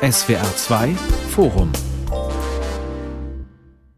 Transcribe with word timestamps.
SWR 0.00 0.54
2 0.54 0.94
Forum. 1.30 1.72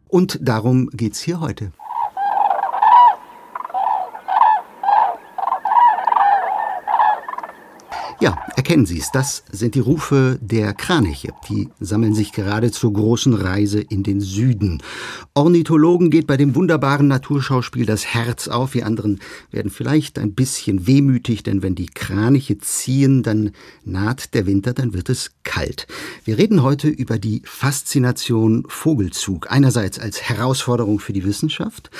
Und 0.09 0.39
darum 0.41 0.89
geht's 0.95 1.21
hier 1.21 1.41
heute. 1.41 1.73
Ja, 8.23 8.37
erkennen 8.55 8.85
Sie 8.85 8.99
es, 8.99 9.11
das 9.13 9.45
sind 9.51 9.75
die 9.75 9.81
Rufe 9.81 10.39
der 10.43 10.75
Kraniche. 10.75 11.33
Die 11.49 11.71
sammeln 11.81 12.15
sich 12.15 12.33
gerade 12.33 12.71
zur 12.71 12.93
großen 12.93 13.33
Reise 13.33 13.81
in 13.81 14.03
den 14.03 14.21
Süden. 14.21 14.83
Ornithologen 15.33 16.11
geht 16.11 16.27
bei 16.27 16.37
dem 16.37 16.55
wunderbaren 16.55 17.09
Naturschauspiel 17.09 17.87
das 17.87 18.05
Herz 18.05 18.49
auf. 18.49 18.75
Wir 18.75 18.85
anderen 18.85 19.21
werden 19.51 19.71
vielleicht 19.71 20.19
ein 20.19 20.35
bisschen 20.35 20.87
wehmütig, 20.87 21.45
denn 21.45 21.63
wenn 21.63 21.75
die 21.75 21.87
Kraniche 21.87 22.59
ziehen, 22.59 23.23
dann 23.23 23.53
naht 23.87 24.35
der 24.35 24.45
Winter, 24.45 24.75
dann 24.75 24.93
wird 24.93 25.09
es 25.09 25.31
kalt. 25.43 25.87
Wir 26.27 26.37
reden 26.37 26.63
heute 26.63 26.89
über 26.89 27.19
die 27.19 27.41
Faszination 27.47 28.67
Vogelzug. 28.69 29.51
Einerseits 29.51 29.99
als 29.99 30.21
Herausforderung 30.21 31.01
für 31.01 31.15
die 31.15 31.25
Wissenschaft, 31.25 31.91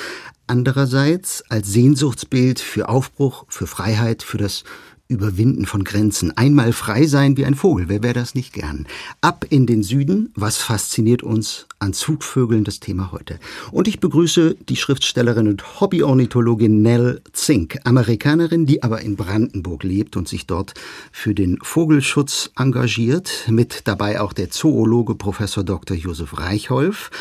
andererseits 0.45 1.43
als 1.49 1.69
Sehnsuchtsbild 1.69 2.59
für 2.59 2.89
Aufbruch, 2.89 3.45
für 3.47 3.65
Freiheit, 3.65 4.21
für 4.21 4.37
das 4.37 4.65
Überwinden 5.11 5.65
von 5.65 5.83
Grenzen. 5.83 6.35
Einmal 6.37 6.71
frei 6.71 7.05
sein 7.05 7.35
wie 7.35 7.45
ein 7.45 7.53
Vogel. 7.53 7.89
Wer 7.89 8.01
wäre 8.01 8.13
das 8.13 8.33
nicht 8.33 8.53
gern? 8.53 8.87
Ab 9.19 9.45
in 9.49 9.67
den 9.67 9.83
Süden. 9.83 10.31
Was 10.35 10.57
fasziniert 10.57 11.21
uns 11.21 11.67
an 11.79 11.91
Zugvögeln? 11.91 12.63
Das 12.63 12.79
Thema 12.79 13.11
heute. 13.11 13.37
Und 13.71 13.89
ich 13.89 13.99
begrüße 13.99 14.55
die 14.69 14.77
Schriftstellerin 14.77 15.49
und 15.49 15.81
Hobbyornithologin 15.81 16.81
Nell 16.81 17.21
Zink, 17.33 17.77
Amerikanerin, 17.83 18.65
die 18.65 18.83
aber 18.83 19.01
in 19.01 19.17
Brandenburg 19.17 19.83
lebt 19.83 20.15
und 20.15 20.29
sich 20.29 20.47
dort 20.47 20.73
für 21.11 21.35
den 21.35 21.59
Vogelschutz 21.61 22.51
engagiert. 22.57 23.47
Mit 23.49 23.87
dabei 23.89 24.21
auch 24.21 24.31
der 24.31 24.49
Zoologe 24.49 25.15
Professor 25.15 25.65
Dr. 25.65 25.97
Josef 25.97 26.39
Reichholf 26.39 27.11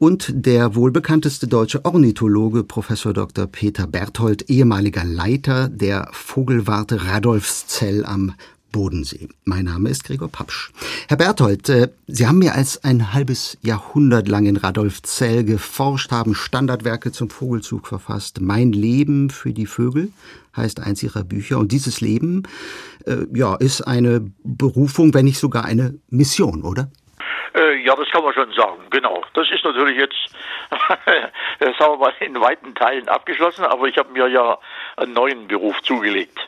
und 0.00 0.32
der 0.34 0.74
wohlbekannteste 0.74 1.46
deutsche 1.46 1.84
Ornithologe 1.84 2.64
Professor 2.64 3.12
Dr. 3.12 3.46
Peter 3.46 3.86
Berthold, 3.86 4.48
ehemaliger 4.48 5.04
Leiter 5.04 5.68
der 5.68 6.08
Vogelwarte 6.12 7.04
Radolfszell 7.04 8.06
am 8.06 8.32
Bodensee. 8.72 9.28
Mein 9.44 9.66
Name 9.66 9.90
ist 9.90 10.04
Gregor 10.04 10.28
Papsch. 10.28 10.72
Herr 11.08 11.18
Berthold, 11.18 11.68
äh, 11.68 11.90
Sie 12.06 12.26
haben 12.26 12.38
mehr 12.38 12.54
als 12.54 12.82
ein 12.82 13.12
halbes 13.12 13.58
Jahrhundert 13.60 14.26
lang 14.26 14.46
in 14.46 14.56
Radolfzell 14.56 15.44
geforscht, 15.44 16.12
haben 16.12 16.34
Standardwerke 16.34 17.12
zum 17.12 17.28
Vogelzug 17.28 17.86
verfasst. 17.86 18.40
Mein 18.40 18.72
Leben 18.72 19.28
für 19.28 19.52
die 19.52 19.66
Vögel 19.66 20.12
heißt 20.56 20.80
eins 20.80 21.02
Ihrer 21.02 21.24
Bücher. 21.24 21.58
Und 21.58 21.72
dieses 21.72 22.00
Leben, 22.00 22.44
äh, 23.04 23.26
ja, 23.34 23.54
ist 23.54 23.82
eine 23.82 24.24
Berufung, 24.44 25.12
wenn 25.12 25.26
nicht 25.26 25.40
sogar 25.40 25.66
eine 25.66 25.94
Mission, 26.08 26.62
oder? 26.62 26.90
Ja, 27.84 27.96
das 27.96 28.08
kann 28.10 28.24
man 28.24 28.34
schon 28.34 28.52
sagen, 28.52 28.82
genau. 28.90 29.22
Das 29.34 29.50
ist 29.50 29.64
natürlich 29.64 29.98
jetzt, 29.98 30.16
sagen 31.60 31.92
wir 31.92 31.96
mal, 31.96 32.12
in 32.20 32.40
weiten 32.40 32.74
Teilen 32.74 33.08
abgeschlossen, 33.08 33.64
aber 33.64 33.86
ich 33.88 33.96
habe 33.96 34.12
mir 34.12 34.28
ja 34.28 34.58
einen 34.96 35.12
neuen 35.12 35.48
Beruf 35.48 35.80
zugelegt 35.82 36.38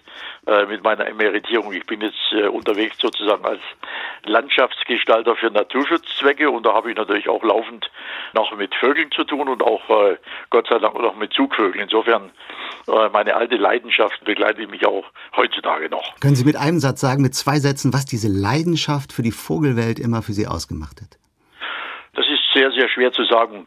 äh, 0.46 0.66
mit 0.66 0.82
meiner 0.82 1.06
Emeritierung. 1.06 1.72
Ich 1.72 1.86
bin 1.86 2.00
jetzt 2.00 2.32
äh, 2.32 2.48
unterwegs 2.48 2.96
sozusagen 3.00 3.44
als 3.44 3.60
Landschaftsgestalter 4.24 5.36
für 5.36 5.50
Naturschutzzwecke 5.50 6.50
und 6.50 6.66
da 6.66 6.74
habe 6.74 6.90
ich 6.90 6.96
natürlich 6.96 7.28
auch 7.28 7.42
laufend 7.42 7.90
noch 8.34 8.54
mit 8.56 8.74
Vögeln 8.74 9.10
zu 9.12 9.24
tun 9.24 9.48
und 9.48 9.62
auch 9.62 9.88
äh, 9.88 10.16
Gott 10.50 10.66
sei 10.68 10.78
Dank 10.78 10.94
noch 11.00 11.16
mit 11.16 11.32
Zugvögeln. 11.32 11.84
Insofern 11.84 12.30
äh, 12.88 13.08
meine 13.10 13.36
alte 13.36 13.56
Leidenschaft 13.56 14.24
begleitet 14.24 14.70
mich 14.70 14.84
auch 14.86 15.04
heutzutage 15.36 15.88
noch. 15.88 16.18
Können 16.20 16.36
Sie 16.36 16.44
mit 16.44 16.56
einem 16.56 16.80
Satz 16.80 17.00
sagen, 17.00 17.22
mit 17.22 17.34
zwei 17.34 17.58
Sätzen, 17.58 17.92
was 17.92 18.04
diese 18.04 18.28
Leidenschaft 18.28 19.12
für 19.12 19.22
die 19.22 19.32
Vogelwelt 19.32 19.98
immer 19.98 20.22
für 20.22 20.32
Sie 20.32 20.46
ausgemacht 20.46 21.00
hat? 21.00 21.21
Sehr, 22.54 22.70
sehr 22.72 22.88
schwer 22.88 23.12
zu 23.12 23.24
sagen. 23.24 23.64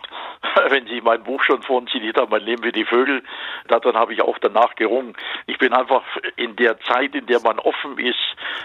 Wenn 0.70 0.86
Sie 0.88 1.02
mein 1.02 1.24
Buch 1.24 1.44
schon 1.44 1.62
vorhin 1.64 1.88
zitiert 1.88 2.18
haben, 2.18 2.30
mein 2.30 2.44
Leben 2.44 2.64
wie 2.64 2.72
die 2.72 2.86
Vögel, 2.86 3.24
daran 3.68 3.96
habe 3.96 4.14
ich 4.14 4.22
auch 4.22 4.38
danach 4.38 4.76
gerungen. 4.76 5.16
Ich 5.48 5.58
bin 5.58 5.74
einfach 5.74 6.04
in 6.36 6.56
der 6.56 6.80
Zeit, 6.82 7.16
in 7.16 7.26
der 7.26 7.40
man 7.42 7.60
offen 7.60 7.98
ist 7.98 8.16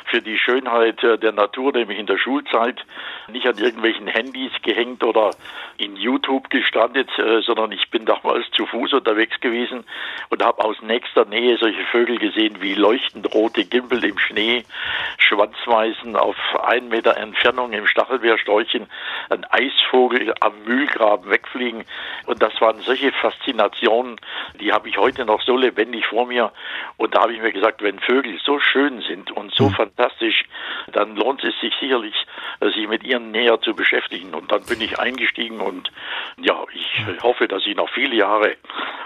für 0.06 0.20
die 0.20 0.38
Schönheit 0.38 1.03
äh, 1.03 1.19
der 1.19 1.32
Natur, 1.32 1.72
nämlich 1.72 1.98
in 1.98 2.06
der 2.06 2.19
Schulzeit, 2.19 2.84
nicht 3.28 3.47
an 3.47 3.56
irgendwelchen 3.59 4.06
Handys 4.06 4.53
gehängt 4.62 5.03
oder 5.04 5.30
in 5.78 5.97
YouTube 5.97 6.50
gestrandet, 6.50 7.09
äh, 7.19 7.41
sondern 7.41 7.72
ich 7.72 7.91
bin 7.91 8.04
damals 8.04 8.50
zu 8.50 8.66
Fuß 8.66 8.92
unterwegs 8.92 9.41
gewesen 9.41 9.84
und 10.28 10.44
habe 10.44 10.62
aus 10.62 10.76
nächster 10.82 11.25
Nähe 11.25 11.56
solche 11.59 11.84
Vögel 11.86 12.19
gesehen 12.19 12.60
wie 12.60 12.75
leuchtend 12.75 13.34
rote 13.34 13.64
Gimpel 13.64 14.04
im 14.04 14.19
Schnee, 14.19 14.64
Schwanzweisen 15.19 16.16
auf 16.16 16.36
einen 16.62 16.88
Meter 16.88 17.16
Entfernung 17.16 17.72
im 17.72 17.86
Stachelbeersträuchchen, 17.86 18.86
ein 19.30 19.44
Eisvogel 19.44 20.09
am 20.41 20.65
Mühlgraben 20.65 21.31
wegfliegen. 21.31 21.84
Und 22.26 22.43
das 22.43 22.59
waren 22.60 22.81
solche 22.81 23.12
Faszinationen, 23.12 24.16
die 24.60 24.72
habe 24.72 24.88
ich 24.88 24.98
heute 24.98 25.25
noch 25.25 25.43
so 25.43 25.56
lebendig 25.56 26.06
vor 26.06 26.26
mir. 26.26 26.53
Und 26.97 27.15
da 27.15 27.22
habe 27.22 27.32
ich 27.32 27.41
mir 27.41 27.53
gesagt, 27.53 27.82
wenn 27.82 27.98
Vögel 28.00 28.38
so 28.44 28.59
schön 28.60 29.00
sind 29.03 29.31
und 29.31 29.54
so 29.54 29.69
mhm. 29.69 29.75
fantastisch, 29.75 30.44
dann 30.93 31.16
lohnt 31.16 31.43
es 31.44 31.59
sich 31.60 31.75
sicherlich, 31.81 32.15
sich 32.60 32.88
mit 32.88 33.04
ihnen 33.04 33.31
näher 33.31 33.60
zu 33.60 33.75
beschäftigen. 33.75 34.34
Und 34.34 34.53
dann 34.53 34.65
bin 34.65 34.81
ich 34.81 34.98
eingestiegen 34.98 35.60
und 35.60 35.91
ja, 36.38 36.65
ich 36.72 37.22
hoffe, 37.22 37.48
dass 37.48 37.66
ich 37.66 37.77
noch 37.77 37.91
viele 37.91 38.16
Jahre 38.16 38.56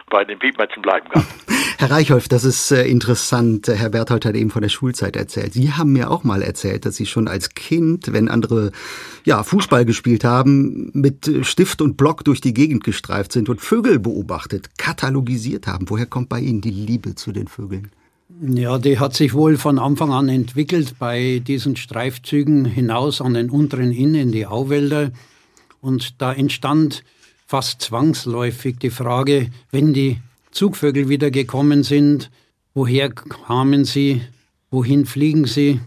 bei 0.09 0.25
den 0.25 0.39
Piepmetzen 0.39 0.83
bleiben 0.83 1.09
kann. 1.09 1.27
Herr 1.79 1.91
Reichholf, 1.91 2.29
das 2.29 2.45
ist 2.45 2.71
äh, 2.71 2.87
interessant. 2.87 3.69
Herr 3.69 3.91
Berthold 3.91 4.25
hat 4.25 4.35
eben 4.37 4.51
von 4.51 4.63
der 4.63 4.69
Schulzeit 4.69 5.17
erzählt. 5.17 5.55
Sie 5.55 5.73
haben 5.73 5.93
mir 5.93 6.11
auch 6.11 6.25
mal 6.25 6.43
erzählt, 6.43 6.87
dass 6.87 6.97
Sie 6.97 7.07
schon 7.07 7.27
als 7.27 7.51
Kind, 7.51 8.13
wenn 8.13 8.29
andere 8.29 8.71
ja, 9.25 9.43
Fußball 9.43 9.85
gespielt 9.85 10.25
haben, 10.25 10.91
mit 10.93 11.31
Stift 11.43 11.83
und 11.83 11.97
Block 11.97 12.25
durch 12.25 12.41
die 12.41 12.55
Gegend 12.55 12.85
gestreift 12.85 13.33
sind 13.33 13.49
und 13.49 13.61
Vögel 13.61 13.99
beobachtet, 13.99 14.79
katalogisiert 14.79 15.67
haben. 15.67 15.87
Woher 15.89 16.07
kommt 16.07 16.29
bei 16.29 16.41
Ihnen 16.41 16.61
die 16.61 16.71
Liebe 16.71 17.15
zu 17.15 17.33
den 17.33 17.49
Vögeln? 17.49 17.91
Ja, 18.41 18.79
die 18.79 18.99
hat 18.99 19.15
sich 19.15 19.35
wohl 19.35 19.57
von 19.57 19.79
Anfang 19.79 20.13
an 20.13 20.29
entwickelt 20.29 20.97
bei 20.99 21.41
diesen 21.47 21.77
Streifzügen 21.77 22.65
hinaus 22.65 23.21
an 23.21 23.35
den 23.35 23.51
unteren 23.51 23.93
Inn 23.93 24.15
in 24.15 24.33
die 24.33 24.47
Auwälder. 24.47 25.13
Und 25.81 26.21
da 26.21 26.33
entstand 26.33 27.05
fast 27.47 27.83
zwangsläufig 27.83 28.79
die 28.79 28.91
Frage, 28.91 29.51
wenn 29.71 29.93
die 29.93 30.19
Zugvögel 30.55 31.09
wieder 31.09 31.31
gekommen 31.31 31.83
sind, 31.83 32.31
woher 32.75 33.11
kamen 33.11 33.85
sie, 33.85 34.23
wohin 34.71 35.05
fliegen 35.05 35.47
sie 35.47 35.81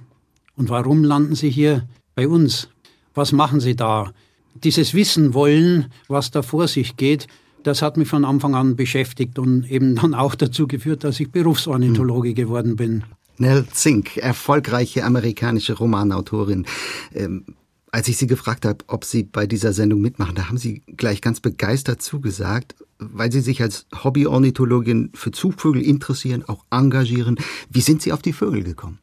und 0.57 0.69
warum 0.69 1.03
landen 1.03 1.35
sie 1.35 1.49
hier 1.49 1.87
bei 2.15 2.27
uns? 2.27 2.67
Was 3.13 3.31
machen 3.31 3.61
sie 3.61 3.75
da? 3.75 4.11
Dieses 4.55 4.93
Wissen 4.93 5.33
wollen, 5.33 5.91
was 6.09 6.31
da 6.31 6.41
vor 6.41 6.67
sich 6.67 6.97
geht, 6.97 7.27
das 7.63 7.81
hat 7.81 7.97
mich 7.97 8.07
von 8.07 8.25
Anfang 8.25 8.55
an 8.55 8.75
beschäftigt 8.75 9.39
und 9.39 9.69
eben 9.69 9.95
dann 9.95 10.13
auch 10.13 10.35
dazu 10.35 10.67
geführt, 10.67 11.03
dass 11.03 11.19
ich 11.19 11.31
Berufsornithologe 11.31 12.33
geworden 12.33 12.75
bin. 12.75 13.03
Nell 13.37 13.65
Zink, 13.71 14.17
erfolgreiche 14.17 15.03
amerikanische 15.03 15.73
Romanautorin. 15.73 16.65
Ähm, 17.13 17.45
als 17.91 18.07
ich 18.07 18.17
Sie 18.17 18.27
gefragt 18.27 18.65
habe, 18.65 18.83
ob 18.87 19.05
Sie 19.05 19.23
bei 19.23 19.47
dieser 19.47 19.73
Sendung 19.73 20.01
mitmachen, 20.01 20.35
da 20.35 20.49
haben 20.49 20.57
Sie 20.57 20.81
gleich 20.85 21.21
ganz 21.21 21.39
begeistert 21.39 22.01
zugesagt, 22.01 22.75
weil 22.99 23.31
Sie 23.31 23.41
sich 23.41 23.61
als 23.61 23.87
Hobbyornithologin 24.03 25.11
für 25.13 25.31
Zugvögel 25.31 25.81
interessieren, 25.81 26.43
auch 26.47 26.65
engagieren. 26.69 27.37
Wie 27.69 27.81
sind 27.81 28.01
Sie 28.01 28.11
auf 28.11 28.21
die 28.21 28.33
Vögel 28.33 28.63
gekommen? 28.63 28.99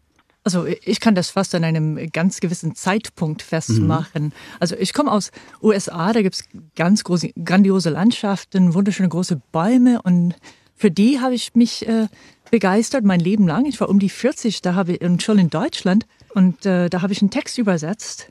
Also 0.47 0.67
ich 0.67 1.01
kann 1.01 1.15
das 1.15 1.31
fast 1.31 1.55
an 1.55 1.65
einem 1.65 2.11
ganz 2.13 2.41
gewissen 2.41 2.75
Zeitpunkt 2.75 3.41
festmachen. 3.41 4.25
Mhm. 4.25 4.33
Also 4.61 4.77
ich 4.77 4.93
komme 4.93 5.11
aus 5.11 5.31
USA, 5.63 6.13
da 6.13 6.21
gibt's 6.21 6.45
ganz 6.77 7.03
große, 7.03 7.31
grandiose 7.43 7.89
Landschaften, 7.89 8.75
wunderschöne 8.75 9.09
große 9.09 9.41
Bäume 9.53 10.03
und 10.03 10.35
für 10.77 10.91
die 10.91 11.21
habe 11.21 11.35
ich 11.35 11.55
mich 11.55 11.89
äh, 11.89 12.09
begeistert 12.51 13.05
mein 13.05 13.21
Leben 13.21 13.47
lang. 13.47 13.65
Ich 13.65 13.81
war 13.81 13.89
um 13.89 13.99
die 13.99 14.11
40, 14.11 14.61
da 14.61 14.75
habe 14.75 14.93
ich 14.93 15.23
schon 15.23 15.39
in 15.39 15.49
Deutschland 15.49 16.07
und 16.35 16.67
äh, 16.67 16.91
da 16.91 17.01
habe 17.01 17.15
ich 17.15 17.23
einen 17.23 17.31
Text 17.31 17.57
übersetzt 17.57 18.31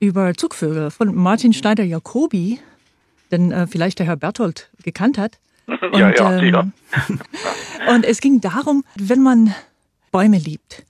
über 0.00 0.34
Zugvögel 0.34 0.90
von 0.90 1.14
Martin 1.14 1.52
Schneider-Jacobi, 1.52 2.58
den 3.30 3.52
äh, 3.52 3.66
vielleicht 3.66 3.98
der 3.98 4.06
Herr 4.06 4.16
Berthold 4.16 4.70
gekannt 4.82 5.18
hat. 5.18 5.38
Und, 5.66 5.80
ja, 5.98 6.10
ja, 6.14 6.40
ähm, 6.40 6.74
und 7.94 8.04
es 8.04 8.20
ging 8.20 8.40
darum, 8.40 8.84
wenn 8.96 9.22
man 9.22 9.54
Bäume 10.12 10.38
liebt, 10.38 10.84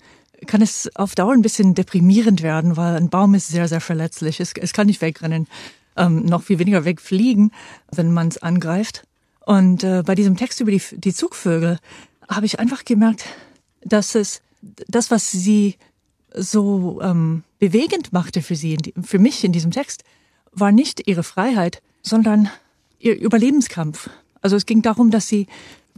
kann 0.46 0.62
es 0.62 0.90
auf 0.94 1.14
Dauer 1.14 1.32
ein 1.32 1.42
bisschen 1.42 1.74
deprimierend 1.74 2.42
werden, 2.42 2.76
weil 2.76 2.96
ein 2.96 3.08
Baum 3.08 3.34
ist 3.34 3.48
sehr, 3.48 3.68
sehr 3.68 3.80
verletzlich. 3.80 4.40
Es, 4.40 4.52
es 4.52 4.72
kann 4.72 4.86
nicht 4.86 5.00
wegrennen, 5.00 5.48
ähm, 5.96 6.24
noch 6.24 6.42
viel 6.42 6.58
weniger 6.58 6.84
wegfliegen, 6.84 7.52
wenn 7.90 8.12
man 8.12 8.28
es 8.28 8.38
angreift. 8.38 9.04
Und 9.40 9.84
äh, 9.84 10.02
bei 10.04 10.14
diesem 10.14 10.36
Text 10.36 10.60
über 10.60 10.70
die, 10.70 10.82
die 10.92 11.14
Zugvögel 11.14 11.78
habe 12.28 12.46
ich 12.46 12.58
einfach 12.60 12.84
gemerkt, 12.84 13.24
dass 13.82 14.14
es 14.14 14.42
das, 14.88 15.10
was 15.10 15.30
sie 15.30 15.76
so 16.34 17.00
ähm, 17.02 17.42
bewegend 17.58 18.12
machte 18.12 18.42
für 18.42 18.56
sie, 18.56 18.76
für 19.02 19.18
mich 19.18 19.44
in 19.44 19.52
diesem 19.52 19.70
Text, 19.70 20.04
war 20.52 20.72
nicht 20.72 21.06
ihre 21.06 21.22
Freiheit, 21.22 21.82
sondern 22.02 22.50
ihr 22.98 23.18
Überlebenskampf. 23.18 24.10
Also 24.40 24.56
es 24.56 24.66
ging 24.66 24.82
darum, 24.82 25.10
dass 25.10 25.28
sie 25.28 25.46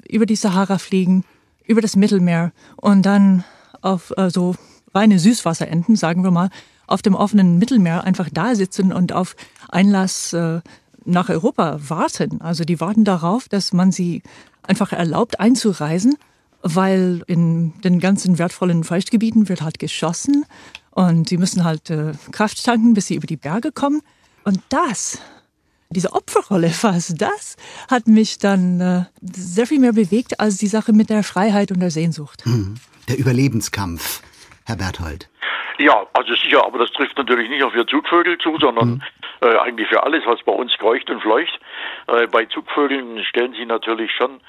über 0.09 0.27
die 0.27 0.37
Sahara 0.37 0.79
fliegen, 0.79 1.25
über 1.67 1.81
das 1.81 1.97
Mittelmeer 1.97 2.53
und 2.77 3.05
dann 3.05 3.45
auf 3.83 4.13
äh, 4.17 4.31
so 4.31 4.57
reine 4.95 5.19
Süßwasserenten, 5.19 5.97
sagen 5.97 6.25
wir 6.25 6.31
mal, 6.31 6.51
auf 6.87 7.03
dem 7.03 7.15
offenen 7.15 7.59
Mittelmeer 7.59 8.05
einfach 8.05 8.29
da 8.33 8.55
sitzen 8.55 8.93
und 8.93 9.13
auf 9.13 9.37
Einlass 9.69 10.33
äh, 10.33 10.61
nach 11.05 11.29
Europa 11.29 11.79
warten. 11.89 12.41
Also 12.41 12.65
die 12.65 12.81
warten 12.81 13.05
darauf, 13.05 13.49
dass 13.49 13.73
man 13.73 13.93
sie 13.93 14.23
einfach 14.63 14.93
erlaubt 14.93 15.41
einzureisen, 15.41 16.17
weil 16.63 17.23
in 17.27 17.81
den 17.83 18.01
ganzen 18.01 18.39
wertvollen 18.39 18.85
Feuchtgebieten 18.85 19.49
wird 19.49 19.63
halt 19.63 19.79
geschossen 19.79 20.45
und 20.91 21.29
sie 21.29 21.39
müssen 21.39 21.65
halt 21.65 21.91
äh, 21.91 22.13
Kraft 22.33 22.65
tanken, 22.65 22.95
bis 22.95 23.07
sie 23.07 23.15
über 23.15 23.27
die 23.27 23.37
Berge 23.37 23.71
kommen. 23.73 24.03
Und 24.45 24.61
das, 24.69 25.23
diese 25.91 26.13
Opferrolle 26.13 26.71
fast, 26.71 27.21
das 27.21 27.57
hat 27.91 28.09
mich 28.09 28.39
dann 28.39 28.81
äh, 28.81 29.05
sehr 29.21 29.67
viel 29.67 29.79
mehr 29.79 29.93
bewegt 29.93 30.41
als 30.41 30.57
die 30.57 30.67
Sache 30.67 30.93
mit 30.93 31.11
der 31.11 31.23
Freiheit 31.23 31.71
und 31.71 31.81
der 31.81 31.91
Sehnsucht. 31.91 32.45
Hm. 32.45 32.75
Der 33.09 33.19
Überlebenskampf, 33.19 34.23
Herr 34.67 34.77
Berthold. 34.77 35.29
Ja, 35.79 36.07
also 36.13 36.35
sicher, 36.35 36.67
aber 36.67 36.79
das 36.79 36.91
trifft 36.91 37.17
natürlich 37.17 37.49
nicht 37.49 37.63
auf 37.63 37.73
wir 37.73 37.87
Zugvögel 37.87 38.37
zu, 38.39 38.59
sondern 38.59 38.89
mhm. 38.89 39.03
äh, 39.41 39.57
eigentlich 39.59 39.89
für 39.89 40.03
alles, 40.03 40.25
was 40.27 40.43
bei 40.43 40.53
uns 40.53 40.73
kreucht 40.79 41.09
und 41.09 41.23
fleucht. 41.23 41.59
Äh, 42.09 42.27
bei 42.27 42.47
Zugvögeln 42.47 43.23
stellen 43.25 43.53
Sie 43.53 43.67
natürlich 43.67 44.11
schon 44.13 44.41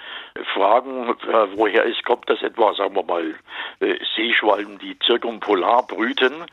Fragen, 0.53 1.09
äh, 1.09 1.47
woher 1.55 1.85
es 1.85 2.01
kommt, 2.03 2.29
dass 2.29 2.41
etwa, 2.41 2.73
sagen 2.73 2.95
wir 2.95 3.03
mal, 3.03 3.35
äh, 3.79 3.97
Seeschwalben, 4.15 4.79
die 4.79 4.97
zirkumpolar 4.99 5.85
brüten, 5.87 6.45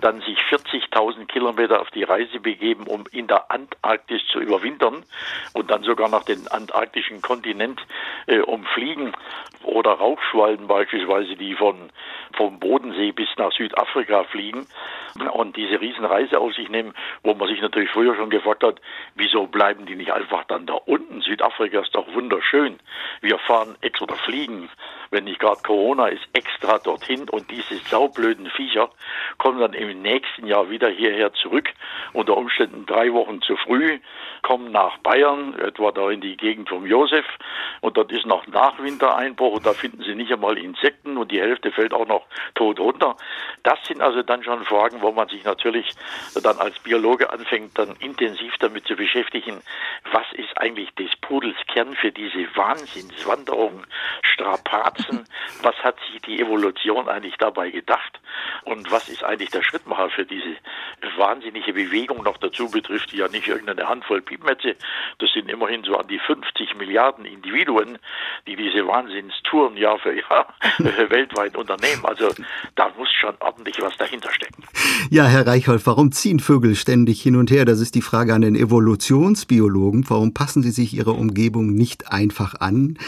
dann 0.00 0.20
sich 0.20 0.38
40.000 0.50 1.26
Kilometer 1.26 1.80
auf 1.80 1.90
die 1.90 2.02
Reise 2.02 2.40
begeben, 2.40 2.86
um 2.86 3.04
in 3.12 3.26
der 3.26 3.50
Antarktis 3.50 4.22
zu 4.30 4.40
überwintern 4.40 5.04
und 5.52 5.70
dann 5.70 5.82
sogar 5.82 6.08
nach 6.08 6.24
dem 6.24 6.46
antarktischen 6.50 7.22
Kontinent 7.22 7.80
umfliegen. 8.46 9.12
Oder 9.62 9.92
Rauchschwalben 9.92 10.66
beispielsweise, 10.66 11.36
die 11.36 11.54
von, 11.54 11.90
vom 12.36 12.58
Bodensee 12.58 13.12
bis 13.12 13.28
nach 13.36 13.52
Südafrika 13.52 14.24
fliegen 14.24 14.66
und 15.32 15.56
diese 15.56 15.80
Riesenreise 15.80 16.38
auf 16.38 16.52
sich 16.54 16.68
nehmen, 16.68 16.94
wo 17.22 17.34
man 17.34 17.48
sich 17.48 17.60
natürlich 17.60 17.90
früher 17.90 18.16
schon 18.16 18.30
gefragt 18.30 18.64
hat, 18.64 18.80
wieso 19.14 19.46
bleiben 19.46 19.86
die 19.86 19.94
nicht 19.94 20.12
einfach 20.22 20.44
dann 20.44 20.66
da 20.66 20.74
unten? 20.74 21.20
Südafrika 21.20 21.80
ist 21.80 21.94
doch 21.94 22.06
wunderschön. 22.14 22.78
Wir 23.20 23.38
fahren 23.38 23.76
ex 23.80 24.00
oder 24.00 24.16
fliegen, 24.16 24.68
wenn 25.12 25.24
nicht 25.24 25.38
gerade 25.38 25.60
Corona 25.62 26.08
ist, 26.08 26.22
extra 26.32 26.78
dorthin 26.78 27.28
und 27.28 27.50
diese 27.50 27.76
saublöden 27.76 28.46
Viecher 28.50 28.90
kommen 29.38 29.60
dann 29.60 29.74
im 29.74 30.02
nächsten 30.02 30.46
Jahr 30.46 30.70
wieder 30.70 30.88
hierher 30.88 31.32
zurück, 31.34 31.68
unter 32.12 32.36
Umständen 32.36 32.86
drei 32.86 33.12
Wochen 33.12 33.42
zu 33.42 33.56
früh, 33.56 34.00
kommen 34.42 34.72
nach 34.72 34.98
Bayern, 34.98 35.58
etwa 35.58 35.92
da 35.92 36.10
in 36.10 36.20
die 36.20 36.36
Gegend 36.36 36.68
vom 36.68 36.86
Josef. 36.86 37.26
Und 37.80 37.96
dort 37.96 38.10
ist 38.10 38.26
noch 38.26 38.46
Nachwintereinbruch 38.46 39.56
und 39.56 39.66
da 39.66 39.72
finden 39.72 40.02
sie 40.02 40.14
nicht 40.14 40.32
einmal 40.32 40.58
Insekten 40.58 41.16
und 41.16 41.30
die 41.30 41.40
Hälfte 41.40 41.72
fällt 41.72 41.92
auch 41.92 42.06
noch 42.06 42.26
tot 42.54 42.80
runter. 42.80 43.16
Das 43.62 43.78
sind 43.86 44.00
also 44.00 44.22
dann 44.22 44.42
schon 44.42 44.64
Fragen, 44.64 45.02
wo 45.02 45.12
man 45.12 45.28
sich 45.28 45.44
natürlich 45.44 45.90
dann 46.42 46.58
als 46.58 46.78
Biologe 46.80 47.30
anfängt, 47.30 47.78
dann 47.78 47.94
intensiv 48.00 48.54
damit 48.60 48.86
zu 48.86 48.96
beschäftigen, 48.96 49.60
was 50.10 50.26
ist 50.32 50.56
eigentlich 50.56 50.90
des 50.94 51.10
Pudels 51.20 51.56
Kern 51.68 51.94
für 51.94 52.12
diese 52.12 52.46
Wahnsinnswanderung, 52.56 53.84
Strapazen, 55.02 55.24
was 55.62 55.74
hat 55.76 55.96
sich 56.10 56.20
die 56.22 56.40
Evolution 56.40 57.08
eigentlich 57.08 57.36
dabei 57.38 57.70
gedacht 57.70 58.20
und 58.64 58.90
was 58.90 59.08
ist 59.08 59.24
eigentlich 59.24 59.50
der 59.50 59.62
Schrittmacher 59.62 60.10
für 60.10 60.24
diese 60.24 60.56
wahnsinnige 61.16 61.72
Bewegung 61.72 62.22
noch 62.22 62.38
dazu 62.38 62.70
betrifft, 62.70 63.12
die 63.12 63.18
ja 63.18 63.28
nicht 63.28 63.48
irgendeine 63.48 63.88
Handvoll 63.88 64.22
Piepmetze, 64.22 64.76
das 65.18 65.30
sind 65.32 65.50
immerhin 65.50 65.82
so 65.84 65.96
an 65.96 66.06
die 66.08 66.18
50 66.18 66.76
Milliarden 66.76 67.24
Individuen, 67.24 67.98
die 68.46 68.56
diese 68.56 68.86
Wahnsinnstouren 68.86 69.76
Jahr 69.76 69.98
für 69.98 70.14
Jahr 70.14 70.54
weltweit 70.78 71.56
unternehmen. 71.56 72.04
Also 72.04 72.30
da 72.74 72.90
muss 72.96 73.08
schon 73.12 73.34
ordentlich 73.40 73.80
was 73.80 73.96
dahinter 73.96 74.32
stecken. 74.32 74.64
Ja, 75.10 75.26
Herr 75.26 75.46
Reichholf, 75.46 75.86
warum 75.86 76.12
ziehen 76.12 76.40
Vögel 76.40 76.74
ständig 76.74 77.22
hin 77.22 77.36
und 77.36 77.50
her? 77.50 77.64
Das 77.64 77.80
ist 77.80 77.94
die 77.94 78.02
Frage 78.02 78.34
an 78.34 78.42
den 78.42 78.56
Evolutionsbiologen. 78.56 80.08
Warum 80.08 80.34
passen 80.34 80.62
sie 80.62 80.70
sich 80.70 80.94
ihrer 80.94 81.14
Umgebung 81.14 81.72
nicht 81.74 82.10
einfach 82.12 82.60
an? 82.60 82.98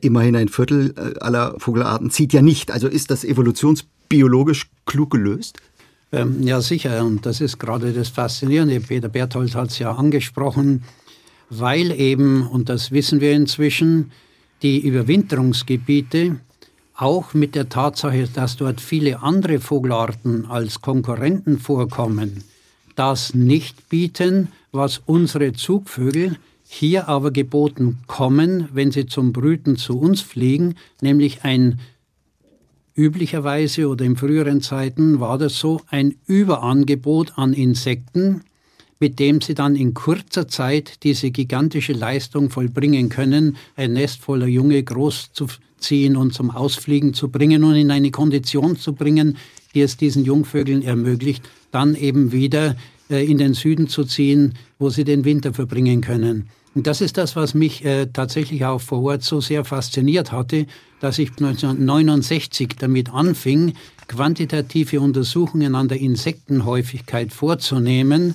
Immerhin 0.00 0.36
ein 0.36 0.48
Viertel 0.48 0.94
äh, 0.96 1.22
aller 1.30 1.54
Vogelarten 1.58 2.10
zieht 2.10 2.32
ja 2.32 2.42
nicht. 2.42 2.70
Also 2.70 2.88
ist 2.88 3.10
das 3.10 3.24
evolutionsbiologisch 3.24 4.68
klug 4.84 5.10
gelöst? 5.10 5.58
Ähm, 6.12 6.42
ja, 6.42 6.60
sicher. 6.60 7.04
Und 7.04 7.24
das 7.24 7.40
ist 7.40 7.58
gerade 7.58 7.92
das 7.92 8.08
Faszinierende. 8.08 8.80
Peter 8.80 9.08
Berthold 9.08 9.54
hat 9.54 9.70
es 9.70 9.78
ja 9.78 9.92
angesprochen, 9.92 10.82
weil 11.48 11.92
eben, 11.92 12.46
und 12.46 12.68
das 12.68 12.90
wissen 12.90 13.20
wir 13.20 13.32
inzwischen, 13.32 14.10
die 14.62 14.80
Überwinterungsgebiete 14.80 16.36
auch 16.94 17.32
mit 17.32 17.54
der 17.54 17.68
Tatsache, 17.68 18.28
dass 18.34 18.56
dort 18.56 18.80
viele 18.80 19.22
andere 19.22 19.58
Vogelarten 19.60 20.46
als 20.46 20.82
Konkurrenten 20.82 21.58
vorkommen, 21.58 22.44
das 22.94 23.32
nicht 23.32 23.88
bieten, 23.88 24.48
was 24.72 25.00
unsere 25.06 25.52
Zugvögel 25.52 26.36
hier 26.72 27.08
aber 27.08 27.32
geboten 27.32 27.98
kommen, 28.06 28.68
wenn 28.72 28.92
sie 28.92 29.06
zum 29.06 29.32
Brüten 29.32 29.76
zu 29.76 29.98
uns 29.98 30.20
fliegen, 30.20 30.76
nämlich 31.02 31.42
ein 31.42 31.80
üblicherweise 32.94 33.88
oder 33.88 34.04
in 34.04 34.14
früheren 34.14 34.60
Zeiten 34.60 35.18
war 35.18 35.36
das 35.36 35.58
so 35.58 35.80
ein 35.88 36.14
Überangebot 36.26 37.32
an 37.36 37.54
Insekten, 37.54 38.42
mit 39.00 39.18
dem 39.18 39.40
sie 39.40 39.54
dann 39.54 39.74
in 39.74 39.94
kurzer 39.94 40.46
Zeit 40.46 41.02
diese 41.02 41.32
gigantische 41.32 41.92
Leistung 41.92 42.50
vollbringen 42.50 43.08
können, 43.08 43.56
ein 43.74 43.94
Nest 43.94 44.20
voller 44.20 44.46
Junge 44.46 44.80
groß 44.80 45.32
zu 45.32 45.48
ziehen 45.78 46.16
und 46.16 46.34
zum 46.34 46.52
Ausfliegen 46.52 47.14
zu 47.14 47.30
bringen 47.30 47.64
und 47.64 47.74
in 47.74 47.90
eine 47.90 48.12
Kondition 48.12 48.76
zu 48.76 48.92
bringen, 48.92 49.38
die 49.74 49.80
es 49.80 49.96
diesen 49.96 50.24
Jungvögeln 50.24 50.82
ermöglicht, 50.82 51.42
dann 51.72 51.96
eben 51.96 52.30
wieder 52.30 52.76
äh, 53.10 53.28
in 53.28 53.38
den 53.38 53.54
Süden 53.54 53.88
zu 53.88 54.04
ziehen, 54.04 54.54
wo 54.78 54.88
sie 54.88 55.02
den 55.02 55.24
Winter 55.24 55.52
verbringen 55.52 56.00
können. 56.00 56.48
Und 56.74 56.86
das 56.86 57.00
ist 57.00 57.18
das, 57.18 57.34
was 57.34 57.54
mich 57.54 57.84
äh, 57.84 58.06
tatsächlich 58.06 58.64
auch 58.64 58.80
vor 58.80 59.02
Ort 59.02 59.22
so 59.22 59.40
sehr 59.40 59.64
fasziniert 59.64 60.30
hatte, 60.30 60.66
dass 61.00 61.18
ich 61.18 61.30
1969 61.30 62.76
damit 62.78 63.12
anfing, 63.12 63.74
quantitative 64.06 65.00
Untersuchungen 65.00 65.74
an 65.74 65.88
der 65.88 65.98
Insektenhäufigkeit 65.98 67.32
vorzunehmen. 67.32 68.34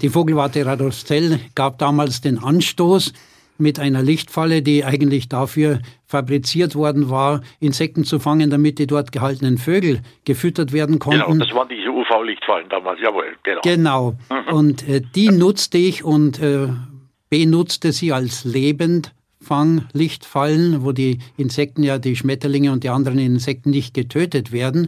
Die 0.00 0.08
Vogelwarte 0.08 0.64
Radolfzell 0.64 1.40
gab 1.54 1.78
damals 1.78 2.20
den 2.20 2.38
Anstoß, 2.38 3.12
mit 3.58 3.78
einer 3.78 4.02
Lichtfalle, 4.02 4.62
die 4.62 4.84
eigentlich 4.84 5.28
dafür 5.28 5.78
fabriziert 6.06 6.74
worden 6.74 7.10
war, 7.10 7.42
Insekten 7.60 8.04
zu 8.04 8.18
fangen, 8.18 8.50
damit 8.50 8.78
die 8.78 8.86
dort 8.86 9.12
gehaltenen 9.12 9.58
Vögel 9.58 10.00
gefüttert 10.24 10.72
werden 10.72 10.98
konnten. 10.98 11.20
Genau, 11.20 11.44
das 11.44 11.54
waren 11.54 11.68
diese 11.68 11.90
UV-Lichtfallen 11.90 12.68
damals, 12.68 13.00
jawohl, 13.00 13.36
genau. 13.42 13.60
Genau, 13.62 14.14
mhm. 14.28 14.54
und 14.54 14.88
äh, 14.88 15.00
die 15.14 15.28
nutzte 15.28 15.78
ich 15.78 16.04
und 16.04 16.40
äh, 16.40 16.68
benutzte 17.34 17.90
sie 17.90 18.12
als 18.12 18.44
Lebendfanglichtfallen, 18.44 20.84
wo 20.84 20.92
die 20.92 21.18
Insekten 21.36 21.82
ja, 21.82 21.98
die 21.98 22.14
Schmetterlinge 22.14 22.70
und 22.70 22.84
die 22.84 22.90
anderen 22.90 23.18
Insekten 23.18 23.70
nicht 23.70 23.92
getötet 23.92 24.52
werden, 24.52 24.86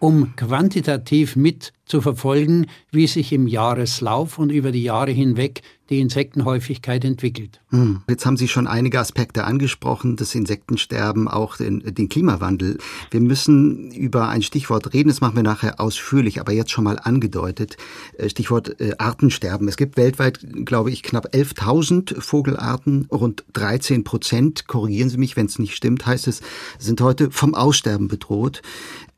um 0.00 0.34
quantitativ 0.34 1.36
mit 1.36 1.72
zu 1.86 2.00
verfolgen, 2.00 2.66
wie 2.90 3.06
sich 3.06 3.32
im 3.32 3.46
Jahreslauf 3.46 4.40
und 4.40 4.50
über 4.50 4.72
die 4.72 4.82
Jahre 4.82 5.12
hinweg 5.12 5.62
die 5.90 6.00
Insektenhäufigkeit 6.00 7.04
entwickelt. 7.04 7.60
Hm. 7.68 8.02
Jetzt 8.08 8.24
haben 8.24 8.36
Sie 8.36 8.48
schon 8.48 8.66
einige 8.66 8.98
Aspekte 8.98 9.44
angesprochen, 9.44 10.16
das 10.16 10.34
Insektensterben, 10.34 11.28
auch 11.28 11.56
den, 11.56 11.80
den, 11.80 12.08
Klimawandel. 12.08 12.78
Wir 13.10 13.20
müssen 13.20 13.90
über 13.90 14.28
ein 14.28 14.42
Stichwort 14.42 14.94
reden, 14.94 15.10
das 15.10 15.20
machen 15.20 15.36
wir 15.36 15.42
nachher 15.42 15.80
ausführlich, 15.80 16.40
aber 16.40 16.52
jetzt 16.52 16.70
schon 16.70 16.84
mal 16.84 16.98
angedeutet. 16.98 17.76
Äh, 18.16 18.30
Stichwort 18.30 18.80
äh, 18.80 18.94
Artensterben. 18.98 19.68
Es 19.68 19.76
gibt 19.76 19.96
weltweit, 19.96 20.40
glaube 20.64 20.90
ich, 20.90 21.02
knapp 21.02 21.34
11.000 21.34 22.20
Vogelarten, 22.20 23.06
rund 23.10 23.44
13 23.52 24.04
Prozent, 24.04 24.66
korrigieren 24.66 25.10
Sie 25.10 25.18
mich, 25.18 25.36
wenn 25.36 25.46
es 25.46 25.58
nicht 25.58 25.76
stimmt, 25.76 26.06
heißt 26.06 26.28
es, 26.28 26.40
sind 26.78 27.00
heute 27.02 27.30
vom 27.30 27.54
Aussterben 27.54 28.08
bedroht. 28.08 28.62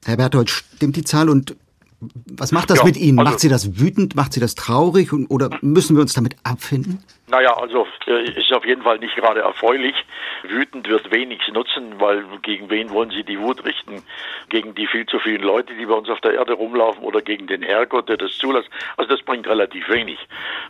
Herr 0.04 0.16
Berthold, 0.16 0.50
stimmt 0.50 0.96
die 0.96 1.04
Zahl 1.04 1.28
und 1.28 1.56
was 2.00 2.52
macht 2.52 2.70
das 2.70 2.78
ja, 2.78 2.84
mit 2.84 2.96
Ihnen? 2.96 3.18
Also, 3.18 3.30
macht 3.30 3.40
Sie 3.40 3.48
das 3.48 3.78
wütend? 3.78 4.14
Macht 4.16 4.32
Sie 4.32 4.40
das 4.40 4.54
traurig? 4.54 5.12
oder 5.12 5.58
müssen 5.62 5.96
wir 5.96 6.02
uns 6.02 6.12
damit 6.12 6.36
abfinden? 6.42 6.98
Naja, 7.28 7.54
also 7.56 7.88
äh, 8.06 8.22
ist 8.38 8.52
auf 8.52 8.64
jeden 8.64 8.82
Fall 8.82 8.98
nicht 9.00 9.16
gerade 9.16 9.40
erfreulich. 9.40 9.96
Wütend 10.44 10.88
wird 10.88 11.10
wenig 11.10 11.40
nutzen, 11.48 11.98
weil 11.98 12.24
gegen 12.42 12.70
wen 12.70 12.90
wollen 12.90 13.10
Sie 13.10 13.24
die 13.24 13.40
Wut 13.40 13.64
richten? 13.64 14.04
Gegen 14.48 14.76
die 14.76 14.86
viel 14.86 15.06
zu 15.06 15.18
vielen 15.18 15.42
Leute, 15.42 15.74
die 15.74 15.86
bei 15.86 15.94
uns 15.94 16.08
auf 16.08 16.20
der 16.20 16.34
Erde 16.34 16.52
rumlaufen 16.52 17.02
oder 17.02 17.20
gegen 17.22 17.48
den 17.48 17.62
Herrgott, 17.62 18.08
der 18.08 18.16
das 18.16 18.38
zulässt? 18.38 18.68
Also 18.96 19.10
das 19.10 19.22
bringt 19.22 19.48
relativ 19.48 19.88
wenig. 19.88 20.20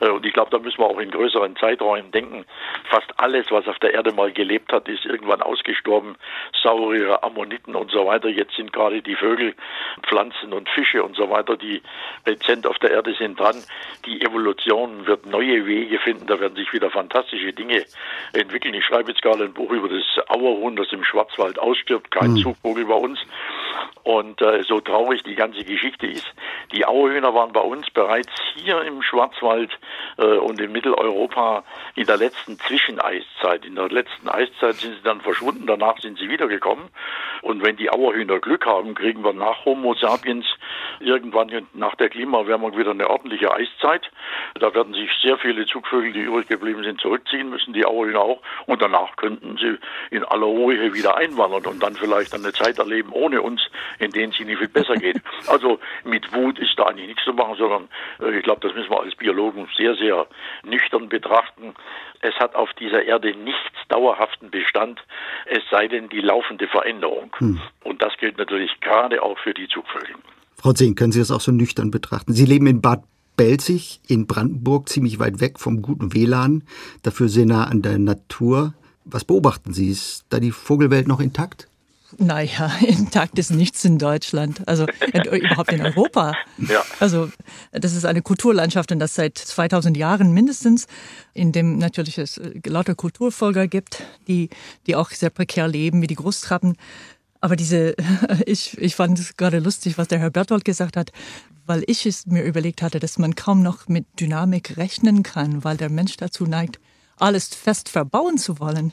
Äh, 0.00 0.08
und 0.08 0.24
ich 0.24 0.32
glaube, 0.32 0.50
da 0.50 0.58
müssen 0.58 0.78
wir 0.78 0.86
auch 0.86 0.98
in 0.98 1.10
größeren 1.10 1.56
Zeiträumen 1.56 2.10
denken. 2.10 2.46
Fast 2.88 3.12
alles, 3.18 3.50
was 3.50 3.68
auf 3.68 3.78
der 3.80 3.92
Erde 3.92 4.12
mal 4.12 4.32
gelebt 4.32 4.72
hat, 4.72 4.88
ist 4.88 5.04
irgendwann 5.04 5.42
ausgestorben. 5.42 6.16
Saurier, 6.62 7.22
Ammoniten 7.22 7.74
und 7.74 7.90
so 7.90 8.06
weiter. 8.06 8.28
Jetzt 8.28 8.56
sind 8.56 8.72
gerade 8.72 9.02
die 9.02 9.14
Vögel, 9.14 9.54
Pflanzen 10.08 10.54
und 10.54 10.70
Fische 10.70 11.02
und 11.02 11.16
so 11.16 11.28
weiter, 11.28 11.58
die 11.58 11.82
rezent 12.26 12.66
auf 12.66 12.78
der 12.78 12.92
Erde 12.92 13.14
sind 13.14 13.38
dran. 13.38 13.56
Die 14.06 14.22
Evolution 14.22 15.06
wird 15.06 15.26
neue 15.26 15.66
Wege 15.66 15.98
finden. 15.98 16.26
Da 16.26 16.40
werden 16.46 16.56
sich 16.56 16.72
wieder 16.72 16.90
fantastische 16.90 17.52
Dinge 17.52 17.84
entwickeln. 18.32 18.72
Ich 18.74 18.84
schreibe 18.84 19.10
jetzt 19.10 19.20
gerade 19.20 19.44
ein 19.44 19.52
Buch 19.52 19.70
über 19.70 19.88
das 19.88 20.04
Auerhuhn, 20.28 20.76
das 20.76 20.92
im 20.92 21.02
Schwarzwald 21.02 21.58
ausstirbt, 21.58 22.12
kein 22.12 22.32
mhm. 22.32 22.36
Zugvogel 22.36 22.84
bei 22.84 22.94
uns. 22.94 23.18
Und 24.04 24.40
äh, 24.40 24.62
so 24.62 24.80
traurig 24.80 25.24
die 25.24 25.34
ganze 25.34 25.64
Geschichte 25.64 26.06
ist, 26.06 26.32
die 26.72 26.86
Auerhühner 26.86 27.34
waren 27.34 27.52
bei 27.52 27.60
uns 27.60 27.90
bereits 27.90 28.30
hier 28.54 28.80
im 28.82 29.02
Schwarzwald 29.02 29.76
äh, 30.18 30.22
und 30.22 30.60
in 30.60 30.70
Mitteleuropa 30.70 31.64
in 31.96 32.06
der 32.06 32.16
letzten 32.16 32.56
Zwischeneiszeit. 32.60 33.64
In 33.64 33.74
der 33.74 33.88
letzten 33.88 34.28
Eiszeit 34.28 34.76
sind 34.76 34.94
sie 34.94 35.02
dann 35.02 35.20
verschwunden, 35.20 35.66
danach 35.66 35.98
sind 35.98 36.18
sie 36.18 36.28
wiedergekommen. 36.28 36.84
Und 37.42 37.64
wenn 37.64 37.76
die 37.76 37.90
Auerhühner 37.90 38.38
Glück 38.38 38.64
haben, 38.66 38.94
kriegen 38.94 39.24
wir 39.24 39.32
nach 39.32 39.64
Homo 39.64 39.94
sapiens 39.94 40.46
irgendwann 41.00 41.50
nach 41.74 41.96
der 41.96 42.08
Klimaerwärmung 42.08 42.76
wieder 42.76 42.92
eine 42.92 43.10
ordentliche 43.10 43.52
Eiszeit. 43.52 44.08
Da 44.54 44.72
werden 44.72 44.94
sich 44.94 45.10
sehr 45.22 45.36
viele 45.38 45.66
Zugvögel, 45.66 46.12
die 46.12 46.28
übrig 46.36 46.48
geblieben 46.48 46.82
sind, 46.84 47.00
zurückziehen 47.00 47.48
müssen, 47.48 47.72
die 47.72 47.84
Auerhühner 47.84 48.20
auch. 48.20 48.42
Und 48.66 48.82
danach 48.82 49.16
könnten 49.16 49.56
sie 49.56 49.78
in 50.14 50.24
aller 50.24 50.46
Ruhe 50.46 50.92
wieder 50.92 51.16
einwandern 51.16 51.64
und 51.66 51.82
dann 51.82 51.94
vielleicht 51.94 52.34
eine 52.34 52.52
Zeit 52.52 52.78
erleben 52.78 53.10
ohne 53.12 53.40
uns, 53.40 53.62
in 53.98 54.10
denen 54.10 54.32
es 54.32 54.40
ihnen 54.40 54.56
viel 54.56 54.68
besser 54.68 54.94
geht. 54.94 55.20
Also 55.48 55.78
mit 56.04 56.34
Wut 56.34 56.58
ist 56.58 56.76
da 56.76 56.84
eigentlich 56.84 57.06
nichts 57.06 57.24
zu 57.24 57.32
machen, 57.32 57.54
sondern 57.56 57.88
äh, 58.20 58.38
ich 58.38 58.42
glaube, 58.42 58.60
das 58.66 58.74
müssen 58.74 58.90
wir 58.90 59.00
als 59.00 59.14
Biologen 59.14 59.68
sehr, 59.76 59.94
sehr 59.94 60.26
nüchtern 60.64 61.08
betrachten. 61.08 61.74
Es 62.20 62.34
hat 62.36 62.54
auf 62.54 62.72
dieser 62.74 63.04
Erde 63.04 63.34
nichts 63.36 63.78
dauerhaften 63.88 64.50
Bestand, 64.50 65.00
es 65.46 65.62
sei 65.70 65.86
denn 65.86 66.08
die 66.08 66.20
laufende 66.20 66.66
Veränderung. 66.66 67.34
Hm. 67.38 67.60
Und 67.84 68.02
das 68.02 68.16
gilt 68.18 68.38
natürlich 68.38 68.80
gerade 68.80 69.22
auch 69.22 69.38
für 69.38 69.54
die 69.54 69.68
Zugvögel. 69.68 70.16
Frau 70.58 70.72
Zehn, 70.72 70.94
können 70.94 71.12
Sie 71.12 71.20
das 71.20 71.30
auch 71.30 71.40
so 71.40 71.52
nüchtern 71.52 71.90
betrachten? 71.90 72.32
Sie 72.32 72.44
leben 72.44 72.66
in 72.66 72.80
Bad 72.80 73.02
Belzig 73.36 74.00
in 74.06 74.26
Brandenburg, 74.26 74.88
ziemlich 74.88 75.18
weit 75.18 75.40
weg 75.40 75.58
vom 75.60 75.82
guten 75.82 76.14
WLAN, 76.14 76.62
dafür 77.02 77.28
sehr 77.28 77.46
nah 77.46 77.64
an 77.64 77.82
der 77.82 77.98
Natur. 77.98 78.74
Was 79.04 79.24
beobachten 79.24 79.72
Sie? 79.72 79.90
Ist 79.90 80.24
da 80.30 80.40
die 80.40 80.50
Vogelwelt 80.50 81.06
noch 81.06 81.20
intakt? 81.20 81.68
Naja, 82.18 82.70
intakt 82.86 83.38
ist 83.38 83.50
nichts 83.50 83.84
in 83.84 83.98
Deutschland, 83.98 84.66
also 84.66 84.86
überhaupt 85.30 85.72
in 85.72 85.82
Europa. 85.82 86.34
Ja. 86.58 86.82
Also 87.00 87.30
das 87.72 87.94
ist 87.94 88.06
eine 88.06 88.22
Kulturlandschaft 88.22 88.90
und 88.90 88.98
das 88.98 89.14
seit 89.14 89.36
2000 89.36 89.96
Jahren 89.96 90.32
mindestens, 90.32 90.86
in 91.34 91.52
dem 91.52 91.76
natürlich 91.78 92.16
es 92.18 92.38
äh, 92.38 92.60
lauter 92.66 92.94
Kulturfolger 92.94 93.68
gibt, 93.68 94.02
die, 94.26 94.48
die 94.86 94.96
auch 94.96 95.10
sehr 95.10 95.30
prekär 95.30 95.68
leben, 95.68 96.00
wie 96.00 96.06
die 96.06 96.14
Großtrappen. 96.14 96.76
Aber 97.40 97.56
diese, 97.56 97.94
ich, 98.46 98.78
ich 98.78 98.96
fand 98.96 99.18
es 99.18 99.36
gerade 99.36 99.58
lustig, 99.58 99.98
was 99.98 100.08
der 100.08 100.18
Herr 100.18 100.30
Berthold 100.30 100.64
gesagt 100.64 100.96
hat, 100.96 101.12
weil 101.66 101.84
ich 101.86 102.06
es 102.06 102.26
mir 102.26 102.44
überlegt 102.44 102.82
hatte, 102.82 103.00
dass 103.00 103.18
man 103.18 103.34
kaum 103.34 103.62
noch 103.62 103.88
mit 103.88 104.06
Dynamik 104.20 104.76
rechnen 104.76 105.22
kann, 105.22 105.64
weil 105.64 105.76
der 105.76 105.90
Mensch 105.90 106.16
dazu 106.16 106.46
neigt, 106.46 106.80
alles 107.16 107.48
fest 107.48 107.88
verbauen 107.88 108.38
zu 108.38 108.58
wollen. 108.60 108.92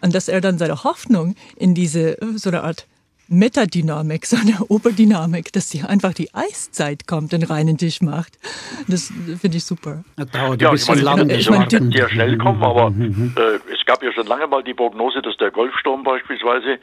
Und 0.00 0.14
dass 0.14 0.28
er 0.28 0.40
dann 0.40 0.58
seine 0.58 0.84
Hoffnung 0.84 1.34
in 1.56 1.74
diese 1.74 2.18
so 2.36 2.50
eine 2.50 2.62
Art 2.62 2.86
Metadynamik, 3.28 4.26
so 4.26 4.36
eine 4.36 4.64
Oberdynamik, 4.68 5.52
dass 5.52 5.70
sie 5.70 5.82
einfach 5.82 6.12
die 6.12 6.34
Eiszeit 6.34 7.06
kommt, 7.06 7.32
den 7.32 7.42
reinen 7.42 7.78
Tisch 7.78 8.00
macht. 8.00 8.38
Das 8.86 9.12
finde 9.40 9.56
ich 9.56 9.64
super. 9.64 10.04
Das 10.16 10.30
dauert 10.30 10.60
ja, 10.60 10.68
ein 10.68 10.74
bisschen 10.74 10.98
ich 10.98 11.04
meine, 11.04 11.34
Ich 11.34 11.50
meine, 11.50 11.66
die 11.66 11.96
sehr 11.96 12.08
schnell 12.08 12.36
kommen, 12.36 12.62
aber 12.62 12.88
äh, 12.88 13.58
es 13.72 13.84
gab 13.86 14.02
ja 14.02 14.12
schon 14.12 14.26
lange 14.26 14.46
mal 14.46 14.62
die 14.62 14.74
Prognose, 14.74 15.22
dass 15.22 15.36
der 15.38 15.50
Golfsturm 15.50 16.02
beispielsweise 16.02 16.78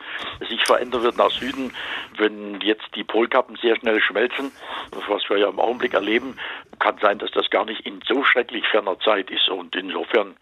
sich 0.49 0.63
verändern 0.65 1.03
wird 1.03 1.17
nach 1.17 1.31
Süden, 1.31 1.71
wenn 2.17 2.59
jetzt 2.61 2.87
die 2.95 3.03
Polkappen 3.03 3.55
sehr 3.61 3.75
schnell 3.77 4.01
schmelzen, 4.01 4.51
was 5.07 5.21
wir 5.29 5.37
ja 5.37 5.49
im 5.49 5.59
Augenblick 5.59 5.93
erleben, 5.93 6.35
kann 6.79 6.97
sein, 7.01 7.19
dass 7.19 7.29
das 7.31 7.49
gar 7.51 7.65
nicht 7.65 7.85
in 7.85 7.99
so 8.07 8.23
schrecklich 8.23 8.65
ferner 8.67 8.99
Zeit 8.99 9.29
ist. 9.29 9.47
Und 9.49 9.75
insofern 9.75 10.35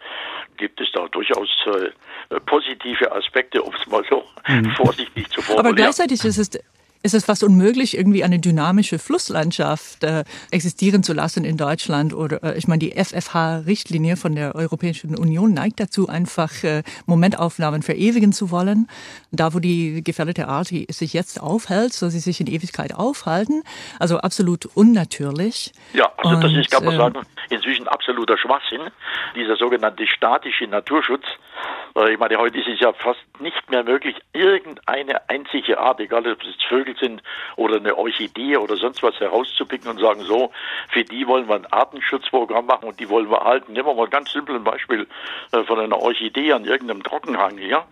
gibt 0.57 0.79
es 0.79 0.87
da 0.93 1.07
durchaus 1.07 1.49
äh, 1.67 2.39
positive 2.45 3.11
Aspekte, 3.11 3.61
um 3.61 3.73
es 3.73 3.85
mal 3.87 4.03
so 4.09 4.23
mhm. 4.47 4.71
vorsichtig 4.77 5.29
zu 5.29 5.41
formulieren 5.41 5.89
gleichzeitig 5.99 6.23
ist 6.23 6.37
es 6.37 6.49
ist 7.01 7.13
es 7.13 7.25
fast 7.25 7.43
unmöglich, 7.43 7.97
irgendwie 7.97 8.23
eine 8.23 8.39
dynamische 8.39 8.99
Flusslandschaft 8.99 10.03
äh, 10.03 10.25
existieren 10.51 11.01
zu 11.01 11.13
lassen 11.13 11.45
in 11.45 11.55
Deutschland. 11.55 12.13
Oder 12.13 12.43
äh, 12.43 12.57
ich 12.57 12.67
meine, 12.67 12.79
die 12.79 12.91
FFH-Richtlinie 12.91 14.17
von 14.17 14.35
der 14.35 14.55
Europäischen 14.55 15.17
Union 15.17 15.53
neigt 15.53 15.79
dazu, 15.79 16.09
einfach 16.09 16.51
äh, 16.63 16.83
Momentaufnahmen 17.05 17.83
verewigen 17.83 18.33
zu 18.33 18.51
wollen. 18.51 18.89
Da, 19.31 19.53
wo 19.53 19.59
die 19.59 20.03
gefährdete 20.03 20.49
Art 20.49 20.67
sich 20.67 21.13
jetzt 21.13 21.41
aufhält, 21.41 21.93
soll 21.93 22.09
sie 22.09 22.19
sich 22.19 22.41
in 22.41 22.47
Ewigkeit 22.47 22.93
aufhalten. 22.93 23.63
Also 23.99 24.17
absolut 24.17 24.65
unnatürlich. 24.75 25.71
Ja, 25.93 26.11
also 26.17 26.35
Und, 26.35 26.43
das 26.43 26.51
ist, 26.51 26.69
kann 26.69 26.83
man 26.83 26.95
äh, 26.95 26.97
sagen, 26.97 27.21
inzwischen 27.49 27.87
absoluter 27.87 28.37
Schwachsinn. 28.37 28.81
Dieser 29.35 29.55
sogenannte 29.55 30.05
statische 30.05 30.67
Naturschutz. 30.67 31.23
Äh, 31.95 32.13
ich 32.13 32.19
meine, 32.19 32.37
heute 32.37 32.57
ist 32.59 32.67
es 32.67 32.79
ja 32.79 32.91
fast 32.91 33.21
nicht 33.39 33.69
mehr 33.69 33.83
möglich, 33.83 34.15
irgendeine 34.33 35.29
einzige 35.29 35.79
Art, 35.79 35.99
egal 35.99 36.27
ob 36.27 36.41
es 36.41 36.55
Vögel 36.67 36.88
sind 36.97 37.21
oder 37.55 37.77
eine 37.77 37.97
Orchidee 37.97 38.57
oder 38.57 38.77
sonst 38.77 39.03
was 39.03 39.19
herauszupicken 39.19 39.89
und 39.89 39.99
sagen, 39.99 40.21
so, 40.21 40.51
für 40.89 41.03
die 41.03 41.27
wollen 41.27 41.47
wir 41.47 41.55
ein 41.55 41.65
Artenschutzprogramm 41.65 42.65
machen 42.65 42.87
und 42.87 42.99
die 42.99 43.09
wollen 43.09 43.29
wir 43.29 43.43
halten. 43.43 43.73
Nehmen 43.73 43.87
wir 43.87 43.93
mal 43.93 44.07
ganz 44.07 44.31
simpel 44.31 44.55
ein 44.55 44.63
Beispiel 44.63 45.07
äh, 45.51 45.63
von 45.63 45.79
einer 45.79 45.99
Orchidee 45.99 46.53
an 46.53 46.65
irgendeinem 46.65 47.03
Trockenhang 47.03 47.57
hier. 47.57 47.83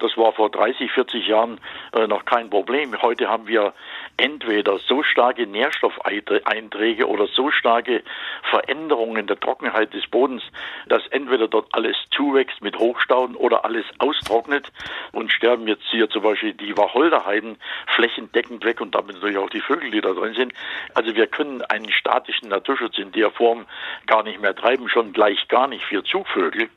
Das 0.00 0.16
war 0.16 0.32
vor 0.32 0.50
30, 0.50 0.92
40 0.92 1.26
Jahren 1.26 1.60
äh, 1.92 2.06
noch 2.06 2.24
kein 2.24 2.50
Problem. 2.50 3.00
Heute 3.02 3.28
haben 3.28 3.48
wir 3.48 3.72
entweder 4.16 4.78
so 4.78 5.02
starke 5.02 5.46
Nährstoffeinträge 5.46 7.08
oder 7.08 7.26
so 7.26 7.50
starke 7.50 8.02
Veränderungen 8.50 9.26
der 9.26 9.40
Trockenheit 9.40 9.94
des 9.94 10.06
Bodens, 10.08 10.42
dass 10.88 11.06
entweder 11.08 11.48
dort 11.48 11.68
alles 11.72 11.96
zuwächst 12.10 12.60
mit 12.62 12.78
Hochstauden 12.78 13.36
oder 13.36 13.64
alles 13.64 13.84
austrocknet 13.98 14.70
und 15.12 15.32
sterben 15.32 15.66
jetzt 15.66 15.84
hier 15.90 16.08
zum 16.10 16.22
Beispiel 16.22 16.54
die 16.54 16.76
Wacholderheiden 16.76 17.56
flächendeckend 17.94 18.27
weg 18.34 18.80
und 18.80 18.94
damit 18.94 19.16
natürlich 19.16 19.38
auch 19.38 19.50
die 19.50 19.60
Vögel, 19.60 19.90
die 19.90 20.00
da 20.00 20.12
drin 20.12 20.34
sind. 20.34 20.52
Also 20.94 21.14
wir 21.14 21.26
können 21.26 21.62
einen 21.62 21.90
statischen 21.90 22.48
Naturschutz 22.48 22.98
in 22.98 23.12
der 23.12 23.30
Form 23.30 23.66
gar 24.06 24.22
nicht 24.22 24.40
mehr 24.40 24.54
treiben, 24.54 24.88
schon 24.88 25.12
gleich 25.12 25.48
gar 25.48 25.68
nicht 25.68 25.84
für 25.84 26.02
Zugvögel, 26.04 26.68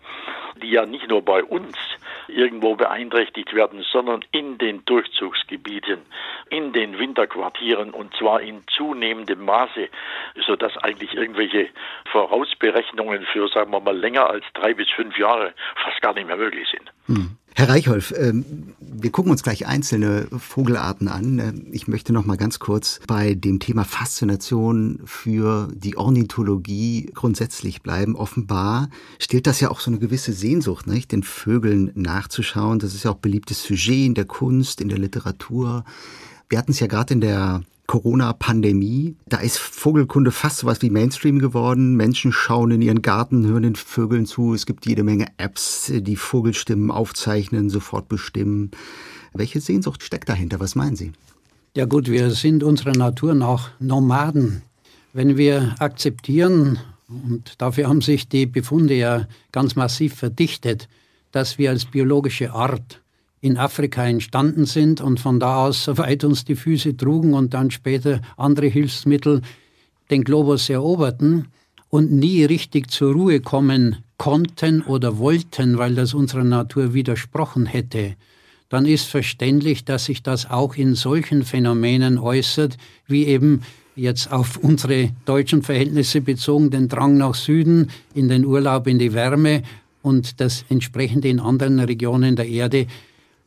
die 0.61 0.69
ja 0.69 0.85
nicht 0.85 1.07
nur 1.07 1.23
bei 1.23 1.43
uns 1.43 1.77
irgendwo 2.27 2.75
beeinträchtigt 2.75 3.53
werden, 3.53 3.83
sondern 3.91 4.23
in 4.31 4.57
den 4.57 4.85
Durchzugsgebieten, 4.85 5.99
in 6.49 6.73
den 6.73 6.97
Winterquartieren 6.97 7.91
und 7.91 8.15
zwar 8.15 8.41
in 8.41 8.63
zunehmendem 8.75 9.43
Maße, 9.43 9.89
sodass 10.45 10.77
eigentlich 10.77 11.13
irgendwelche 11.13 11.69
Vorausberechnungen 12.11 13.25
für, 13.25 13.47
sagen 13.47 13.71
wir 13.71 13.79
mal, 13.79 13.97
länger 13.97 14.29
als 14.29 14.45
drei 14.53 14.73
bis 14.73 14.89
fünf 14.89 15.17
Jahre 15.17 15.53
fast 15.83 16.01
gar 16.01 16.13
nicht 16.13 16.27
mehr 16.27 16.37
möglich 16.37 16.67
sind. 16.69 16.91
Hm. 17.07 17.37
Herr 17.61 17.69
Reichholf, 17.69 18.11
ähm, 18.17 18.43
wir 18.79 19.11
gucken 19.11 19.31
uns 19.31 19.43
gleich 19.43 19.67
einzelne 19.67 20.27
Vogelarten 20.35 21.07
an. 21.07 21.67
Ich 21.71 21.87
möchte 21.87 22.11
noch 22.11 22.25
mal 22.25 22.35
ganz 22.35 22.57
kurz 22.57 22.99
bei 23.05 23.35
dem 23.35 23.59
Thema 23.59 23.85
Faszination 23.85 24.99
für 25.05 25.67
die 25.71 25.95
Ornithologie 25.95 27.11
grundsätzlich 27.13 27.83
bleiben. 27.83 28.15
Offenbar 28.15 28.89
stillt 29.19 29.45
das 29.45 29.59
ja 29.59 29.69
auch 29.69 29.79
so 29.79 29.91
eine 29.91 29.99
gewisse 29.99 30.33
Sehnsucht, 30.33 30.87
nicht? 30.87 31.11
den 31.11 31.21
Vögeln 31.21 31.91
nachzuschauen. 31.93 32.79
Das 32.79 32.95
ist 32.95 33.03
ja 33.03 33.11
auch 33.11 33.17
beliebtes 33.17 33.61
Sujet 33.61 34.07
in 34.07 34.15
der 34.15 34.25
Kunst, 34.25 34.81
in 34.81 34.89
der 34.89 34.97
Literatur. 34.97 35.85
Wir 36.49 36.57
hatten 36.57 36.71
es 36.71 36.79
ja 36.79 36.87
gerade 36.87 37.13
in 37.13 37.21
der 37.21 37.61
Corona-Pandemie. 37.91 39.17
Da 39.27 39.39
ist 39.39 39.57
Vogelkunde 39.57 40.31
fast 40.31 40.59
so 40.59 40.67
was 40.67 40.81
wie 40.81 40.89
Mainstream 40.89 41.39
geworden. 41.39 41.97
Menschen 41.97 42.31
schauen 42.31 42.71
in 42.71 42.81
ihren 42.81 43.01
Garten, 43.01 43.45
hören 43.45 43.63
den 43.63 43.75
Vögeln 43.75 44.25
zu. 44.25 44.53
Es 44.53 44.65
gibt 44.65 44.85
jede 44.85 45.03
Menge 45.03 45.25
Apps, 45.35 45.91
die 45.93 46.15
Vogelstimmen 46.15 46.89
aufzeichnen, 46.89 47.69
sofort 47.69 48.07
bestimmen. 48.07 48.71
Welche 49.33 49.59
Sehnsucht 49.59 50.03
steckt 50.03 50.29
dahinter? 50.29 50.61
Was 50.61 50.75
meinen 50.75 50.95
Sie? 50.95 51.11
Ja 51.75 51.83
gut, 51.83 52.09
wir 52.09 52.31
sind 52.31 52.63
unserer 52.63 52.95
Natur 52.95 53.33
nach 53.33 53.71
Nomaden. 53.81 54.61
Wenn 55.11 55.35
wir 55.35 55.75
akzeptieren, 55.79 56.79
und 57.09 57.55
dafür 57.57 57.89
haben 57.89 57.99
sich 57.99 58.29
die 58.29 58.45
Befunde 58.45 58.93
ja 58.93 59.27
ganz 59.51 59.75
massiv 59.75 60.15
verdichtet, 60.15 60.87
dass 61.33 61.57
wir 61.57 61.71
als 61.71 61.83
biologische 61.83 62.53
Art 62.53 63.01
in 63.41 63.57
Afrika 63.57 64.05
entstanden 64.05 64.65
sind 64.65 65.01
und 65.01 65.19
von 65.19 65.39
da 65.39 65.65
aus, 65.65 65.83
soweit 65.83 66.23
uns 66.23 66.45
die 66.45 66.55
Füße 66.55 66.95
trugen 66.95 67.33
und 67.33 67.53
dann 67.53 67.71
später 67.71 68.21
andere 68.37 68.67
Hilfsmittel 68.67 69.41
den 70.11 70.23
Globus 70.23 70.69
eroberten 70.69 71.47
und 71.89 72.11
nie 72.11 72.43
richtig 72.45 72.91
zur 72.91 73.13
Ruhe 73.13 73.39
kommen 73.41 73.97
konnten 74.17 74.83
oder 74.83 75.17
wollten, 75.17 75.79
weil 75.79 75.95
das 75.95 76.13
unserer 76.13 76.43
Natur 76.43 76.93
widersprochen 76.93 77.65
hätte, 77.65 78.15
dann 78.69 78.85
ist 78.85 79.07
verständlich, 79.07 79.83
dass 79.83 80.05
sich 80.05 80.21
das 80.21 80.49
auch 80.49 80.75
in 80.75 80.93
solchen 80.95 81.43
Phänomenen 81.43 82.19
äußert, 82.19 82.77
wie 83.07 83.25
eben 83.25 83.63
jetzt 83.95 84.31
auf 84.31 84.57
unsere 84.57 85.09
deutschen 85.25 85.63
Verhältnisse 85.63 86.21
bezogen, 86.21 86.69
den 86.69 86.87
Drang 86.87 87.17
nach 87.17 87.35
Süden, 87.35 87.89
in 88.13 88.29
den 88.29 88.45
Urlaub, 88.45 88.87
in 88.87 88.99
die 88.99 89.13
Wärme 89.13 89.63
und 90.01 90.39
das 90.39 90.63
entsprechende 90.69 91.27
in 91.27 91.39
anderen 91.39 91.79
Regionen 91.79 92.35
der 92.35 92.47
Erde 92.47 92.87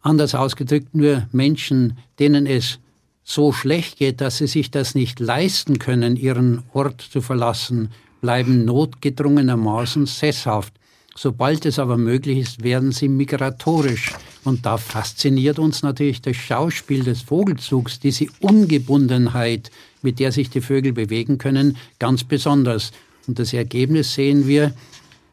Anders 0.05 0.35
ausgedrückt, 0.35 0.95
nur 0.95 1.27
Menschen, 1.33 1.97
denen 2.19 2.47
es 2.47 2.79
so 3.25 3.53
schlecht 3.53 3.97
geht, 3.97 4.21
dass 4.21 4.37
sie 4.37 4.47
sich 4.47 4.71
das 4.71 4.95
nicht 4.95 5.19
leisten 5.19 5.79
können, 5.79 6.17
ihren 6.17 6.63
Ort 6.75 7.01
zu 7.01 7.23
verlassen, 7.23 7.89
bleiben 8.21 8.67
notgedrungenermaßen 8.67 10.05
sesshaft. 10.05 10.75
Sobald 11.17 11.65
es 11.65 11.79
aber 11.79 11.97
möglich 11.97 12.37
ist, 12.37 12.63
werden 12.63 12.93
sie 12.93 13.09
migratorisch. 13.09 14.13
Und 14.45 14.67
da 14.67 14.77
fasziniert 14.77 15.59
uns 15.59 15.83
natürlich 15.83 16.21
das 16.21 16.37
Schauspiel 16.37 17.03
des 17.03 17.23
Vogelzugs, 17.23 17.99
diese 17.99 18.27
Ungebundenheit, 18.41 19.71
mit 20.03 20.19
der 20.19 20.33
sich 20.33 20.51
die 20.51 20.61
Vögel 20.61 20.93
bewegen 20.93 21.39
können, 21.39 21.79
ganz 21.99 22.25
besonders. 22.25 22.93
Und 23.27 23.39
das 23.39 23.55
Ergebnis 23.55 24.13
sehen 24.13 24.47
wir, 24.47 24.75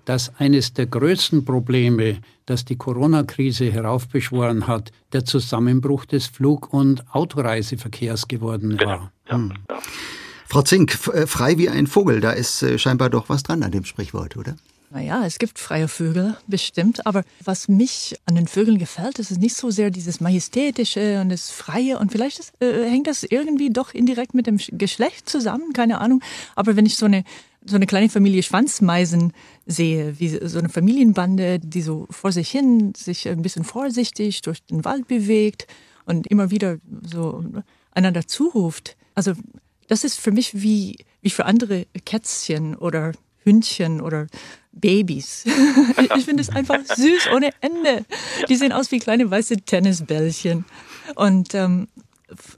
dass 0.05 0.31
eines 0.37 0.73
der 0.73 0.87
größten 0.87 1.45
Probleme, 1.45 2.17
das 2.45 2.65
die 2.65 2.75
Corona-Krise 2.75 3.71
heraufbeschworen 3.71 4.67
hat, 4.67 4.91
der 5.13 5.25
Zusammenbruch 5.25 6.05
des 6.05 6.27
Flug- 6.27 6.73
und 6.73 7.03
Autoreiseverkehrs 7.13 8.27
geworden 8.27 8.77
genau. 8.77 8.85
war. 8.85 9.11
Ja, 9.29 9.35
hm. 9.35 9.53
ja. 9.69 9.79
Frau 10.47 10.61
Zink, 10.63 10.97
äh, 11.13 11.27
frei 11.27 11.57
wie 11.57 11.69
ein 11.69 11.87
Vogel, 11.87 12.19
da 12.19 12.31
ist 12.31 12.61
äh, 12.61 12.77
scheinbar 12.77 13.09
doch 13.09 13.29
was 13.29 13.43
dran 13.43 13.63
an 13.63 13.71
dem 13.71 13.85
Sprichwort, 13.85 14.35
oder? 14.35 14.57
Naja, 14.93 15.25
es 15.25 15.39
gibt 15.39 15.57
freie 15.57 15.87
Vögel, 15.87 16.35
bestimmt. 16.47 17.07
Aber 17.07 17.23
was 17.45 17.69
mich 17.69 18.15
an 18.25 18.35
den 18.35 18.47
Vögeln 18.47 18.77
gefällt, 18.77 19.19
ist 19.19 19.31
nicht 19.31 19.55
so 19.55 19.69
sehr 19.71 19.89
dieses 19.89 20.19
Majestätische 20.19 21.21
und 21.21 21.29
das 21.29 21.49
Freie. 21.49 21.97
Und 21.97 22.11
vielleicht 22.11 22.39
ist, 22.39 22.61
äh, 22.61 22.89
hängt 22.89 23.07
das 23.07 23.23
irgendwie 23.23 23.69
doch 23.69 23.93
indirekt 23.93 24.33
mit 24.33 24.47
dem 24.47 24.57
Geschlecht 24.71 25.29
zusammen, 25.29 25.71
keine 25.71 26.01
Ahnung. 26.01 26.21
Aber 26.57 26.75
wenn 26.75 26.85
ich 26.85 26.97
so 26.97 27.05
eine, 27.05 27.23
so 27.65 27.75
eine 27.75 27.85
kleine 27.85 28.09
Familie 28.09 28.43
Schwanzmeisen 28.43 29.33
sehe, 29.65 30.19
wie 30.19 30.29
so 30.29 30.59
eine 30.59 30.69
Familienbande, 30.69 31.59
die 31.59 31.81
so 31.81 32.07
vor 32.09 32.31
sich 32.31 32.49
hin 32.49 32.93
sich 32.95 33.27
ein 33.27 33.41
bisschen 33.41 33.63
vorsichtig 33.63 34.41
durch 34.41 34.63
den 34.65 34.83
Wald 34.83 35.07
bewegt 35.07 35.67
und 36.05 36.27
immer 36.27 36.51
wieder 36.51 36.77
so 37.03 37.43
einander 37.91 38.27
zuruft. 38.27 38.97
Also 39.15 39.33
das 39.87 40.03
ist 40.03 40.19
für 40.19 40.31
mich 40.31 40.61
wie, 40.61 40.97
wie 41.21 41.29
für 41.29 41.45
andere 41.45 41.85
Kätzchen 42.05 42.75
oder 42.75 43.11
Hündchen 43.43 44.01
oder 44.01 44.27
Babys. 44.71 45.45
ich 46.15 46.25
finde 46.25 46.41
es 46.41 46.49
einfach 46.49 46.79
süß 46.85 47.29
ohne 47.35 47.51
Ende. 47.61 48.05
Die 48.47 48.55
sehen 48.55 48.71
aus 48.71 48.91
wie 48.91 48.99
kleine 48.99 49.29
weiße 49.29 49.57
Tennisbällchen. 49.57 50.65
Und 51.15 51.53
ähm, 51.53 51.87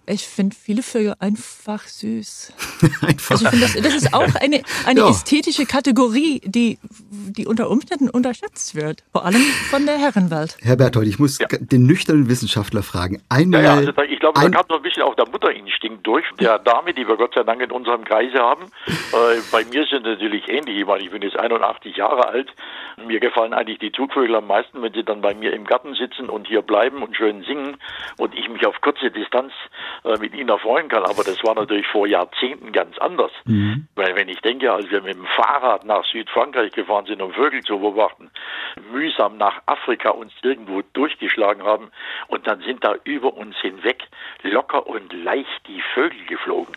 ich 0.06 0.27
finde 0.27 0.56
viele 0.56 0.84
Vögel 0.84 1.15
einfach 1.20 1.84
süß. 1.84 2.53
einfach. 3.01 3.32
Also 3.32 3.46
ich 3.46 3.51
finde, 3.51 3.65
das, 3.65 3.74
das 3.74 3.96
ist 3.96 4.13
auch 4.13 4.36
eine, 4.36 4.63
eine 4.86 5.00
ja. 5.00 5.10
ästhetische 5.10 5.65
Kategorie, 5.65 6.42
die, 6.46 6.80
die 7.10 7.48
unter 7.48 7.70
Umständen 7.70 8.10
unterschätzt 8.10 8.75
wird. 8.75 9.03
Vor 9.12 9.25
allem 9.25 9.42
von 9.70 9.86
der 9.86 9.98
Herrenwelt. 9.98 10.58
Herr 10.62 10.75
Berthold, 10.75 11.08
ich 11.08 11.20
muss 11.20 11.39
ja. 11.39 11.48
den 11.50 11.86
nüchternen 11.86 12.30
Wissenschaftler 12.30 12.84
fragen. 12.84 13.22
Einmal, 13.30 13.63
ja, 13.63 13.74
ja, 13.74 13.77
also 13.77 13.92
da, 13.92 14.03
ich 14.03 14.20
glaube, 14.20 14.39
ein 14.39 14.51
da 14.51 14.60
kam 14.60 14.68
noch 14.70 14.77
ein 14.77 14.84
bisschen 14.84 15.03
auch 15.03 15.15
der 15.15 15.27
Mutterinstinkt 15.27 16.06
durch. 16.06 16.25
Der 16.39 16.60
Dame, 16.60 16.94
die 16.94 17.08
wir 17.08 17.18
Gott 17.18 17.34
sei 17.34 17.44
Dank 17.44 17.62
in 17.62 17.72
unserem 17.72 18.03
Kreise 18.03 18.39
haben. 18.39 18.65
Äh, 18.88 19.42
bei 19.51 19.65
mir 19.65 19.86
sind 19.86 20.03
natürlich 20.03 20.48
ähnlich. 20.50 20.77
Ich 20.77 20.86
meine, 20.86 21.03
ich 21.03 21.12
bin 21.12 21.22
jetzt 21.22 21.38
81 21.38 21.96
Jahre 21.96 22.27
alt. 22.27 22.50
Mir 23.06 23.20
gefallen 23.20 23.53
eigentlich 23.53 23.80
die 23.80 23.92
Zugvögel 23.92 24.36
am 24.36 24.48
meisten, 24.48 24.82
wenn 24.82 24.94
sie 24.94 25.03
dann 25.03 25.22
bei 25.22 25.34
mir 25.34 25.53
im 25.53 25.65
Garten 25.65 25.96
sitzen 25.96 26.30
und 26.30 26.48
hier 26.48 26.62
bleiben 26.62 27.01
und 27.01 27.15
schön 27.15 27.44
singen 27.44 27.77
und 28.18 28.36
ich 28.36 28.48
mich 28.50 28.65
auf 28.65 28.80
kurze 28.82 29.12
Distanz 29.12 29.51
äh, 30.03 30.17
mit 30.20 30.34
ihnen 30.34 30.50
erfreuen 30.50 30.89
kann. 30.89 31.03
Aber 31.03 31.24
das 31.24 31.43
war 31.43 31.55
natürlich 31.55 31.88
vor 31.88 32.08
Jahrzehnten 32.08 32.72
ganz 32.72 32.98
anders. 32.98 33.32
Mhm. 33.46 33.88
Weil 33.96 34.15
wenn 34.15 34.29
ich 34.29 34.41
denke, 34.41 34.72
als 34.72 34.89
wir 34.89 35.01
mit 35.01 35.15
dem 35.15 35.25
Fahrrad 35.25 35.86
nach 35.86 36.05
Südfrankreich 36.05 36.72
gefahren 36.72 37.05
sind, 37.05 37.22
um 37.22 37.34
Vögel 37.34 37.62
zu 37.63 37.79
beobachten, 37.79 38.32
mühsam 38.91 39.38
nach 39.38 39.62
Afrika 39.65 40.10
uns 40.10 40.34
irgendwo 40.41 40.82
durchgeschlagen 40.93 41.63
haben 41.63 41.91
und 42.27 42.48
dann 42.48 42.62
sind 42.62 42.84
da 42.84 42.96
über 43.03 43.34
uns 43.34 43.55
hinweg 43.58 44.03
locker 44.41 44.88
und 44.88 45.13
leicht 45.13 45.67
die 45.67 45.82
Vögel 45.93 46.25
geflogen. 46.25 46.75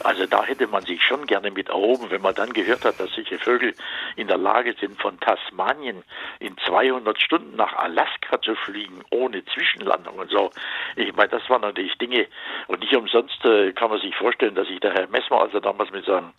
Also 0.00 0.26
da 0.26 0.44
hätte 0.44 0.66
man 0.66 0.84
sich 0.84 1.02
schon 1.02 1.26
gerne 1.26 1.50
mit 1.50 1.68
erhoben, 1.68 2.10
wenn 2.10 2.22
man 2.22 2.34
dann 2.34 2.52
gehört 2.52 2.84
hat, 2.84 3.00
dass 3.00 3.10
solche 3.12 3.38
Vögel 3.38 3.74
in 4.16 4.28
der 4.28 4.38
Lage 4.38 4.74
sind, 4.80 5.00
von 5.00 5.18
Tasmanien 5.20 6.02
in 6.38 6.56
200 6.66 7.20
Stunden 7.20 7.56
nach 7.56 7.74
Alaska 7.76 8.40
zu 8.40 8.54
fliegen, 8.54 9.02
ohne 9.10 9.44
Zwischenlandung 9.46 10.16
und 10.16 10.30
so. 10.30 10.50
Ich 10.96 11.14
meine, 11.16 11.28
das 11.28 11.48
waren 11.50 11.62
natürlich 11.62 11.96
Dinge, 11.98 12.27
und 12.66 12.80
nicht 12.80 12.94
umsonst 12.94 13.44
äh, 13.44 13.72
kann 13.72 13.90
man 13.90 14.00
sich 14.00 14.14
vorstellen, 14.16 14.54
dass 14.54 14.68
sich 14.68 14.80
der 14.80 14.92
Herr 14.92 15.08
Messmer, 15.08 15.40
als 15.40 15.54
er 15.54 15.60
damals 15.60 15.90
mit 15.90 16.04
seinem 16.04 16.32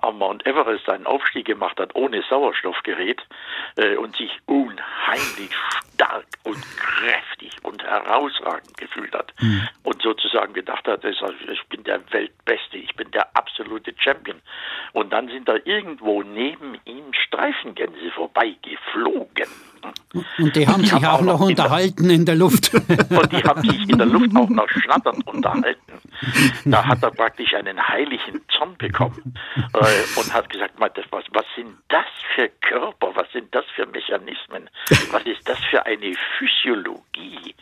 am 0.00 0.18
Mount 0.18 0.46
Everest 0.46 0.88
einen 0.88 1.06
Aufstieg 1.06 1.46
gemacht 1.46 1.78
hat, 1.80 1.94
ohne 1.94 2.22
Sauerstoffgerät 2.28 3.22
äh, 3.76 3.96
und 3.96 4.16
sich 4.16 4.30
unheimlich 4.46 5.50
stark 5.94 6.26
und 6.44 6.62
kräftig 6.76 7.52
und 7.62 7.82
herausragend 7.82 8.76
gefühlt 8.76 9.14
hat 9.14 9.32
mhm. 9.40 9.68
und 9.84 10.02
sozusagen 10.02 10.52
gedacht 10.52 10.86
hat, 10.86 11.04
ich 11.04 11.66
bin 11.68 11.84
der 11.84 12.00
Weltbeste, 12.12 12.76
ich 12.76 12.94
bin 12.94 13.10
der 13.10 13.34
absolute 13.34 13.94
Champion. 13.96 14.40
Und 14.92 15.12
dann 15.12 15.28
sind 15.28 15.48
da 15.48 15.56
irgendwo 15.64 16.22
neben 16.22 16.78
ihm 16.84 17.12
Streifengänse 17.12 18.10
vorbeigeflogen. 18.10 19.48
Und 20.38 20.56
die 20.56 20.66
haben 20.66 20.82
die 20.82 20.88
sich 20.88 20.94
haben 20.94 21.04
auch 21.04 21.20
noch 21.20 21.40
unterhalten 21.40 22.08
in 22.10 22.24
der 22.24 22.36
Luft. 22.36 22.72
Und 22.74 23.32
die 23.32 23.42
haben 23.42 23.62
sich 23.62 23.88
in 23.88 23.98
der 23.98 24.06
Luft 24.06 24.34
auch 24.36 24.48
noch 24.48 24.68
schnatternd 24.68 25.26
unterhalten. 25.26 25.80
Da 26.64 26.84
hat 26.84 27.02
er 27.02 27.10
praktisch 27.10 27.54
einen 27.54 27.80
heiligen 27.88 28.40
Zorn 28.48 28.76
bekommen 28.78 29.34
äh, 29.74 30.18
und 30.18 30.32
hat 30.32 30.48
gesagt, 30.48 30.74
was, 30.78 30.90
was 31.32 31.44
sind 31.54 31.76
das 31.88 32.06
für 32.34 32.48
Körper, 32.60 33.12
was 33.14 33.30
sind 33.32 33.54
das 33.54 33.64
für 33.74 33.86
Mechanismen, 33.86 34.68
was 35.10 35.22
ist 35.24 35.48
das 35.48 35.58
für 35.70 35.84
eine 35.84 36.14
Physiologie. 36.38 37.54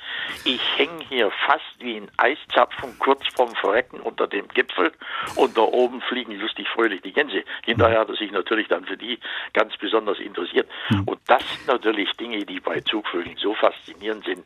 Ich 0.44 0.60
hänge 0.76 1.04
hier 1.08 1.30
fast 1.46 1.62
wie 1.80 1.96
ein 1.96 2.10
Eiszapfen 2.16 2.98
kurz 2.98 3.22
vorm 3.34 3.54
Verrecken 3.56 4.00
unter 4.00 4.26
dem 4.26 4.48
Gipfel 4.48 4.92
und 5.36 5.56
da 5.56 5.62
oben 5.62 6.00
fliegen 6.02 6.38
lustig 6.38 6.68
fröhlich 6.68 7.02
die 7.02 7.12
Gänse. 7.12 7.44
Hinterher 7.64 8.00
hat 8.00 8.08
er 8.08 8.16
sich 8.16 8.30
natürlich 8.30 8.68
dann 8.68 8.84
für 8.84 8.96
die 8.96 9.18
ganz 9.52 9.76
besonders 9.76 10.18
interessiert. 10.18 10.68
Hm. 10.88 11.04
Und 11.04 11.20
das 11.26 11.42
sind 11.50 11.66
natürlich 11.66 12.03
Dinge, 12.18 12.44
die 12.44 12.60
bei 12.60 12.80
Zugvögeln 12.80 13.36
so 13.36 13.54
faszinierend 13.54 14.24
sind, 14.24 14.44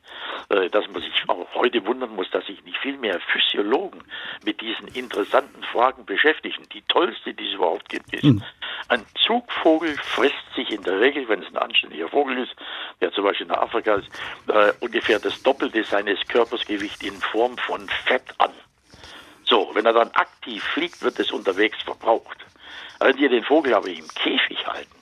äh, 0.50 0.68
dass 0.70 0.88
man 0.88 1.02
sich 1.02 1.12
auch 1.26 1.46
heute 1.54 1.84
wundern 1.86 2.14
muss, 2.14 2.30
dass 2.30 2.46
sich 2.46 2.62
nicht 2.64 2.78
viel 2.78 2.96
mehr 2.96 3.20
Physiologen 3.20 4.02
mit 4.44 4.60
diesen 4.60 4.88
interessanten 4.88 5.62
Fragen 5.64 6.04
beschäftigen. 6.04 6.68
Die 6.72 6.82
tollste, 6.82 7.34
die 7.34 7.46
es 7.48 7.54
überhaupt 7.54 7.88
gibt, 7.88 8.12
ist, 8.14 8.24
mhm. 8.24 8.42
ein 8.88 9.04
Zugvogel 9.26 9.96
frisst 9.96 10.34
sich 10.54 10.70
in 10.70 10.82
der 10.82 11.00
Regel, 11.00 11.28
wenn 11.28 11.42
es 11.42 11.48
ein 11.48 11.58
anständiger 11.58 12.08
Vogel 12.08 12.38
ist, 12.38 12.54
der 13.00 13.12
zum 13.12 13.24
Beispiel 13.24 13.46
in 13.46 13.52
Afrika 13.52 13.94
ist, 13.94 14.08
äh, 14.48 14.72
ungefähr 14.80 15.18
das 15.18 15.42
Doppelte 15.42 15.84
seines 15.84 16.18
Körpersgewichts 16.28 17.02
in 17.02 17.14
Form 17.14 17.56
von 17.58 17.88
Fett 18.06 18.24
an. 18.38 18.52
So, 19.44 19.70
wenn 19.74 19.86
er 19.86 19.94
dann 19.94 20.10
aktiv 20.12 20.62
fliegt, 20.62 21.02
wird 21.02 21.18
es 21.18 21.32
unterwegs 21.32 21.82
verbraucht. 21.82 22.38
Wenn 23.00 23.16
Sie 23.16 23.28
den 23.28 23.44
Vogel 23.44 23.74
aber 23.74 23.88
im 23.88 24.08
Käfig 24.08 24.66
halten 24.66 24.97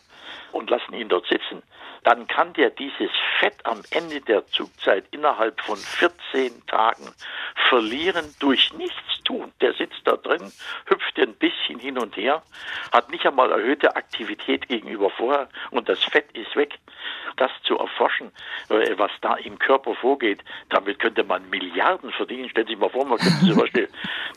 und 0.57 0.71
lassen 0.71 0.95
ihn 0.95 1.09
dort 1.09 1.27
sitzen, 1.27 1.63
dann 2.05 2.29
kann 2.29 2.53
der 2.53 2.71
dieses 2.71 3.11
Fett 3.41 3.55
am 3.65 3.83
Ende 3.91 4.21
der 4.21 4.47
Zugzeit 4.47 5.05
innerhalb 5.11 5.61
von 5.61 5.77
14 5.77 6.65
Tagen 6.67 7.13
verlieren 7.69 8.33
durch 8.39 8.73
nichts 8.75 9.23
tun. 9.25 9.53
Der 9.61 9.75
sitzt 9.75 10.01
da 10.05 10.17
drin, 10.17 10.53
hüpft 10.87 11.19
ein 11.19 11.35
bisschen 11.35 11.81
hin 11.81 11.99
und 11.99 12.17
her, 12.17 12.43
hat 12.93 13.11
nicht 13.11 13.27
einmal 13.27 13.51
erhöhte 13.51 13.97
Aktivität 13.97 14.69
gegenüber 14.69 15.11
vorher 15.11 15.49
und 15.71 15.89
das 15.89 16.05
Fett 16.05 16.31
ist 16.33 16.55
weg. 16.57 16.79
Das 17.37 17.51
zu 17.65 17.77
erforschen, 17.77 18.33
äh, 18.71 18.95
was 18.97 19.11
da 19.21 19.35
im 19.35 19.59
Körper 19.59 19.95
vorgeht, 19.95 20.43
damit 20.71 21.01
könnte 21.01 21.23
man 21.25 21.51
Milliarden 21.51 22.11
verdienen. 22.13 22.49
Stellen 22.49 22.67
Sie 22.67 22.73
sich 22.73 22.81
mal 22.81 22.89
vor, 22.89 23.05
man 23.05 23.19
könnte 23.19 23.47
zum 23.47 23.57
Beispiel 23.61 23.91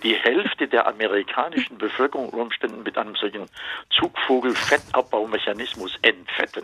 die 0.03 0.15
Hälfte 0.15 0.67
der 0.67 0.85
amerikanischen 0.87 1.77
Bevölkerung 1.77 2.27
Umständen 2.29 2.83
mit 2.83 2.97
einem 2.97 3.15
solchen 3.15 3.45
Zugvogel-Fettabbaumechanismus 3.91 5.97
entfetten. 6.09 6.63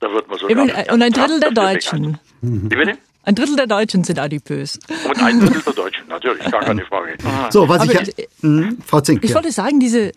Da 0.00 0.12
wird 0.12 0.28
man 0.28 0.38
so. 0.38 0.46
und 0.46 1.02
ein 1.02 1.12
Drittel 1.12 1.40
der 1.40 1.52
Deutschen. 1.52 2.18
Wie 2.40 2.76
bitte? 2.76 2.98
Ein 3.22 3.34
Drittel 3.34 3.56
der 3.56 3.66
Deutschen 3.66 4.04
sind 4.04 4.18
adipös. 4.18 4.78
Und 5.08 5.22
ein 5.22 5.40
Drittel 5.40 5.62
der 5.62 5.72
Deutschen, 5.72 6.08
natürlich, 6.08 6.50
gar 6.50 6.60
keine 6.60 6.84
Frage. 6.84 7.16
So, 7.50 7.68
was 7.68 7.80
Aber 7.80 8.02
ich, 8.02 8.28
mh, 8.42 8.72
Frau 8.84 9.00
Zink. 9.00 9.24
Ich 9.24 9.30
ja. 9.30 9.36
wollte 9.36 9.50
sagen, 9.50 9.80
diese, 9.80 10.12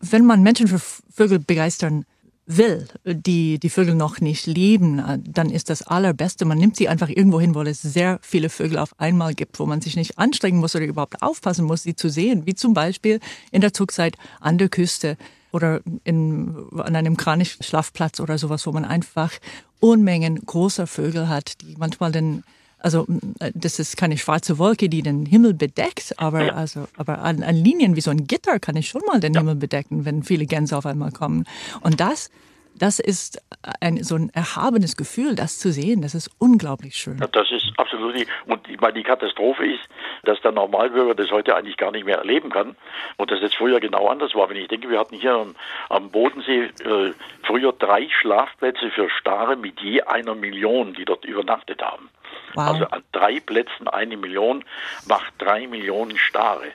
wenn 0.00 0.24
man 0.24 0.42
Menschen 0.42 0.66
für 0.66 0.78
Vögel 0.78 1.38
begeistern 1.38 2.04
will, 2.46 2.88
die 3.04 3.58
die 3.58 3.68
Vögel 3.68 3.94
noch 3.94 4.20
nicht 4.20 4.46
lieben, 4.46 5.22
dann 5.24 5.50
ist 5.50 5.70
das 5.70 5.82
allerbeste. 5.82 6.46
Man 6.46 6.58
nimmt 6.58 6.76
sie 6.76 6.88
einfach 6.88 7.08
irgendwo 7.08 7.38
hin, 7.38 7.54
wo 7.54 7.60
es 7.62 7.82
sehr 7.82 8.18
viele 8.22 8.48
Vögel 8.48 8.78
auf 8.78 8.98
einmal 8.98 9.34
gibt, 9.34 9.60
wo 9.60 9.66
man 9.66 9.80
sich 9.80 9.96
nicht 9.96 10.18
anstrengen 10.18 10.58
muss 10.58 10.74
oder 10.74 10.86
überhaupt 10.86 11.22
aufpassen 11.22 11.66
muss, 11.66 11.82
sie 11.82 11.94
zu 11.94 12.08
sehen. 12.08 12.46
Wie 12.46 12.54
zum 12.54 12.72
Beispiel 12.74 13.20
in 13.52 13.60
der 13.60 13.74
Zugzeit 13.74 14.16
an 14.40 14.56
der 14.56 14.70
Küste 14.70 15.16
oder 15.52 15.80
in, 16.04 16.54
an 16.76 16.96
einem 16.96 17.16
Kranichschlafplatz 17.16 18.20
oder 18.20 18.38
sowas, 18.38 18.66
wo 18.66 18.72
man 18.72 18.84
einfach 18.84 19.32
Unmengen 19.80 20.40
großer 20.44 20.86
Vögel 20.86 21.28
hat, 21.28 21.60
die 21.62 21.76
manchmal 21.78 22.12
den 22.12 22.44
also 22.80 23.06
das 23.54 23.80
ist 23.80 23.96
keine 23.96 24.18
schwarze 24.18 24.58
Wolke, 24.58 24.88
die 24.88 25.02
den 25.02 25.26
Himmel 25.26 25.52
bedeckt, 25.52 26.14
aber 26.16 26.54
also 26.54 26.86
aber 26.96 27.18
an, 27.22 27.42
an 27.42 27.56
Linien 27.56 27.96
wie 27.96 28.00
so 28.00 28.12
ein 28.12 28.28
Gitter 28.28 28.60
kann 28.60 28.76
ich 28.76 28.88
schon 28.88 29.02
mal 29.04 29.18
den 29.18 29.34
ja. 29.34 29.40
Himmel 29.40 29.56
bedecken, 29.56 30.04
wenn 30.04 30.22
viele 30.22 30.46
Gänse 30.46 30.76
auf 30.76 30.86
einmal 30.86 31.10
kommen. 31.10 31.44
Und 31.80 31.98
das 31.98 32.30
das 32.78 32.98
ist 32.98 33.42
ein, 33.80 34.02
so 34.02 34.14
ein 34.14 34.30
erhabenes 34.30 34.96
Gefühl, 34.96 35.34
das 35.34 35.58
zu 35.58 35.72
sehen. 35.72 36.02
Das 36.02 36.14
ist 36.14 36.30
unglaublich 36.38 36.96
schön. 36.96 37.18
Ja, 37.18 37.26
das 37.26 37.50
ist 37.50 37.72
absolut. 37.76 38.14
Und 38.46 38.68
ich 38.68 38.80
meine, 38.80 38.94
die 38.94 39.02
Katastrophe 39.02 39.66
ist, 39.66 39.82
dass 40.24 40.40
der 40.40 40.52
Normalbürger 40.52 41.14
das 41.14 41.30
heute 41.30 41.54
eigentlich 41.56 41.76
gar 41.76 41.92
nicht 41.92 42.04
mehr 42.04 42.18
erleben 42.18 42.50
kann. 42.50 42.76
Und 43.16 43.30
das 43.30 43.40
jetzt 43.40 43.56
früher 43.56 43.80
genau 43.80 44.08
anders 44.08 44.34
war. 44.34 44.48
Wenn 44.48 44.56
ich 44.56 44.68
denke, 44.68 44.88
wir 44.88 44.98
hatten 44.98 45.16
hier 45.16 45.34
am, 45.34 45.54
am 45.88 46.10
Bodensee 46.10 46.70
äh, 46.84 47.12
früher 47.42 47.72
drei 47.72 48.08
Schlafplätze 48.20 48.90
für 48.90 49.10
Stare 49.10 49.56
mit 49.56 49.80
je 49.80 50.02
einer 50.02 50.34
Million, 50.34 50.94
die 50.94 51.04
dort 51.04 51.24
übernachtet 51.24 51.82
haben. 51.82 52.08
Wow. 52.54 52.68
Also 52.68 52.84
an 52.86 53.02
drei 53.12 53.40
Plätzen 53.40 53.88
eine 53.88 54.16
Million 54.16 54.64
macht 55.06 55.32
drei 55.38 55.66
Millionen 55.66 56.16
Stare. 56.16 56.66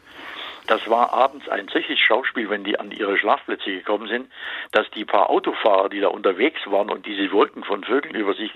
Das 0.67 0.89
war 0.89 1.11
abends 1.11 1.49
ein 1.49 1.67
solches 1.67 1.99
Schauspiel, 1.99 2.49
wenn 2.49 2.63
die 2.63 2.79
an 2.79 2.91
ihre 2.91 3.17
Schlafplätze 3.17 3.69
gekommen 3.71 4.07
sind, 4.07 4.31
dass 4.71 4.89
die 4.91 5.03
paar 5.03 5.29
Autofahrer, 5.29 5.89
die 5.89 5.99
da 5.99 6.07
unterwegs 6.07 6.61
waren 6.65 6.89
und 6.89 7.05
diese 7.05 7.31
Wolken 7.31 7.63
von 7.63 7.83
Vögeln 7.83 8.15
über 8.15 8.33
sich, 8.33 8.51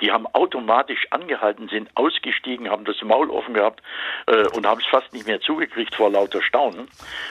die 0.00 0.10
haben 0.10 0.26
automatisch 0.26 1.06
angehalten, 1.10 1.68
sind 1.68 1.90
ausgestiegen, 1.94 2.70
haben 2.70 2.84
das 2.84 3.00
Maul 3.02 3.30
offen 3.30 3.54
gehabt 3.54 3.82
äh, 4.26 4.48
und 4.56 4.66
haben 4.66 4.80
es 4.80 4.86
fast 4.86 5.12
nicht 5.12 5.26
mehr 5.26 5.40
zugekriegt 5.40 5.94
vor 5.94 6.10
lauter 6.10 6.42
Staunen. 6.42 6.88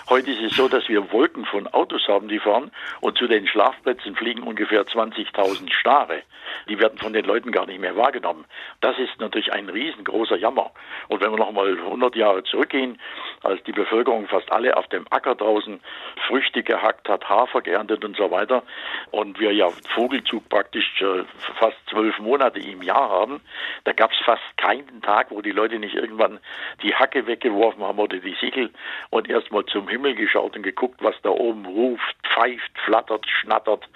Heute 0.10 0.32
ist 0.32 0.42
es 0.42 0.56
so, 0.56 0.70
dass 0.70 0.88
wir 0.88 1.12
Wolken 1.12 1.46
von 1.46 1.68
Autos 1.68 2.08
haben, 2.08 2.30
die 2.30 2.40
fahren 2.40 2.72
und 3.02 3.18
zu 3.18 3.28
den 3.28 3.48
Schlafplätzen 3.48 4.16
fliegen 4.16 4.44
ungefähr 4.44 4.86
20.000 4.86 5.72
Stare. 5.74 6.24
Die 6.70 6.80
werden 6.80 6.98
von 6.98 7.14
den 7.14 7.26
Leuten 7.26 7.52
gar 7.52 7.66
nicht 7.66 7.80
mehr 7.80 7.98
wahrgenommen. 7.98 8.46
Das 8.80 8.98
ist 9.00 9.20
natürlich 9.20 9.52
ein 9.52 9.70
riesengroßer 9.70 10.38
Jammer. 10.38 10.72
Und 11.10 11.22
wenn 11.22 11.32
wir 11.32 11.38
noch 11.38 11.52
mal 11.52 11.68
100 11.68 12.16
Jahre 12.16 12.44
zurückgehen, 12.44 13.00
als 13.42 13.62
die 13.64 13.72
Bevölkerung 13.72 14.13
fast 14.28 14.52
alle 14.52 14.78
auf 14.78 14.88
dem 14.88 15.06
Acker 15.10 15.36
draußen 15.36 15.80
Früchte 16.28 16.64
gehackt 16.64 17.10
hat, 17.10 17.28
Hafer 17.28 17.62
geerntet 17.62 18.06
und 18.06 18.16
so 18.16 18.32
weiter, 18.32 18.64
und 19.12 19.40
wir 19.40 19.52
ja 19.52 19.70
Vogelzug 19.94 20.48
praktisch 20.50 21.02
äh, 21.02 21.24
fast 21.60 21.78
zwölf 21.90 22.18
Monate 22.20 22.60
im 22.60 22.82
Jahr 22.82 23.10
haben, 23.10 23.42
da 23.84 23.94
gab 23.94 24.12
es 24.12 24.18
fast 24.24 24.44
keinen 24.58 25.02
Tag, 25.02 25.32
wo 25.32 25.42
die 25.42 25.52
Leute 25.52 25.80
nicht 25.80 25.96
irgendwann 25.96 26.40
die 26.82 26.94
Hacke 26.96 27.28
weggeworfen 27.28 27.84
haben 27.84 28.00
oder 28.00 28.18
die 28.18 28.36
Sichel 28.40 28.72
und 29.10 29.30
erstmal 29.30 29.66
zum 29.66 29.88
Himmel 29.88 30.16
geschaut 30.16 30.56
und 30.56 30.64
geguckt, 30.64 31.02
was 31.02 31.16
da 31.24 31.30
oben 31.30 31.66
ruft, 31.66 32.16
pfeift, 32.24 32.72
flattert, 32.86 33.26
schnattert, 33.28 33.88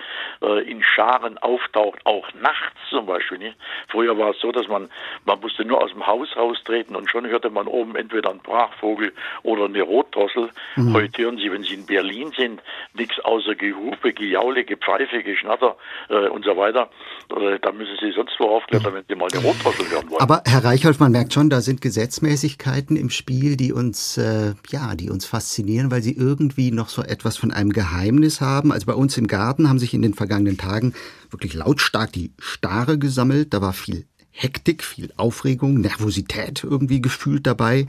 äh, 0.41 0.69
in 0.69 0.83
Scharen 0.83 1.37
auftaucht, 1.37 2.05
auch 2.05 2.27
nachts 2.33 2.77
zum 2.89 3.05
Beispiel. 3.05 3.53
Früher 3.89 4.17
war 4.17 4.31
es 4.31 4.39
so, 4.39 4.51
dass 4.51 4.67
man, 4.67 4.89
man 5.25 5.39
musste 5.39 5.65
nur 5.65 5.81
aus 5.81 5.91
dem 5.91 6.05
Haus 6.05 6.35
raustreten 6.35 6.95
und 6.95 7.09
schon 7.09 7.27
hörte 7.27 7.49
man 7.49 7.67
oben 7.67 7.95
entweder 7.95 8.29
einen 8.29 8.39
Brachvogel 8.39 9.13
oder 9.43 9.65
eine 9.65 9.83
Rotdrossel. 10.07 10.49
Mhm. 10.75 10.93
Heute 10.93 11.21
hören 11.23 11.37
Sie, 11.37 11.51
wenn 11.51 11.63
Sie 11.63 11.73
in 11.73 11.85
Berlin 11.85 12.31
sind, 12.35 12.61
nichts 12.93 13.19
außer 13.23 13.55
Gehupe, 13.55 14.13
Gejaule, 14.13 14.63
Gepfeife, 14.63 15.23
Geschnatter 15.23 15.77
äh, 16.09 16.27
und 16.29 16.45
so 16.45 16.55
weiter. 16.57 16.89
Äh, 17.35 17.59
da 17.61 17.71
müssen 17.71 17.95
Sie 18.01 18.11
sonst 18.11 18.33
wo 18.39 18.45
aufklettern, 18.45 18.93
wenn 18.93 19.03
Sie 19.07 19.15
mal 19.15 19.29
eine 19.31 19.41
Rotdrossel 19.41 19.89
hören 19.89 20.09
wollen. 20.09 20.21
Aber 20.21 20.41
Herr 20.45 20.63
Reichholf, 20.63 20.99
man 20.99 21.11
merkt 21.11 21.33
schon, 21.33 21.49
da 21.49 21.61
sind 21.61 21.81
Gesetzmäßigkeiten 21.81 22.95
im 22.95 23.09
Spiel, 23.09 23.57
die 23.57 23.73
uns, 23.73 24.17
äh, 24.17 24.53
ja, 24.69 24.95
die 24.95 25.09
uns 25.09 25.25
faszinieren, 25.25 25.91
weil 25.91 26.01
sie 26.01 26.15
irgendwie 26.15 26.71
noch 26.71 26.89
so 26.89 27.01
etwas 27.01 27.37
von 27.37 27.51
einem 27.51 27.71
Geheimnis 27.71 28.41
haben. 28.41 28.71
Also 28.71 28.85
bei 28.85 28.93
uns 28.93 29.17
im 29.17 29.27
Garten 29.27 29.69
haben 29.69 29.79
sich 29.79 29.93
in 29.93 30.01
den 30.01 30.13
vergangenen 30.13 30.57
Tagen 30.57 30.93
wirklich 31.29 31.53
lautstark 31.53 32.11
die 32.13 32.31
Stare 32.39 32.97
gesammelt. 32.97 33.53
Da 33.53 33.61
war 33.61 33.73
viel 33.73 34.05
Hektik, 34.39 34.83
viel 34.83 35.11
Aufregung, 35.17 35.81
Nervosität 35.81 36.63
irgendwie 36.63 37.01
gefühlt 37.01 37.47
dabei. 37.47 37.87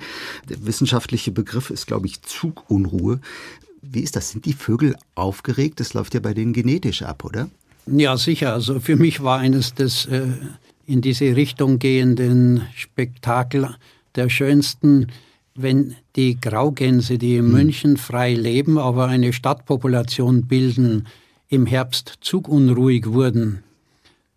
Der 0.49 0.65
wissenschaftliche 0.65 1.31
Begriff 1.31 1.69
ist, 1.69 1.87
glaube 1.87 2.07
ich, 2.07 2.23
Zugunruhe. 2.23 3.21
Wie 3.83 4.01
ist 4.01 4.17
das? 4.17 4.31
Sind 4.31 4.47
die 4.47 4.55
Vögel 4.55 4.97
aufgeregt? 5.15 5.79
Das 5.79 5.93
läuft 5.93 6.15
ja 6.15 6.21
bei 6.21 6.33
denen 6.33 6.55
genetisch 6.55 7.03
ab, 7.03 7.25
oder? 7.25 7.51
Ja, 7.87 8.17
sicher. 8.17 8.55
Also 8.55 8.81
für 8.81 8.97
mich 8.97 9.23
war 9.23 9.39
eines 9.39 9.75
des 9.75 10.07
äh, 10.07 10.29
in 10.87 11.03
diese 11.03 11.37
Richtung 11.37 11.79
gehenden 11.79 12.63
Spektakel 12.75 13.77
der 14.15 14.31
schönsten, 14.31 15.09
wenn 15.55 15.97
die 16.17 16.41
Graugänse, 16.41 17.19
die 17.19 17.37
in 17.37 17.45
hm. 17.45 17.53
München 17.53 17.97
frei 17.99 18.33
leben, 18.33 18.79
aber 18.79 19.07
eine 19.07 19.35
Stadtpopulation 19.35 20.47
bilden, 20.47 21.07
im 21.51 21.67
Herbst 21.67 22.15
zugunruhig 22.23 23.07
wurden 23.07 23.63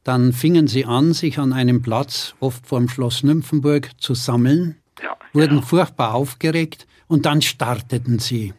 dann 0.03 0.33
fingen 0.33 0.67
sie 0.67 0.85
an, 0.85 1.13
sich 1.13 1.37
an 1.37 1.53
einem 1.53 1.81
Platz, 1.81 2.35
oft 2.39 2.65
vorm 2.65 2.89
Schloss 2.89 3.23
Nymphenburg, 3.23 3.89
zu 3.99 4.13
sammeln, 4.15 4.75
ja, 5.01 5.15
wurden 5.33 5.57
ja. 5.57 5.61
furchtbar 5.61 6.13
aufgeregt 6.13 6.87
und 7.07 7.25
dann 7.25 7.41
starteten 7.41 8.19
sie. 8.19 8.53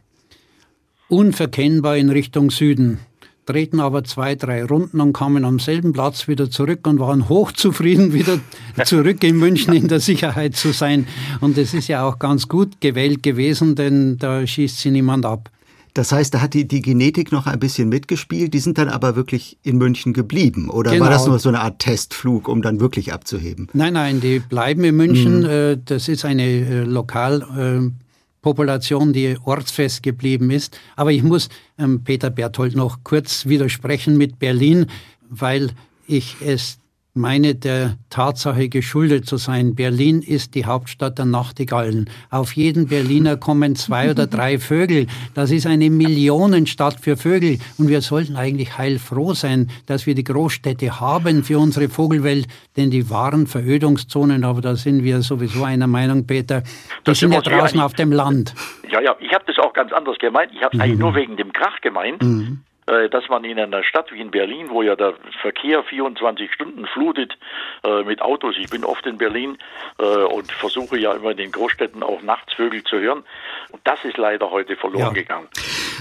Unverkennbar 1.09 1.96
in 1.96 2.11
Richtung 2.11 2.50
Süden, 2.50 3.00
drehten 3.44 3.81
aber 3.81 4.05
zwei, 4.05 4.35
drei 4.35 4.64
Runden 4.64 5.00
und 5.00 5.12
kamen 5.12 5.44
am 5.44 5.59
selben 5.59 5.92
Platz 5.92 6.28
wieder 6.28 6.50
zurück 6.50 6.87
und 6.87 7.00
waren 7.00 7.28
hochzufrieden, 7.28 8.12
wieder 8.14 8.38
zurück 8.85 9.22
in 9.24 9.38
München 9.38 9.74
in 9.74 9.88
der 9.88 10.00
Sicherheit 10.00 10.57
zu 10.57 10.72
sein. 10.72 11.07
Und 11.40 11.59
es 11.59 11.74
ist 11.74 11.88
ja 11.88 12.07
auch 12.07 12.18
ganz 12.18 12.48
gut 12.48 12.81
gewählt 12.81 13.22
gewesen, 13.22 13.74
denn 13.74 14.16
da 14.18 14.46
schießt 14.46 14.78
sie 14.78 14.90
niemand 14.90 15.26
ab. 15.26 15.50
Das 15.94 16.11
heißt, 16.11 16.33
da 16.33 16.40
hat 16.40 16.55
die, 16.55 16.66
die 16.66 16.81
Genetik 16.81 17.33
noch 17.33 17.46
ein 17.46 17.61
bisschen 17.61 17.90
mitgespielt, 17.90 18.55
die 18.55 18.61
sind 18.61 18.78
dann 18.78 18.88
aber 18.88 19.14
wirklich 19.14 19.59
in 19.62 19.76
München 19.76 20.14
geblieben. 20.14 20.70
Oder 20.70 20.92
genau. 20.92 21.05
war 21.05 21.11
das 21.11 21.26
nur 21.26 21.38
so 21.38 21.50
eine 21.50 21.61
Art 21.61 21.81
Testflug, 21.81 22.48
um 22.48 22.62
dann 22.62 22.81
wirklich 22.81 23.12
abzuheben? 23.12 23.68
Nein, 23.74 23.92
nein, 23.92 24.22
die 24.22 24.38
bleiben 24.38 24.85
in 24.85 24.96
München. 24.96 25.42
Mhm. 25.42 25.83
Das 25.85 26.09
ist 26.09 26.24
eine 26.24 26.44
äh, 26.44 26.85
Lokalpopulation, 26.85 29.12
die 29.12 29.37
ortsfest 29.44 30.02
geblieben 30.02 30.50
ist. 30.50 30.81
Aber 30.96 31.12
ich 31.12 31.22
muss 31.22 31.50
ähm, 31.78 32.05
Peter 32.05 32.31
Berthold 32.31 32.74
noch 32.74 33.00
kurz 33.05 33.44
widersprechen 33.44 34.16
mit 34.16 34.38
Berlin, 34.38 34.87
weil 35.28 35.72
ich 36.07 36.37
es 36.40 36.78
meine 37.14 37.55
der 37.55 37.96
Tatsache 38.09 38.70
geschuldet 38.70 39.27
zu 39.27 39.37
sein. 39.37 39.75
Berlin 39.75 40.22
ist 40.22 40.55
die 40.55 40.64
Hauptstadt 40.64 41.18
der 41.18 41.27
Nachtigallen. 41.27 42.09
Auf 42.31 42.57
jeden 42.57 42.88
Berliner 42.88 43.37
kommen 43.37 43.77
zwei 43.77 44.11
oder 44.11 44.27
drei 44.29 44.59
Vögel. 44.59 45.07
Das 45.35 45.51
ist 45.51 45.66
eine 45.66 45.90
Millionenstadt 45.90 47.01
für 47.01 47.18
Vögel. 47.18 47.59
Und 47.77 47.88
wir 47.88 48.01
sollten 48.01 48.37
eigentlich 48.37 48.79
heilfroh 48.79 49.35
sein, 49.35 49.70
dass 49.87 50.07
wir 50.07 50.14
die 50.14 50.25
Großstädte 50.25 51.01
haben 51.01 51.44
für 51.44 51.59
unsere 51.59 51.90
Vogelwelt. 51.90 52.46
Denn 52.79 52.90
die 52.90 53.11
wahren 53.11 53.46
Verödungszonen, 53.46 54.44
aber 54.44 54.62
da 54.62 54.75
sind 54.75 55.05
wir 55.05 55.20
sowieso 55.20 55.64
einer 55.64 55.87
Meinung, 55.87 56.27
Peter, 56.27 56.62
die 57.07 57.14
sind 57.14 57.33
ja 57.33 57.42
draußen 57.42 57.79
auf 57.79 57.92
dem 57.92 58.12
Land. 58.12 58.55
Ja, 58.90 59.03
ja, 59.03 59.14
ich 59.20 59.35
habe 59.35 59.44
das 59.46 59.59
auch 59.59 59.75
ganz 59.75 59.92
anders 59.92 60.16
gemeint. 60.18 60.51
Ich 60.55 60.62
habe 60.62 60.70
es 60.72 60.79
mhm. 60.79 60.81
eigentlich 60.81 60.98
nur 60.98 61.14
wegen 61.14 61.37
dem 61.37 61.53
Krach 61.53 61.79
gemeint. 61.83 62.22
Mhm. 62.22 62.61
Äh, 62.87 63.09
dass 63.11 63.29
man 63.29 63.45
in 63.45 63.61
einer 63.61 63.85
Stadt 63.85 64.11
wie 64.11 64.21
in 64.21 64.33
Berlin, 64.33 64.68
wo 64.71 64.83
ja 64.83 64.97
der 64.97 65.14
Verkehr 65.40 65.85
24 65.85 66.53
Stunden 66.53 66.85
flutet 66.87 67.38
äh, 67.85 68.03
mit 68.03 68.21
Autos, 68.21 68.57
ich 68.59 68.71
bin 68.71 68.85
oft 68.85 69.07
in 69.07 69.18
Berlin 69.18 69.57
äh, 70.01 70.05
und 70.05 70.51
versuche 70.51 70.99
ja 70.99 71.12
immer 71.12 71.31
in 71.31 71.37
den 71.37 71.53
Großstädten 71.53 72.03
auch 72.03 72.23
Nachtsvögel 72.23 72.83
zu 72.83 72.99
hören. 72.99 73.23
Und 73.71 73.81
das 73.85 74.05
ist 74.05 74.16
leider 74.16 74.51
heute 74.51 74.75
verloren 74.75 75.01
ja. 75.01 75.11
gegangen. 75.11 75.47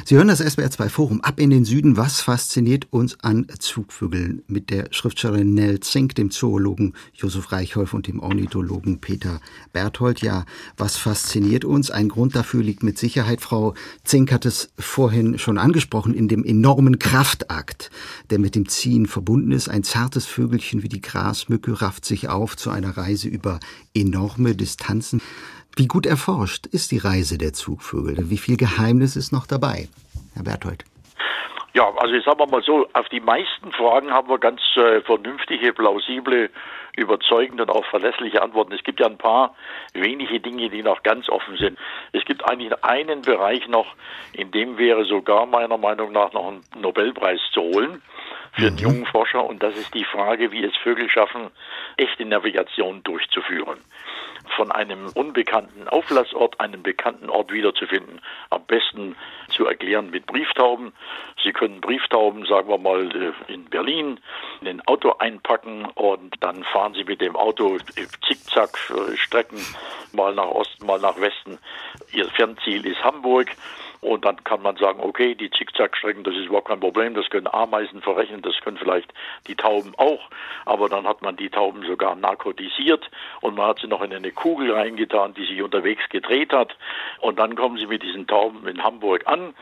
Sie 0.06 0.15
hören 0.15 0.28
das 0.28 0.44
SWR2 0.44 0.89
Forum 0.89 1.22
ab 1.22 1.36
in 1.38 1.52
den 1.52 1.65
Süden. 1.65 1.98
Was 1.98 2.22
fasziniert 2.22 2.88
uns 2.89 3.24
an 3.24 3.46
Zugvögeln? 3.60 4.44
Mit 4.48 4.72
der 4.72 4.88
Schriftstellerin 4.89 5.54
Nell 5.54 5.82
Zink, 5.82 6.15
dem 6.15 6.32
Zoologen 6.32 6.96
Josef 7.13 7.52
Reichholf 7.52 7.94
und 7.94 8.08
dem 8.08 8.20
Ornithologen 8.20 9.00
Peter 9.00 9.39
Berthold. 9.72 10.24
Ja, 10.24 10.46
was 10.78 10.98
fasziniert 10.98 11.63
uns? 11.63 11.91
Ein 11.91 12.10
Grund 12.10 12.36
dafür 12.36 12.63
liegt 12.63 12.82
mit 12.82 12.98
Sicherheit, 12.98 13.41
Frau 13.41 13.76
Zink 14.04 14.32
hat 14.32 14.46
es 14.46 14.74
vorhin 14.80 15.38
schon 15.38 15.60
angesprochen, 15.60 16.15
in 16.15 16.28
dem 16.28 16.44
enormen 16.44 16.71
enormen 16.72 17.00
Kraftakt, 17.00 17.92
der 18.30 18.40
mit 18.40 18.56
dem 18.56 18.70
Ziehen 18.70 19.06
verbunden 19.06 19.52
ist. 19.52 19.68
Ein 19.68 19.84
zartes 19.84 20.26
Vögelchen 20.26 20.84
wie 20.84 20.88
die 20.88 21.02
Grasmücke 21.02 21.82
rafft 21.82 22.06
sich 22.06 22.30
auf 22.30 22.56
zu 22.56 22.70
einer 22.70 22.96
Reise 22.96 23.28
über 23.28 23.60
enorme 23.94 24.56
Distanzen. 24.56 25.22
Wie 25.76 25.88
gut 25.88 26.06
erforscht 26.06 26.68
ist 26.68 26.92
die 26.92 26.98
Reise 26.98 27.38
der 27.38 27.52
Zugvögel? 27.52 28.30
Wie 28.30 28.38
viel 28.38 28.56
Geheimnis 28.56 29.18
ist 29.18 29.34
noch 29.34 29.48
dabei? 29.48 29.90
Herr 30.34 30.44
Berthold. 30.44 30.86
Ja, 31.74 31.90
also 31.98 32.14
ich 32.14 32.26
sage 32.26 32.46
mal 32.48 32.62
so, 32.62 32.88
auf 32.92 33.08
die 33.10 33.22
meisten 33.22 33.72
Fragen 33.72 34.12
haben 34.12 34.28
wir 34.28 34.40
ganz 34.40 34.62
äh, 34.76 35.02
vernünftige, 35.02 35.72
plausible 35.72 36.50
überzeugende 36.98 37.64
und 37.64 37.70
auch 37.70 37.86
verlässliche 37.86 38.42
Antworten. 38.42 38.74
Es 38.74 38.84
gibt 38.84 39.00
ja 39.00 39.06
ein 39.06 39.18
paar 39.18 39.56
wenige 39.94 40.42
Dinge, 40.42 40.70
die 40.70 40.84
noch 40.84 41.04
ganz 41.04 41.30
offen 41.30 41.56
sind. 41.56 41.78
Es 42.12 42.26
gibt 42.26 42.44
eigentlich 42.50 42.84
einen 42.84 43.22
Bereich 43.22 43.68
noch, 43.70 43.88
in 44.34 44.52
dem 44.52 44.78
wäre 44.78 45.06
sogar 45.06 45.46
meiner 45.46 45.78
Meinung 45.78 46.12
nach 46.12 46.34
noch 46.34 46.52
ein 46.52 46.62
Nobelpreis 46.78 47.40
zu 47.54 47.62
holen 47.62 48.02
für 48.54 48.68
einen 48.68 48.76
mhm. 48.76 48.82
jungen 48.82 49.06
Forscher 49.06 49.44
und 49.44 49.62
das 49.64 49.76
ist 49.76 49.94
die 49.94 50.06
Frage, 50.06 50.52
wie 50.52 50.64
es 50.64 50.76
Vögel 50.78 51.10
schaffen, 51.10 51.52
echte 51.98 52.26
Navigation 52.26 53.04
durchzuführen 53.04 53.80
von 54.56 54.72
einem 54.72 55.08
unbekannten 55.14 55.88
Auflassort 55.88 56.60
einen 56.60 56.84
bekannten 56.84 57.30
Ort 57.30 57.52
wiederzufinden. 57.52 58.22
Am 58.50 58.66
besten 58.66 59.16
zu 59.50 59.66
erklären 59.66 60.10
mit 60.10 60.26
Brieftauben. 60.26 60.94
Sie 61.44 61.52
können 61.52 61.82
Brieftauben, 61.82 62.46
sagen 62.46 62.70
wir 62.70 62.78
mal, 62.78 63.10
äh, 63.16 63.54
in 63.54 63.66
Berlin 63.66 64.20
in 64.62 64.68
ein 64.68 64.82
Auto 64.88 65.14
einpacken 65.20 65.86
und 65.96 66.36
dann 66.42 66.64
fahren 66.64 66.94
Sie 66.94 67.04
mit 67.04 67.22
dem 67.22 67.36
Auto 67.36 67.78
zickzack 68.28 68.78
äh, 68.90 69.18
Strecken, 69.18 69.60
mal 70.12 70.34
nach 70.34 70.48
Osten, 70.48 70.86
mal 70.86 71.00
nach 71.00 71.20
Westen. 71.20 71.58
Ihr 72.12 72.28
Fernziel 72.30 72.86
ist 72.86 73.04
Hamburg 73.04 73.50
Und 74.02 74.26
dann 74.26 74.44
kann 74.44 74.64
man 74.64 74.76
sagen, 74.78 75.00
okay, 75.00 75.36
die 75.36 75.52
Zickzackstrecken, 75.52 76.24
das 76.24 76.34
ist 76.34 76.48
überhaupt 76.48 76.70
kein 76.70 76.80
Problem, 76.80 77.14
das 77.14 77.30
können 77.30 77.48
Ameisen 77.48 78.02
verrechnen, 78.02 78.42
das 78.42 78.60
können 78.62 78.78
vielleicht 78.78 79.14
die 79.48 79.56
Tauben 79.56 79.94
auch, 79.98 80.28
aber 80.66 80.90
dann 80.90 81.08
hat 81.08 81.22
man 81.22 81.36
die 81.36 81.52
Tauben 81.52 81.86
sogar 81.86 82.16
narkotisiert 82.16 83.12
und 83.42 83.56
man 83.56 83.68
hat 83.68 83.80
sie 83.80 83.88
noch 83.88 84.02
in 84.02 84.12
eine 84.12 84.32
Kugel 84.32 84.72
reingetan, 84.74 85.36
die 85.36 85.46
sich 85.46 85.62
unterwegs 85.62 86.10
gedreht 86.10 86.52
hat. 86.52 86.76
Und 87.20 87.38
dann 87.38 87.56
kommen 87.56 87.78
sie 87.78 87.86
mit 87.86 88.02
diesen 88.02 88.26
Tauben 88.26 88.68
in 88.68 88.84
Hamburg 88.84 89.28
an 89.28 89.54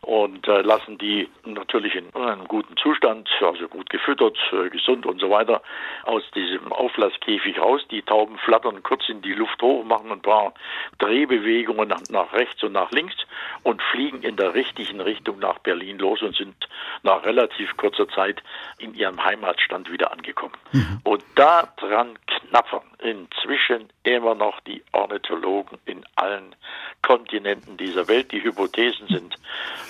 und 0.00 0.46
äh, 0.48 0.60
lassen 0.60 0.98
die 0.98 1.28
natürlich 1.44 1.94
in 1.94 2.12
einem 2.14 2.48
guten 2.48 2.76
Zustand, 2.76 3.28
also 3.40 3.68
gut 3.68 3.90
gefüttert, 3.90 4.36
äh, 4.52 4.70
gesund 4.70 5.06
und 5.06 5.20
so 5.20 5.30
weiter, 5.30 5.62
aus 6.02 6.22
diesem 6.34 6.72
Auflasskäfig 6.72 7.60
raus. 7.60 7.80
Die 7.92 8.02
Tauben 8.02 8.38
flattern 8.38 8.82
kurz 8.82 9.08
in 9.08 9.22
die 9.22 9.34
Luft 9.34 9.62
hoch, 9.62 9.84
machen 9.84 10.10
ein 10.10 10.20
paar 10.20 10.52
Drehbewegungen 10.98 11.88
nach, 11.88 12.02
nach 12.10 12.32
rechts 12.32 12.62
und 12.64 12.72
nach 12.72 12.90
links 12.90 13.14
und 13.62 13.80
fliegen 13.90 14.22
in 14.22 14.36
der 14.36 14.54
richtigen 14.54 15.00
Richtung 15.00 15.38
nach 15.38 15.58
Berlin 15.58 15.98
los 15.98 16.22
und 16.22 16.36
sind 16.36 16.54
nach 17.02 17.24
relativ 17.24 17.76
kurzer 17.76 18.08
Zeit 18.08 18.42
in 18.78 18.94
ihrem 18.94 19.22
Heimatstand 19.22 19.90
wieder 19.90 20.12
angekommen. 20.12 20.54
Mhm. 20.72 21.00
Und 21.04 21.22
daran 21.34 22.18
knappern 22.26 22.82
inzwischen 22.98 23.88
immer 24.02 24.34
noch 24.34 24.60
die 24.60 24.82
Ornithologen 24.92 25.78
in 25.84 26.04
allen 26.16 26.54
Kontinenten 27.02 27.76
dieser 27.76 28.08
Welt. 28.08 28.32
Die 28.32 28.42
Hypothesen 28.42 29.08
sind 29.08 29.34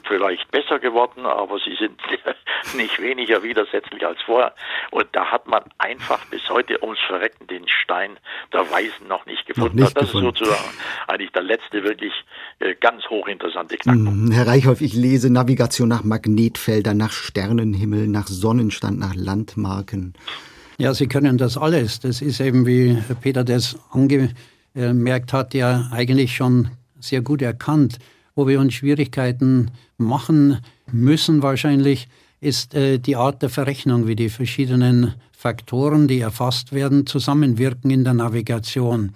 vielleicht 0.04 0.50
besser 0.50 0.78
geworden, 0.78 1.26
aber 1.26 1.58
sie 1.58 1.76
sind 1.76 2.00
nicht 2.74 3.00
weniger 3.00 3.42
widersetzlich 3.42 4.04
als 4.04 4.20
vorher. 4.22 4.54
Und 4.90 5.06
da 5.12 5.30
hat 5.30 5.46
man 5.46 5.62
einfach 5.78 6.24
bis 6.26 6.48
heute 6.50 6.82
ums 6.82 6.98
Verrecken 7.06 7.46
den 7.46 7.68
Stein 7.68 8.18
der 8.52 8.70
Weisen 8.70 9.06
noch 9.08 9.26
nicht 9.26 9.46
gefunden. 9.46 9.78
Noch 9.78 9.84
nicht 9.86 9.96
das 9.96 10.06
gefunden. 10.06 10.28
ist 10.28 10.38
sozusagen 10.38 10.78
eigentlich 11.06 11.32
der 11.32 11.42
letzte 11.42 11.84
wirklich 11.84 12.12
äh, 12.58 12.74
ganz 12.74 13.08
hochinteressante 13.08 13.53
Knackpunkt. 13.54 14.12
Mhm. 14.12 14.30
Herr 14.30 14.46
Reichholf, 14.46 14.80
ich 14.80 14.94
lese 14.94 15.30
Navigation 15.30 15.88
nach 15.88 16.04
Magnetfeldern, 16.04 16.96
nach 16.96 17.12
Sternenhimmel, 17.12 18.08
nach 18.08 18.26
Sonnenstand, 18.26 18.98
nach 18.98 19.14
Landmarken. 19.14 20.14
Ja, 20.78 20.92
Sie 20.92 21.06
können 21.06 21.38
das 21.38 21.56
alles. 21.56 22.00
Das 22.00 22.20
ist 22.20 22.40
eben, 22.40 22.66
wie 22.66 22.98
Peter 23.20 23.44
das 23.44 23.76
angemerkt 23.90 25.32
hat, 25.32 25.54
ja 25.54 25.88
eigentlich 25.92 26.34
schon 26.34 26.68
sehr 26.98 27.22
gut 27.22 27.42
erkannt. 27.42 27.98
Wo 28.34 28.48
wir 28.48 28.58
uns 28.58 28.74
Schwierigkeiten 28.74 29.70
machen 29.96 30.58
müssen 30.90 31.42
wahrscheinlich, 31.42 32.08
ist 32.40 32.74
äh, 32.74 32.98
die 32.98 33.14
Art 33.14 33.42
der 33.42 33.48
Verrechnung, 33.48 34.08
wie 34.08 34.16
die 34.16 34.28
verschiedenen 34.28 35.14
Faktoren, 35.30 36.08
die 36.08 36.18
erfasst 36.18 36.72
werden, 36.72 37.06
zusammenwirken 37.06 37.90
in 37.90 38.02
der 38.02 38.14
Navigation. 38.14 39.12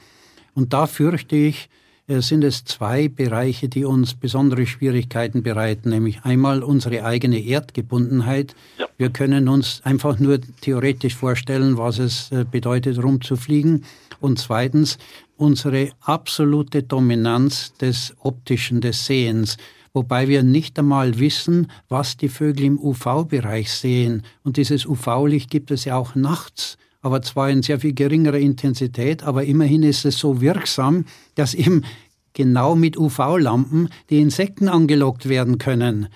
Und 0.54 0.72
da 0.72 0.86
fürchte 0.86 1.34
ich, 1.34 1.64
äh, 1.64 1.77
sind 2.08 2.42
es 2.42 2.64
zwei 2.64 3.08
Bereiche, 3.08 3.68
die 3.68 3.84
uns 3.84 4.14
besondere 4.14 4.66
Schwierigkeiten 4.66 5.42
bereiten, 5.42 5.90
nämlich 5.90 6.24
einmal 6.24 6.62
unsere 6.62 7.04
eigene 7.04 7.38
Erdgebundenheit. 7.38 8.54
Ja. 8.78 8.86
Wir 8.96 9.10
können 9.10 9.48
uns 9.48 9.82
einfach 9.84 10.18
nur 10.18 10.40
theoretisch 10.60 11.14
vorstellen, 11.14 11.76
was 11.76 11.98
es 11.98 12.32
äh, 12.32 12.44
bedeutet, 12.50 13.02
rumzufliegen. 13.02 13.84
Und 14.20 14.38
zweitens 14.38 14.98
unsere 15.36 15.90
absolute 16.00 16.82
Dominanz 16.82 17.74
des 17.74 18.14
optischen, 18.20 18.80
des 18.80 19.06
Sehens 19.06 19.56
wobei 19.94 20.28
wir 20.28 20.44
nicht 20.44 20.78
einmal 20.78 21.18
wissen, 21.18 21.72
was 21.88 22.16
die 22.16 22.28
Vögel 22.28 22.66
im 22.66 22.78
UV-Bereich 22.78 23.72
sehen. 23.72 24.22
Und 24.44 24.56
dieses 24.56 24.86
UV-Licht 24.86 25.50
gibt 25.50 25.72
es 25.72 25.84
ja 25.86 25.96
auch 25.96 26.14
nachts, 26.14 26.78
aber 27.08 27.22
zwar 27.22 27.48
in 27.48 27.62
sehr 27.62 27.80
viel 27.80 27.94
geringerer 27.94 28.36
Intensität, 28.36 29.22
aber 29.22 29.44
immerhin 29.44 29.82
ist 29.82 30.04
es 30.04 30.18
so 30.18 30.42
wirksam, 30.42 31.06
dass 31.36 31.54
eben 31.54 31.84
genau 32.34 32.76
mit 32.76 32.98
UV-Lampen 32.98 33.88
die 34.10 34.20
Insekten 34.20 34.68
angelockt 34.68 35.26
werden 35.26 35.56
können. 35.56 36.08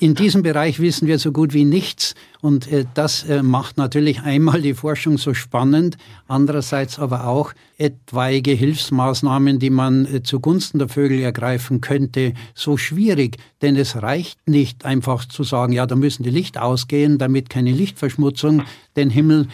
In 0.00 0.16
diesem 0.16 0.42
Bereich 0.42 0.80
wissen 0.80 1.06
wir 1.06 1.20
so 1.20 1.30
gut 1.30 1.54
wie 1.54 1.64
nichts 1.64 2.16
und 2.40 2.70
äh, 2.70 2.84
das 2.94 3.22
äh, 3.24 3.44
macht 3.44 3.76
natürlich 3.76 4.22
einmal 4.22 4.60
die 4.60 4.74
Forschung 4.74 5.18
so 5.18 5.34
spannend, 5.34 5.96
andererseits 6.26 6.98
aber 6.98 7.28
auch 7.28 7.52
etwaige 7.78 8.50
Hilfsmaßnahmen, 8.50 9.60
die 9.60 9.70
man 9.70 10.04
äh, 10.06 10.22
zugunsten 10.24 10.80
der 10.80 10.88
Vögel 10.88 11.20
ergreifen 11.20 11.80
könnte, 11.80 12.34
so 12.54 12.76
schwierig, 12.76 13.36
denn 13.62 13.76
es 13.76 14.02
reicht 14.02 14.48
nicht 14.48 14.84
einfach 14.84 15.26
zu 15.26 15.44
sagen, 15.44 15.72
ja, 15.72 15.86
da 15.86 15.94
müssen 15.94 16.24
die 16.24 16.30
Licht 16.30 16.58
ausgehen, 16.58 17.18
damit 17.18 17.48
keine 17.48 17.70
Lichtverschmutzung 17.70 18.62
den 18.96 19.10
Himmel 19.10 19.48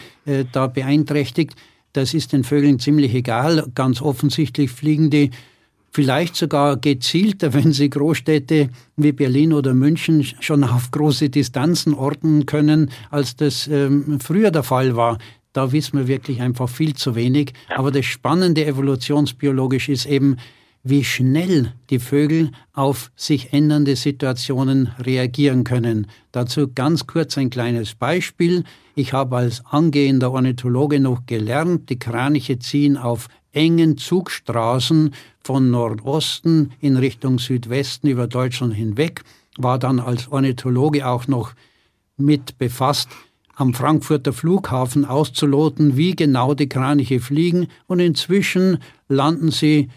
da 0.51 0.67
beeinträchtigt. 0.67 1.55
Das 1.93 2.13
ist 2.13 2.31
den 2.31 2.43
Vögeln 2.43 2.79
ziemlich 2.79 3.13
egal. 3.13 3.67
Ganz 3.73 4.01
offensichtlich 4.01 4.71
fliegen 4.71 5.09
die 5.09 5.31
vielleicht 5.91 6.35
sogar 6.35 6.77
gezielter, 6.77 7.53
wenn 7.53 7.73
sie 7.73 7.89
Großstädte 7.89 8.69
wie 8.97 9.11
Berlin 9.11 9.53
oder 9.53 9.73
München 9.73 10.23
schon 10.39 10.63
auf 10.63 10.91
große 10.91 11.29
Distanzen 11.29 11.93
orten 11.93 12.45
können, 12.45 12.89
als 13.09 13.35
das 13.35 13.67
ähm, 13.67 14.19
früher 14.19 14.51
der 14.51 14.63
Fall 14.63 14.95
war. 14.95 15.17
Da 15.53 15.73
wissen 15.73 15.99
wir 15.99 16.07
wirklich 16.07 16.41
einfach 16.41 16.69
viel 16.69 16.95
zu 16.95 17.15
wenig. 17.15 17.53
Aber 17.75 17.91
das 17.91 18.05
Spannende 18.05 18.65
evolutionsbiologisch 18.65 19.89
ist 19.89 20.05
eben, 20.05 20.37
wie 20.83 21.03
schnell 21.03 21.73
die 21.89 21.99
Vögel 21.99 22.51
auf 22.73 23.11
sich 23.15 23.53
ändernde 23.53 23.95
Situationen 23.95 24.87
reagieren 24.99 25.63
können. 25.63 26.07
Dazu 26.31 26.67
ganz 26.73 27.05
kurz 27.07 27.37
ein 27.37 27.49
kleines 27.49 27.93
Beispiel. 27.95 28.63
Ich 28.95 29.13
habe 29.13 29.37
als 29.37 29.63
angehender 29.65 30.31
Ornithologe 30.31 30.99
noch 30.99 31.25
gelernt, 31.25 31.89
die 31.89 31.99
Kraniche 31.99 32.59
ziehen 32.59 32.97
auf 32.97 33.27
engen 33.51 33.97
Zugstraßen 33.97 35.13
von 35.43 35.71
Nordosten 35.71 36.71
in 36.79 36.97
Richtung 36.97 37.39
Südwesten 37.39 38.07
über 38.07 38.27
Deutschland 38.27 38.73
hinweg, 38.73 39.23
war 39.57 39.77
dann 39.77 39.99
als 39.99 40.31
Ornithologe 40.31 41.07
auch 41.07 41.27
noch 41.27 41.53
mit 42.17 42.57
befasst, 42.57 43.09
am 43.55 43.73
Frankfurter 43.73 44.33
Flughafen 44.33 45.05
auszuloten, 45.05 45.97
wie 45.97 46.15
genau 46.15 46.53
die 46.53 46.69
Kraniche 46.69 47.19
fliegen 47.19 47.67
und 47.85 47.99
inzwischen 47.99 48.79
landen 49.07 49.51
sie 49.51 49.89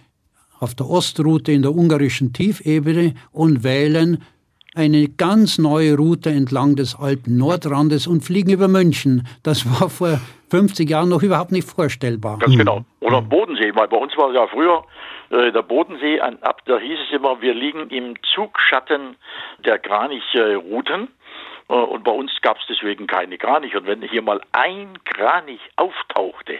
auf 0.65 0.75
der 0.75 0.89
Ostroute 0.89 1.53
in 1.53 1.61
der 1.61 1.73
ungarischen 1.73 2.33
Tiefebene 2.33 3.15
und 3.33 3.63
wählen 3.65 4.25
eine 4.75 5.09
ganz 5.09 5.59
neue 5.59 5.95
Route 5.95 6.31
entlang 6.31 6.75
des 6.75 6.99
Alpen-Nordrandes 6.99 8.07
und 8.07 8.23
fliegen 8.23 8.51
über 8.51 8.67
München. 8.67 9.29
Das 9.43 9.65
war 9.67 9.91
vor 9.91 10.19
50 10.51 10.89
Jahren 10.89 11.11
noch 11.11 11.23
überhaupt 11.23 11.53
nicht 11.53 11.69
vorstellbar. 11.69 12.39
Ganz 12.39 12.57
genau. 12.57 12.85
Oder 13.01 13.19
am 13.19 13.29
Bodensee, 13.29 13.73
weil 13.75 13.89
bei 13.89 13.99
uns 13.99 14.17
war 14.17 14.31
es 14.31 14.37
ja 14.37 14.47
früher 14.49 14.83
äh, 15.31 15.53
der 15.53 15.63
Bodensee, 15.63 16.19
ab 16.21 16.63
da 16.65 16.79
hieß 16.79 16.99
es 17.09 17.15
immer, 17.15 17.41
wir 17.43 17.53
liegen 17.53 17.91
im 17.91 18.15
Zugschatten 18.35 19.17
der 19.65 19.79
Kranichrouten. 19.79 21.09
Äh, 21.69 21.75
und 21.75 22.05
bei 22.05 22.13
uns 22.13 22.33
gab 22.41 22.57
es 22.57 22.65
deswegen 22.69 23.07
keine 23.07 23.37
Kranich. 23.37 23.77
Und 23.77 23.87
wenn 23.87 24.01
hier 24.03 24.23
mal 24.23 24.41
ein 24.53 24.99
Kranich 25.05 25.61
auftauchte, 25.77 26.59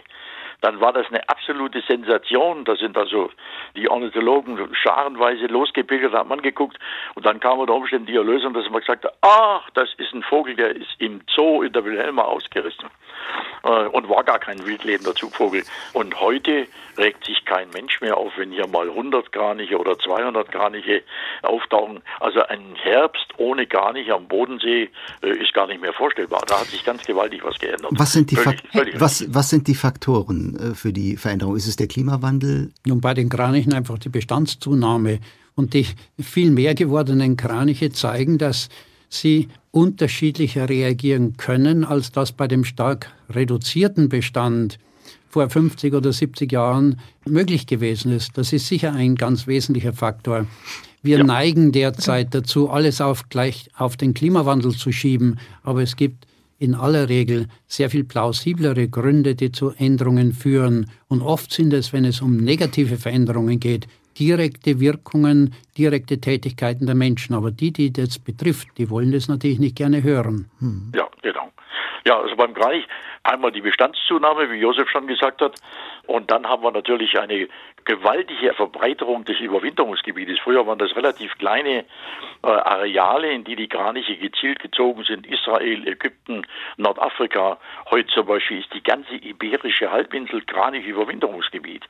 dann 0.61 0.79
war 0.79 0.93
das 0.93 1.07
eine 1.07 1.27
absolute 1.29 1.81
Sensation. 1.87 2.65
Da 2.65 2.75
sind 2.75 2.97
also 2.97 3.29
die 3.75 3.89
Ornithologen 3.89 4.57
scharenweise 4.73 5.45
losgebildet, 5.47 6.13
haben 6.13 6.31
angeguckt 6.31 6.77
und 7.15 7.25
dann 7.25 7.39
kam 7.39 7.59
unter 7.59 7.73
Umständen 7.73 8.07
die 8.07 8.15
Erlösung, 8.15 8.53
dass 8.53 8.69
man 8.69 8.79
gesagt 8.79 9.05
hat, 9.05 9.13
ach, 9.21 9.69
das 9.73 9.89
ist 9.97 10.13
ein 10.13 10.23
Vogel, 10.23 10.55
der 10.55 10.75
ist 10.75 10.95
im 10.99 11.21
Zoo 11.27 11.61
in 11.61 11.73
der 11.73 11.83
Wilhelma 11.83 12.23
ausgerissen 12.23 12.89
äh, 13.63 13.87
und 13.87 14.09
war 14.09 14.23
gar 14.23 14.39
kein 14.39 14.65
wildlebender 14.65 15.15
Zugvogel. 15.15 15.63
Und 15.93 16.19
heute 16.19 16.67
regt 16.97 17.25
sich 17.25 17.43
kein 17.45 17.69
Mensch 17.71 17.99
mehr 18.01 18.17
auf, 18.17 18.31
wenn 18.37 18.51
hier 18.51 18.67
mal 18.67 18.87
100 18.87 19.31
Kraniche 19.31 19.77
oder 19.77 19.97
200 19.97 20.51
Kraniche 20.51 21.03
auftauchen. 21.41 22.01
Also 22.19 22.41
ein 22.43 22.75
Herbst 22.75 23.25
ohne 23.37 23.67
Kranich 23.67 24.11
am 24.11 24.27
Bodensee 24.27 24.89
äh, 25.21 25.29
ist 25.29 25.53
gar 25.53 25.67
nicht 25.67 25.81
mehr 25.81 25.93
vorstellbar. 25.93 26.43
Da 26.47 26.59
hat 26.59 26.67
sich 26.67 26.83
ganz 26.83 27.05
gewaltig 27.05 27.43
was 27.43 27.59
geändert. 27.59 27.91
Was 27.91 28.13
sind 28.13 28.31
die, 28.31 28.35
völlig, 28.35 28.61
völlig 28.71 28.99
was, 28.99 29.25
was 29.33 29.49
sind 29.49 29.67
die 29.67 29.75
Faktoren 29.75 30.54
äh, 30.57 30.73
für 30.75 30.93
die 30.93 31.17
Veränderung? 31.17 31.55
Ist 31.55 31.67
es 31.67 31.75
der 31.75 31.87
Klimawandel? 31.87 32.71
Nun, 32.85 33.01
bei 33.01 33.13
den 33.13 33.29
Kranichen 33.29 33.73
einfach 33.73 33.97
die 33.97 34.09
Bestandszunahme. 34.09 35.19
Und 35.55 35.73
die 35.73 35.87
viel 36.19 36.51
mehr 36.51 36.75
gewordenen 36.75 37.37
Kraniche 37.37 37.91
zeigen, 37.91 38.37
dass 38.37 38.69
sie 39.09 39.47
unterschiedlicher 39.71 40.67
reagieren 40.67 41.37
können, 41.37 41.83
als 41.83 42.11
das 42.11 42.31
bei 42.31 42.47
dem 42.47 42.63
stark 42.63 43.11
reduzierten 43.29 44.09
Bestand 44.09 44.79
vor 45.29 45.49
50 45.49 45.93
oder 45.93 46.13
70 46.13 46.51
Jahren 46.51 46.99
möglich 47.27 47.67
gewesen 47.67 48.11
ist. 48.11 48.37
Das 48.37 48.53
ist 48.53 48.67
sicher 48.67 48.93
ein 48.93 49.15
ganz 49.15 49.47
wesentlicher 49.47 49.93
Faktor. 49.93 50.47
Wir 51.03 51.19
ja. 51.19 51.23
neigen 51.23 51.71
derzeit 51.71 52.33
dazu, 52.33 52.69
alles 52.69 53.01
auf 53.01 53.29
gleich 53.29 53.69
auf 53.77 53.97
den 53.97 54.13
Klimawandel 54.13 54.71
zu 54.71 54.91
schieben, 54.91 55.37
aber 55.61 55.83
es 55.83 55.97
gibt 55.97 56.25
in 56.57 56.75
aller 56.75 57.09
Regel 57.09 57.47
sehr 57.67 57.89
viel 57.89 58.03
plausiblere 58.03 58.87
Gründe, 58.87 59.35
die 59.35 59.51
zu 59.51 59.71
Änderungen 59.77 60.33
führen. 60.33 60.89
Und 61.07 61.21
oft 61.21 61.51
sind 61.51 61.73
es, 61.73 61.93
wenn 61.93 62.05
es 62.05 62.21
um 62.21 62.37
negative 62.37 62.97
Veränderungen 62.97 63.59
geht, 63.59 63.87
direkte 64.17 64.79
Wirkungen, 64.79 65.53
direkte 65.77 66.19
Tätigkeiten 66.19 66.85
der 66.85 66.95
Menschen. 66.95 67.35
Aber 67.35 67.51
die, 67.51 67.71
die 67.71 67.91
das 67.91 68.19
betrifft, 68.19 68.69
die 68.77 68.89
wollen 68.89 69.11
das 69.11 69.27
natürlich 69.27 69.59
nicht 69.59 69.75
gerne 69.75 70.03
hören. 70.03 70.49
Hm. 70.59 70.91
Ja, 70.95 71.07
genau. 71.21 71.51
Ja, 72.07 72.19
also 72.19 72.35
beim 72.35 72.53
Greich 72.53 72.87
einmal 73.23 73.51
die 73.51 73.61
Bestandszunahme, 73.61 74.49
wie 74.51 74.55
Josef 74.55 74.89
schon 74.89 75.07
gesagt 75.07 75.41
hat, 75.41 75.55
Und 76.07 76.31
dann 76.31 76.47
haben 76.47 76.63
wir 76.63 76.71
natürlich 76.71 77.19
eine 77.19 77.47
gewaltige 77.85 78.53
Verbreiterung 78.53 79.25
des 79.25 79.39
Überwinterungsgebietes. 79.39 80.39
Früher 80.39 80.65
waren 80.65 80.79
das 80.79 80.95
relativ 80.95 81.37
kleine 81.37 81.85
äh, 82.43 82.47
Areale, 82.47 83.31
in 83.31 83.43
die 83.43 83.55
die 83.55 83.67
Kraniche 83.67 84.17
gezielt 84.17 84.59
gezogen 84.59 85.03
sind. 85.03 85.27
Israel, 85.27 85.87
Ägypten, 85.87 86.45
Nordafrika. 86.77 87.59
Heute 87.91 88.07
zum 88.07 88.25
Beispiel 88.25 88.59
ist 88.59 88.73
die 88.73 88.81
ganze 88.81 89.13
iberische 89.15 89.91
Halbinsel 89.91 90.41
Kranich-Überwinterungsgebiet, 90.41 91.83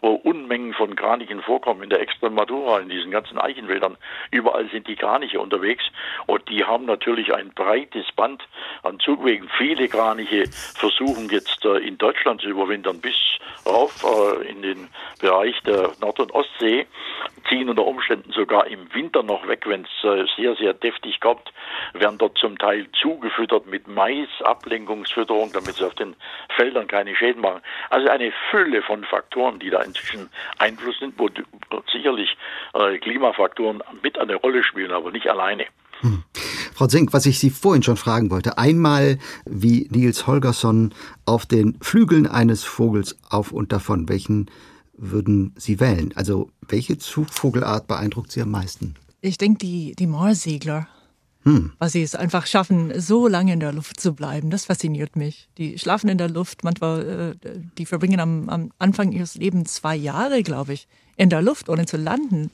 wo 0.00 0.10
Unmengen 0.14 0.72
von 0.72 0.94
Kranichen 0.94 1.42
vorkommen. 1.42 1.82
In 1.82 1.90
der 1.90 2.00
Extremadura, 2.00 2.78
in 2.78 2.88
diesen 2.88 3.10
ganzen 3.10 3.38
Eichenwäldern, 3.38 3.96
überall 4.30 4.68
sind 4.70 4.86
die 4.86 4.96
Kraniche 4.96 5.40
unterwegs. 5.40 5.84
Und 6.26 6.48
die 6.48 6.64
haben 6.64 6.84
natürlich 6.84 7.34
ein 7.34 7.52
breites 7.54 8.06
Band 8.12 8.46
an 8.84 9.00
Zugwegen. 9.00 9.48
Viele 9.58 9.88
Kraniche 9.88 10.44
versuchen 10.76 11.28
jetzt 11.28 11.64
äh, 11.64 11.78
in 11.78 11.98
Deutschland 11.98 12.40
zu 12.40 12.48
überwintern, 12.48 13.00
bis 13.00 13.16
rauf 13.66 14.04
äh, 14.04 14.48
in 14.48 14.62
den 14.62 14.88
Bereich 15.20 15.58
der 15.62 15.92
Nord- 16.00 16.20
und 16.20 16.32
Ostsee, 16.32 16.86
ziehen 17.48 17.68
unter 17.68 17.84
Umständen 17.84 18.32
sogar 18.32 18.66
im 18.66 18.92
Winter 18.94 19.22
noch 19.22 19.46
weg, 19.48 19.64
wenn 19.66 19.82
es 19.84 20.04
äh, 20.04 20.24
sehr, 20.36 20.54
sehr 20.56 20.72
deftig 20.74 21.20
kommt, 21.20 21.52
werden 21.92 22.18
dort 22.18 22.38
zum 22.38 22.58
Teil 22.58 22.86
zugefüttert 22.92 23.66
mit 23.66 23.88
Mais, 23.88 24.28
Ablenkungsfütterung, 24.44 25.52
damit 25.52 25.74
sie 25.74 25.84
auf 25.84 25.94
den 25.94 26.16
Feldern 26.56 26.86
keine 26.86 27.14
Schäden 27.16 27.42
machen. 27.42 27.60
Also 27.90 28.08
eine 28.08 28.32
Fülle 28.50 28.82
von 28.82 29.04
Faktoren, 29.04 29.58
die 29.58 29.70
da 29.70 29.82
inzwischen 29.82 30.30
Einfluss 30.58 30.98
sind, 30.98 31.18
wo 31.18 31.28
sicherlich 31.92 32.36
äh, 32.74 32.98
Klimafaktoren 32.98 33.82
mit 34.02 34.18
eine 34.18 34.36
Rolle 34.36 34.62
spielen, 34.62 34.92
aber 34.92 35.10
nicht 35.10 35.28
alleine. 35.28 35.66
Hm. 36.00 36.24
Frau 36.80 36.86
Zink, 36.86 37.12
was 37.12 37.26
ich 37.26 37.38
Sie 37.38 37.50
vorhin 37.50 37.82
schon 37.82 37.98
fragen 37.98 38.30
wollte, 38.30 38.56
einmal 38.56 39.18
wie 39.44 39.86
Nils 39.90 40.26
Holgersson 40.26 40.94
auf 41.26 41.44
den 41.44 41.76
Flügeln 41.82 42.26
eines 42.26 42.64
Vogels 42.64 43.18
auf 43.28 43.52
und 43.52 43.70
davon, 43.70 44.08
welchen 44.08 44.50
würden 44.96 45.52
Sie 45.58 45.78
wählen? 45.78 46.10
Also 46.14 46.48
welche 46.66 46.96
Zugvogelart 46.96 47.86
beeindruckt 47.86 48.32
Sie 48.32 48.40
am 48.40 48.52
meisten? 48.52 48.94
Ich 49.20 49.36
denke 49.36 49.58
die, 49.58 49.94
die 49.94 50.06
Moorsegler. 50.06 50.88
Hm. 51.42 51.72
Weil 51.78 51.90
sie 51.90 52.02
es 52.02 52.14
einfach 52.14 52.46
schaffen, 52.46 52.98
so 52.98 53.28
lange 53.28 53.52
in 53.52 53.60
der 53.60 53.74
Luft 53.74 54.00
zu 54.00 54.14
bleiben. 54.14 54.48
Das 54.48 54.64
fasziniert 54.64 55.16
mich. 55.16 55.50
Die 55.58 55.78
schlafen 55.78 56.08
in 56.08 56.16
der 56.16 56.30
Luft, 56.30 56.64
manchmal, 56.64 57.36
äh, 57.44 57.58
die 57.76 57.84
verbringen 57.84 58.20
am, 58.20 58.48
am 58.48 58.72
Anfang 58.78 59.12
ihres 59.12 59.34
Lebens 59.34 59.74
zwei 59.74 59.96
Jahre, 59.96 60.42
glaube 60.42 60.72
ich, 60.72 60.88
in 61.18 61.28
der 61.28 61.42
Luft, 61.42 61.68
ohne 61.68 61.84
zu 61.84 61.98
landen. 61.98 62.50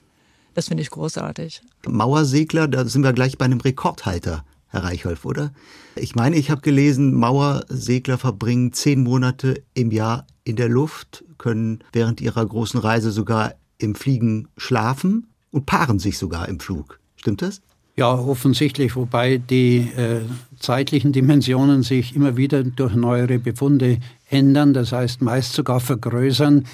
Das 0.57 0.69
finde 0.69 0.83
ich 0.83 0.89
großartig. 0.89 1.61
Mauersegler, 1.87 2.67
da 2.67 2.87
sind 2.87 3.03
wir 3.03 3.13
gleich 3.13 3.37
bei 3.37 3.45
einem 3.45 3.61
Rekordhalter, 3.61 4.43
Herr 4.69 4.85
Reichholf, 4.85 5.27
oder? 5.27 5.53
Ich 5.97 6.15
meine, 6.15 6.37
ich 6.37 6.51
habe 6.51 6.63
gelesen, 6.63 7.13
Mauersegler 7.13 8.17
verbringen 8.17 8.73
zehn 8.73 9.03
Monate 9.03 9.63
im 9.75 9.91
Jahr 9.91 10.27
in 10.45 10.57
der 10.57 10.71
Luft, 10.71 11.25
können 11.37 11.81
während 11.93 12.23
ihrer 12.23 12.47
großen 12.47 12.81
Reise 12.81 13.11
sogar 13.11 13.53
im 13.77 13.95
Fliegen 13.95 14.49
schlafen 14.57 15.27
und 15.51 15.67
paaren 15.67 15.99
sich 15.99 16.17
sogar 16.17 16.49
im 16.49 16.59
Flug. 16.59 17.01
Stimmt 17.17 17.43
das? 17.43 17.61
Ja, 17.95 18.15
offensichtlich, 18.15 18.97
wobei 18.97 19.37
die 19.37 19.91
äh, 19.95 20.23
zeitlichen 20.59 21.13
Dimensionen 21.13 21.83
sich 21.83 22.17
immer 22.17 22.39
wieder 22.39 22.65
durch 22.65 22.95
neuere 22.95 23.39
Befunde 23.39 23.99
ändern, 24.31 24.73
das 24.73 24.93
heißt 24.93 25.21
meist 25.21 25.53
sogar 25.53 25.81
vergrößern. 25.81 26.65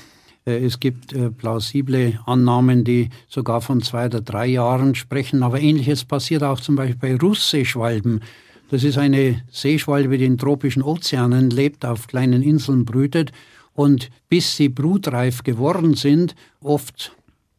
Äh, 0.45 0.65
es 0.65 0.81
gibt 0.81 1.13
äh, 1.13 1.31
plausible 1.31 2.21
Annahmen, 2.27 2.85
die 2.85 3.11
sogar 3.29 3.61
von 3.61 3.83
zwei 3.83 4.07
oder 4.07 4.21
drei 4.21 4.47
Jahren 4.47 4.95
sprechen. 4.95 5.43
Aber 5.43 5.61
ähnliches 5.61 6.05
passiert 6.05 6.43
auch 6.43 6.61
zum 6.61 6.77
Beispiel 6.77 6.97
bei 6.97 7.17
Russseeschwalben. 7.17 8.21
Das 8.71 8.85
ist 8.85 8.97
eine 8.97 9.43
Seeschwalbe, 9.51 10.17
die 10.17 10.25
in 10.25 10.39
tropischen 10.39 10.83
Ozeanen 10.83 11.51
lebt, 11.51 11.85
auf 11.85 12.07
kleinen 12.07 12.43
Inseln 12.43 12.87
brütet 12.87 13.31
und 13.75 14.11
bis 14.29 14.57
sie 14.57 14.69
brutreif 14.69 15.43
geworden 15.43 15.95
sind, 15.95 16.35
oft 16.61 17.13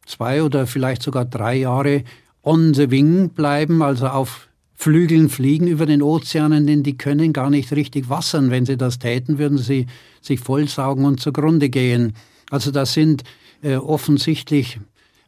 zwei 0.06 0.42
oder 0.42 0.66
vielleicht 0.66 1.02
sogar 1.02 1.24
drei 1.24 1.56
Jahre 1.56 2.02
on 2.42 2.74
the 2.74 2.90
wing 2.90 3.30
bleiben, 3.30 3.80
also 3.82 4.08
auf 4.08 4.48
Flügeln 4.74 5.28
fliegen 5.28 5.66
über 5.66 5.86
den 5.86 6.02
Ozeanen, 6.02 6.66
denn 6.66 6.82
die 6.82 6.98
können 6.98 7.32
gar 7.32 7.48
nicht 7.48 7.72
richtig 7.72 8.10
wassern. 8.10 8.50
Wenn 8.50 8.66
sie 8.66 8.76
das 8.76 8.98
täten, 8.98 9.38
würden 9.38 9.58
sie 9.58 9.86
sich 10.20 10.40
vollsaugen 10.40 11.04
und 11.04 11.20
zugrunde 11.20 11.68
gehen. 11.68 12.14
Also 12.54 12.70
da 12.70 12.86
sind 12.86 13.24
äh, 13.62 13.74
offensichtlich 13.74 14.78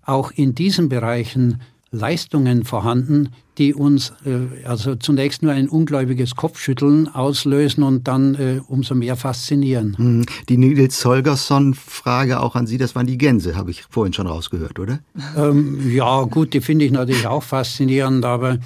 auch 0.05 0.31
in 0.31 0.55
diesen 0.55 0.89
Bereichen 0.89 1.61
Leistungen 1.91 2.62
vorhanden, 2.65 3.31
die 3.59 3.75
uns 3.75 4.12
äh, 4.25 4.65
also 4.65 4.95
zunächst 4.95 5.43
nur 5.43 5.51
ein 5.51 5.69
ungläubiges 5.69 6.37
Kopfschütteln 6.37 7.09
auslösen 7.09 7.83
und 7.83 8.07
dann 8.07 8.37
äh, 8.37 8.61
umso 8.69 8.95
mehr 8.95 9.17
faszinieren. 9.17 9.99
Hm, 9.99 10.27
die 10.49 10.57
Nils 10.57 11.05
Holgersson-Frage 11.05 12.39
auch 12.39 12.55
an 12.55 12.69
Sie, 12.69 12.79
das 12.79 12.95
waren 12.95 13.09
die 13.09 13.19
Gänse, 13.19 13.57
habe 13.57 13.73
ich 13.73 13.83
vorhin 13.91 14.12
schon 14.12 14.29
rausgehört, 14.29 14.79
oder? 14.79 15.01
Ähm, 15.37 15.91
ja, 15.91 16.23
gut, 16.23 16.55
die 16.55 16.61
finde 16.61 16.85
ich 16.85 16.93
natürlich 16.93 17.27
auch 17.27 17.43
faszinierend, 17.43 18.25
aber 18.25 18.59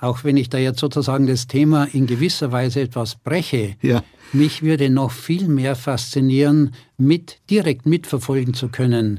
auch 0.00 0.24
wenn 0.24 0.36
ich 0.36 0.48
da 0.48 0.58
jetzt 0.58 0.80
sozusagen 0.80 1.26
das 1.26 1.46
Thema 1.46 1.84
in 1.84 2.06
gewisser 2.06 2.52
Weise 2.52 2.80
etwas 2.80 3.16
breche, 3.16 3.76
ja. 3.82 4.02
mich 4.32 4.62
würde 4.62 4.90
noch 4.90 5.10
viel 5.10 5.46
mehr 5.46 5.76
faszinieren, 5.76 6.72
mit, 6.96 7.38
direkt 7.50 7.86
mitverfolgen 7.86 8.54
zu 8.54 8.68
können, 8.68 9.18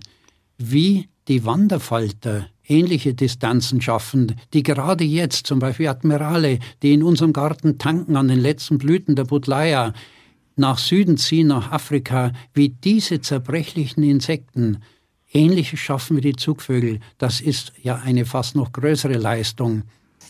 wie 0.57 1.07
die 1.27 1.45
Wanderfalter 1.45 2.47
ähnliche 2.67 3.13
Distanzen 3.13 3.81
schaffen, 3.81 4.35
die 4.53 4.63
gerade 4.63 5.03
jetzt, 5.03 5.45
zum 5.45 5.59
Beispiel 5.59 5.87
Admirale, 5.87 6.59
die 6.81 6.93
in 6.93 7.03
unserem 7.03 7.33
Garten 7.33 7.77
tanken 7.77 8.15
an 8.15 8.27
den 8.27 8.39
letzten 8.39 8.77
Blüten 8.77 9.15
der 9.15 9.25
Budleia, 9.25 9.93
nach 10.55 10.77
Süden 10.77 11.17
ziehen, 11.17 11.47
nach 11.47 11.71
Afrika, 11.71 12.33
wie 12.53 12.69
diese 12.69 13.21
zerbrechlichen 13.21 14.03
Insekten 14.03 14.79
Ähnliches 15.33 15.79
schaffen 15.79 16.17
wie 16.17 16.21
die 16.21 16.35
Zugvögel, 16.35 16.99
das 17.17 17.39
ist 17.39 17.71
ja 17.81 17.95
eine 17.95 18.25
fast 18.25 18.55
noch 18.55 18.71
größere 18.71 19.17
Leistung. 19.17 19.83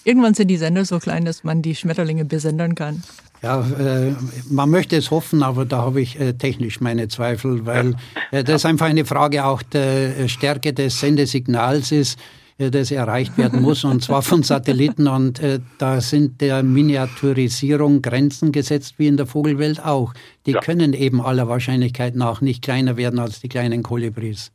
Irgendwann 0.03 0.33
sind 0.33 0.47
die 0.47 0.57
Sender 0.57 0.85
so 0.85 0.99
klein, 0.99 1.25
dass 1.25 1.43
man 1.43 1.61
die 1.61 1.75
Schmetterlinge 1.75 2.25
besendern 2.25 2.75
kann. 2.75 3.03
Ja, 3.43 3.61
äh, 3.61 4.13
man 4.49 4.69
möchte 4.69 4.95
es 4.95 5.09
hoffen, 5.09 5.41
aber 5.41 5.65
da 5.65 5.77
habe 5.77 5.99
ich 5.99 6.19
äh, 6.19 6.33
technisch 6.33 6.79
meine 6.79 7.07
Zweifel, 7.07 7.65
weil 7.65 7.95
äh, 8.31 8.43
das 8.43 8.65
einfach 8.65 8.85
eine 8.85 9.03
Frage 9.03 9.45
auch 9.45 9.63
der 9.63 10.19
äh, 10.19 10.29
Stärke 10.29 10.73
des 10.73 10.99
Sendesignals 10.99 11.91
ist, 11.91 12.19
äh, 12.59 12.69
das 12.69 12.91
erreicht 12.91 13.39
werden 13.39 13.61
muss, 13.63 13.83
und 13.83 14.03
zwar 14.03 14.21
von 14.21 14.43
Satelliten. 14.43 15.07
Und 15.07 15.39
äh, 15.39 15.59
da 15.79 16.01
sind 16.01 16.39
der 16.39 16.61
Miniaturisierung 16.61 18.03
Grenzen 18.03 18.51
gesetzt, 18.51 18.95
wie 18.97 19.07
in 19.07 19.17
der 19.17 19.25
Vogelwelt 19.25 19.83
auch. 19.83 20.13
Die 20.45 20.51
ja. 20.51 20.59
können 20.59 20.93
eben 20.93 21.19
aller 21.19 21.47
Wahrscheinlichkeit 21.47 22.15
nach 22.15 22.41
nicht 22.41 22.61
kleiner 22.61 22.95
werden 22.95 23.17
als 23.17 23.41
die 23.41 23.49
kleinen 23.49 23.81
Kolibris. 23.81 24.51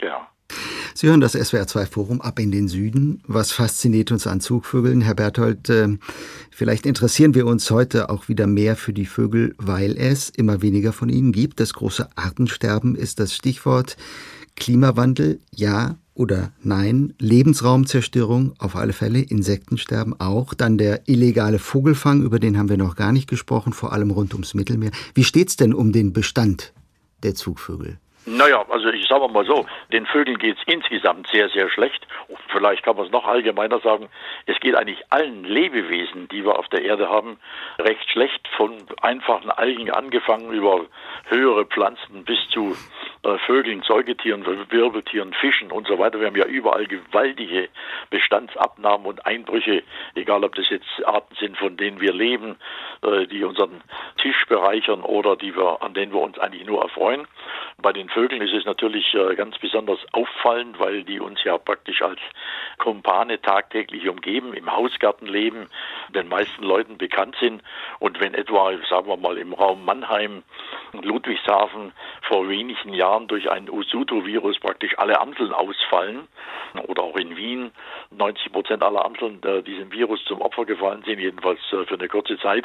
Ja. 0.00 0.28
Sie 0.94 1.08
hören 1.08 1.20
das 1.20 1.34
SWR2 1.34 1.86
Forum 1.86 2.20
ab 2.20 2.38
in 2.38 2.50
den 2.50 2.68
Süden. 2.68 3.22
Was 3.26 3.52
fasziniert 3.52 4.12
uns 4.12 4.26
an 4.26 4.40
Zugvögeln? 4.40 5.00
Herr 5.00 5.14
Berthold, 5.14 5.70
äh, 5.70 5.88
vielleicht 6.50 6.84
interessieren 6.86 7.34
wir 7.34 7.46
uns 7.46 7.70
heute 7.70 8.10
auch 8.10 8.28
wieder 8.28 8.46
mehr 8.46 8.76
für 8.76 8.92
die 8.92 9.06
Vögel, 9.06 9.54
weil 9.58 9.96
es 9.96 10.28
immer 10.28 10.60
weniger 10.60 10.92
von 10.92 11.08
ihnen 11.08 11.32
gibt. 11.32 11.60
Das 11.60 11.72
große 11.72 12.08
Artensterben 12.16 12.94
ist 12.94 13.20
das 13.20 13.34
Stichwort. 13.34 13.96
Klimawandel, 14.56 15.40
ja 15.50 15.96
oder 16.14 16.52
nein. 16.62 17.14
Lebensraumzerstörung, 17.18 18.52
auf 18.58 18.76
alle 18.76 18.92
Fälle. 18.92 19.20
Insektensterben 19.20 20.20
auch. 20.20 20.52
Dann 20.52 20.76
der 20.76 21.08
illegale 21.08 21.58
Vogelfang, 21.58 22.22
über 22.22 22.38
den 22.38 22.58
haben 22.58 22.68
wir 22.68 22.76
noch 22.76 22.96
gar 22.96 23.12
nicht 23.12 23.28
gesprochen, 23.28 23.72
vor 23.72 23.92
allem 23.92 24.10
rund 24.10 24.34
ums 24.34 24.52
Mittelmeer. 24.52 24.90
Wie 25.14 25.24
steht's 25.24 25.56
denn 25.56 25.72
um 25.72 25.92
den 25.92 26.12
Bestand 26.12 26.74
der 27.22 27.34
Zugvögel? 27.34 27.98
Naja, 28.24 28.64
also 28.68 28.88
ich 28.88 29.06
sage 29.08 29.26
mal 29.28 29.44
so, 29.44 29.66
den 29.90 30.06
Vögeln 30.06 30.38
geht 30.38 30.56
es 30.56 30.62
insgesamt 30.72 31.26
sehr, 31.32 31.48
sehr 31.48 31.68
schlecht. 31.68 32.06
Vielleicht 32.48 32.84
kann 32.84 32.96
man 32.96 33.06
es 33.06 33.12
noch 33.12 33.26
allgemeiner 33.26 33.80
sagen, 33.80 34.08
es 34.46 34.58
geht 34.60 34.76
eigentlich 34.76 35.02
allen 35.10 35.44
Lebewesen, 35.44 36.28
die 36.28 36.44
wir 36.44 36.58
auf 36.58 36.68
der 36.68 36.82
Erde 36.82 37.08
haben, 37.08 37.38
recht 37.78 38.08
schlecht, 38.10 38.46
von 38.56 38.76
einfachen 39.00 39.50
Algen 39.50 39.90
angefangen 39.90 40.52
über 40.52 40.86
höhere 41.28 41.64
Pflanzen 41.64 42.24
bis 42.24 42.38
zu 42.50 42.76
äh, 43.24 43.38
Vögeln, 43.38 43.82
Säugetieren, 43.82 44.44
Wirbeltieren, 44.70 45.32
Fischen 45.32 45.70
und 45.70 45.86
so 45.86 45.98
weiter. 45.98 46.20
Wir 46.20 46.26
haben 46.26 46.36
ja 46.36 46.46
überall 46.46 46.86
gewaltige 46.86 47.68
Bestandsabnahmen 48.10 49.06
und 49.06 49.26
Einbrüche, 49.26 49.82
egal 50.14 50.44
ob 50.44 50.54
das 50.54 50.68
jetzt 50.70 50.86
Arten 51.04 51.34
sind, 51.36 51.56
von 51.56 51.76
denen 51.76 52.00
wir 52.00 52.12
leben, 52.12 52.56
äh, 53.02 53.26
die 53.26 53.44
unseren 53.44 53.82
Tisch 54.18 54.46
bereichern 54.46 55.02
oder 55.02 55.36
die 55.36 55.56
wir, 55.56 55.82
an 55.82 55.94
denen 55.94 56.12
wir 56.12 56.20
uns 56.20 56.38
eigentlich 56.38 56.66
nur 56.66 56.82
erfreuen. 56.82 57.26
Bei 57.78 57.92
den 57.92 58.08
Vögeln 58.14 58.42
ist 58.42 58.52
es 58.52 58.64
natürlich 58.64 59.14
äh, 59.14 59.34
ganz 59.34 59.58
besonders 59.58 59.98
auffallend, 60.12 60.78
weil 60.78 61.04
die 61.04 61.20
uns 61.20 61.42
ja 61.44 61.56
praktisch 61.58 62.02
als 62.02 62.20
Kumpane 62.78 63.40
tagtäglich 63.40 64.08
umgeben, 64.08 64.54
im 64.54 64.70
Hausgarten 64.70 65.26
leben, 65.26 65.68
den 66.14 66.28
meisten 66.28 66.62
Leuten 66.62 66.98
bekannt 66.98 67.36
sind. 67.40 67.62
Und 67.98 68.20
wenn 68.20 68.34
etwa, 68.34 68.72
sagen 68.88 69.08
wir 69.08 69.16
mal, 69.16 69.38
im 69.38 69.52
Raum 69.52 69.84
Mannheim, 69.84 70.42
Ludwigshafen 70.92 71.92
vor 72.22 72.48
wenigen 72.48 72.92
Jahren 72.92 73.28
durch 73.28 73.50
ein 73.50 73.70
Usuto-Virus 73.70 74.58
praktisch 74.60 74.98
alle 74.98 75.20
Amseln 75.20 75.52
ausfallen, 75.52 76.28
oder 76.86 77.02
auch 77.02 77.16
in 77.16 77.36
Wien 77.36 77.70
90 78.10 78.52
Prozent 78.52 78.82
aller 78.82 79.04
Amseln 79.04 79.42
äh, 79.42 79.62
diesem 79.62 79.92
Virus 79.92 80.24
zum 80.24 80.40
Opfer 80.40 80.64
gefallen 80.64 81.02
sind, 81.04 81.18
jedenfalls 81.18 81.60
äh, 81.72 81.84
für 81.84 81.94
eine 81.94 82.08
kurze 82.08 82.38
Zeit, 82.38 82.64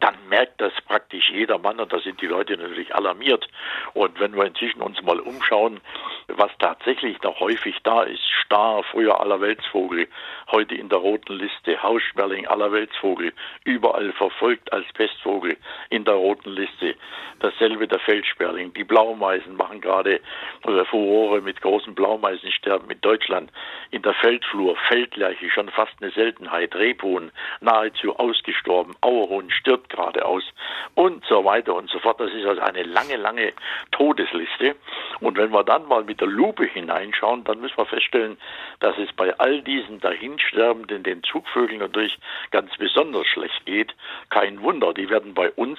dann 0.00 0.14
merkt 0.28 0.60
das 0.60 0.72
praktisch 0.86 1.30
jeder 1.30 1.58
Mann 1.58 1.80
und 1.80 1.92
da 1.92 1.98
sind 2.00 2.20
die 2.20 2.26
Leute 2.26 2.56
natürlich 2.56 2.94
alarmiert. 2.94 3.48
Und 3.94 4.18
wenn 4.20 4.36
wir 4.36 4.44
inzwischen 4.44 4.69
uns 4.76 5.02
mal 5.02 5.20
umschauen, 5.20 5.80
was 6.28 6.50
tatsächlich 6.58 7.20
noch 7.22 7.40
häufig 7.40 7.76
da 7.82 8.02
ist, 8.02 8.22
Star, 8.44 8.82
früher 8.84 9.20
Allerweltsvogel, 9.20 10.08
heute 10.50 10.74
in 10.74 10.88
der 10.88 10.98
roten 10.98 11.34
Liste, 11.34 11.82
Haussperling, 11.82 12.46
Allerweltsvogel, 12.46 13.32
überall 13.64 14.12
verfolgt 14.12 14.72
als 14.72 14.86
Pestvogel 14.92 15.56
in 15.88 16.04
der 16.04 16.14
roten 16.14 16.50
Liste. 16.50 16.96
Dasselbe 17.40 17.88
der 17.88 18.00
Feldsperling. 18.00 18.74
Die 18.74 18.84
Blaumeisen 18.84 19.56
machen 19.56 19.80
gerade 19.80 20.20
Furore 20.90 21.40
mit 21.40 21.60
großen 21.62 21.94
Blaumeisensterben 21.94 22.90
in 22.90 23.00
Deutschland. 23.00 23.50
In 23.90 24.02
der 24.02 24.14
Feldflur, 24.14 24.76
Feldlerche, 24.88 25.48
schon 25.50 25.70
fast 25.70 25.92
eine 26.00 26.10
Seltenheit. 26.10 26.74
Rebhuhn, 26.74 27.30
nahezu 27.60 28.16
ausgestorben. 28.16 28.94
Auerhuhn 29.00 29.50
stirbt 29.50 29.88
gerade 29.88 30.24
aus. 30.26 30.44
Und 30.94 31.24
so 31.26 31.44
weiter 31.44 31.74
und 31.74 31.88
so 31.88 31.98
fort. 31.98 32.20
Das 32.20 32.30
ist 32.32 32.44
also 32.44 32.60
eine 32.60 32.82
lange, 32.82 33.16
lange 33.16 33.52
Todesliste. 33.92 34.59
Und 35.20 35.36
wenn 35.36 35.52
wir 35.52 35.64
dann 35.64 35.86
mal 35.86 36.04
mit 36.04 36.20
der 36.20 36.28
Lupe 36.28 36.64
hineinschauen, 36.64 37.44
dann 37.44 37.60
müssen 37.60 37.76
wir 37.76 37.86
feststellen, 37.86 38.38
dass 38.80 38.96
es 38.98 39.12
bei 39.12 39.38
all 39.38 39.62
diesen 39.62 40.00
Dahinsterbenden, 40.00 41.02
den 41.02 41.22
Zugvögeln 41.22 41.80
natürlich 41.80 42.18
ganz 42.50 42.76
besonders 42.76 43.26
schlecht 43.26 43.64
geht. 43.66 43.94
Kein 44.30 44.62
Wunder, 44.62 44.94
die 44.94 45.10
werden 45.10 45.34
bei 45.34 45.50
uns 45.50 45.78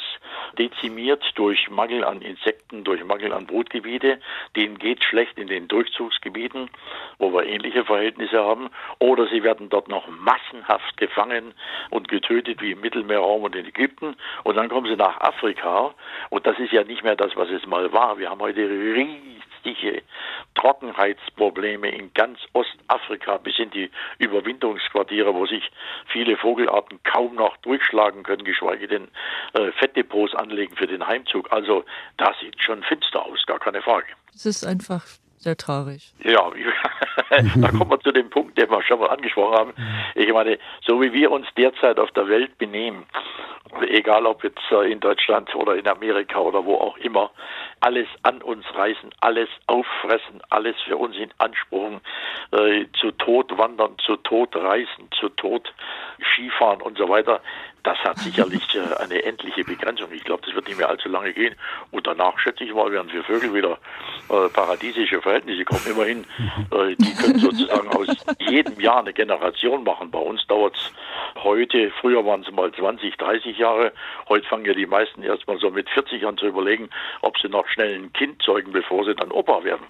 dezimiert 0.57 1.23
durch 1.35 1.69
Mangel 1.69 2.03
an 2.03 2.21
Insekten, 2.21 2.83
durch 2.83 3.03
Mangel 3.03 3.33
an 3.33 3.47
Brutgebiete. 3.47 4.19
Denen 4.55 4.77
geht 4.77 5.03
schlecht 5.03 5.37
in 5.37 5.47
den 5.47 5.67
Durchzugsgebieten, 5.67 6.69
wo 7.17 7.33
wir 7.33 7.45
ähnliche 7.45 7.85
Verhältnisse 7.85 8.43
haben. 8.43 8.69
Oder 8.99 9.27
sie 9.27 9.43
werden 9.43 9.69
dort 9.69 9.87
noch 9.87 10.07
massenhaft 10.07 10.97
gefangen 10.97 11.53
und 11.89 12.07
getötet 12.07 12.61
wie 12.61 12.71
im 12.71 12.81
Mittelmeerraum 12.81 13.43
und 13.43 13.55
in 13.55 13.65
Ägypten. 13.65 14.15
Und 14.43 14.55
dann 14.55 14.69
kommen 14.69 14.87
sie 14.87 14.95
nach 14.95 15.19
Afrika. 15.21 15.93
Und 16.29 16.45
das 16.45 16.59
ist 16.59 16.71
ja 16.71 16.83
nicht 16.83 17.03
mehr 17.03 17.15
das, 17.15 17.35
was 17.35 17.49
es 17.49 17.65
mal 17.65 17.91
war. 17.91 18.17
Wir 18.17 18.29
haben 18.29 18.41
heute 18.41 18.61
riesige 18.71 20.01
Trockenheitsprobleme 20.55 21.89
in 21.89 22.13
ganz 22.13 22.39
Ostafrika 22.53 23.37
bis 23.37 23.57
in 23.59 23.69
die 23.71 23.89
Überwinterungsquartiere, 24.19 25.33
wo 25.33 25.45
sich 25.45 25.71
viele 26.07 26.37
Vogelarten 26.37 26.99
kaum 27.03 27.35
noch 27.35 27.57
durchschlagen 27.57 28.23
können, 28.23 28.43
geschweige 28.43 28.87
denn 28.87 29.07
äh, 29.53 29.71
Fettdepots 29.73 30.35
anlegen 30.35 30.75
für 30.75 30.87
den 30.87 31.05
Heimzug. 31.05 31.51
Also 31.51 31.85
da 32.17 32.33
sieht 32.41 32.61
schon 32.61 32.83
finster 32.83 33.25
aus, 33.25 33.45
gar 33.45 33.59
keine 33.59 33.81
Frage. 33.81 34.07
Es 34.33 34.45
ist 34.45 34.65
einfach 34.65 35.05
sehr 35.37 35.57
traurig. 35.57 36.13
Ja, 36.23 36.51
da 37.55 37.69
kommen 37.69 37.91
wir 37.91 37.99
zu 38.01 38.11
dem 38.11 38.29
Punkt, 38.29 38.57
den 38.57 38.69
wir 38.69 38.83
schon 38.83 38.99
mal 38.99 39.09
angesprochen 39.09 39.57
haben. 39.57 39.73
Ich 40.15 40.31
meine, 40.33 40.59
so 40.85 41.01
wie 41.01 41.13
wir 41.13 41.31
uns 41.31 41.47
derzeit 41.55 41.97
auf 41.97 42.11
der 42.11 42.27
Welt 42.27 42.57
benehmen, 42.57 43.05
egal 43.87 44.25
ob 44.25 44.43
jetzt 44.43 44.59
äh, 44.71 44.91
in 44.91 44.99
Deutschland 44.99 45.53
oder 45.55 45.75
in 45.75 45.87
Amerika 45.87 46.39
oder 46.39 46.65
wo 46.65 46.75
auch 46.75 46.97
immer, 46.97 47.31
alles 47.79 48.07
an 48.23 48.41
uns 48.41 48.65
reißen, 48.75 49.11
alles 49.21 49.49
auffressen, 49.67 50.41
alles 50.49 50.75
für 50.85 50.97
uns 50.97 51.15
in 51.15 51.31
Anspruch, 51.37 52.01
äh, 52.51 52.85
zu 52.99 53.11
Tod 53.11 53.57
wandern, 53.57 53.95
zu 54.05 54.17
Tod 54.17 54.55
reisen, 54.55 55.09
zu 55.19 55.29
Tod 55.29 55.73
Skifahren 56.33 56.81
und 56.81 56.97
so 56.97 57.07
weiter. 57.09 57.41
Das 57.83 57.97
hat 57.99 58.19
sicherlich 58.19 58.63
äh, 58.75 59.01
eine 59.01 59.23
endliche 59.23 59.63
Begrenzung. 59.63 60.11
Ich 60.11 60.23
glaube, 60.23 60.43
das 60.45 60.53
wird 60.53 60.67
nicht 60.67 60.77
mehr 60.77 60.89
allzu 60.89 61.09
lange 61.09 61.33
gehen. 61.33 61.55
Und 61.89 62.05
danach, 62.05 62.37
schätze 62.37 62.63
ich 62.63 62.73
mal, 62.73 62.91
werden 62.91 63.09
für 63.09 63.23
Vögel 63.23 63.53
wieder 63.53 63.79
äh, 64.29 64.49
paradiesische 64.49 65.21
Verhältnisse 65.21 65.65
kommen. 65.65 65.81
Immerhin, 65.89 66.25
äh, 66.71 66.95
die 66.97 67.15
können 67.21 67.39
sozusagen 67.39 67.87
aus 67.89 68.07
jedem 68.39 68.79
Jahr 68.79 68.99
eine 68.99 69.13
Generation 69.13 69.83
machen. 69.83 70.11
Bei 70.11 70.19
uns 70.19 70.45
dauert 70.47 70.75
es 70.75 70.91
heute, 71.43 71.91
früher 72.01 72.25
waren 72.25 72.41
es 72.41 72.51
mal 72.51 72.71
20, 72.71 73.15
30 73.17 73.57
Jahre. 73.57 73.91
Heute 74.29 74.47
fangen 74.47 74.65
ja 74.65 74.73
die 74.73 74.85
meisten 74.85 75.23
erst 75.23 75.47
mal 75.47 75.57
so 75.59 75.69
mit 75.69 75.89
40 75.89 76.25
an 76.25 76.37
zu 76.37 76.47
überlegen, 76.47 76.89
ob 77.21 77.37
sie 77.39 77.49
noch 77.49 77.67
schnell 77.67 77.95
ein 77.95 78.13
Kind 78.13 78.41
zeugen, 78.41 78.71
bevor 78.71 79.05
sie 79.05 79.15
dann 79.15 79.31
Opa 79.31 79.63
werden. 79.63 79.85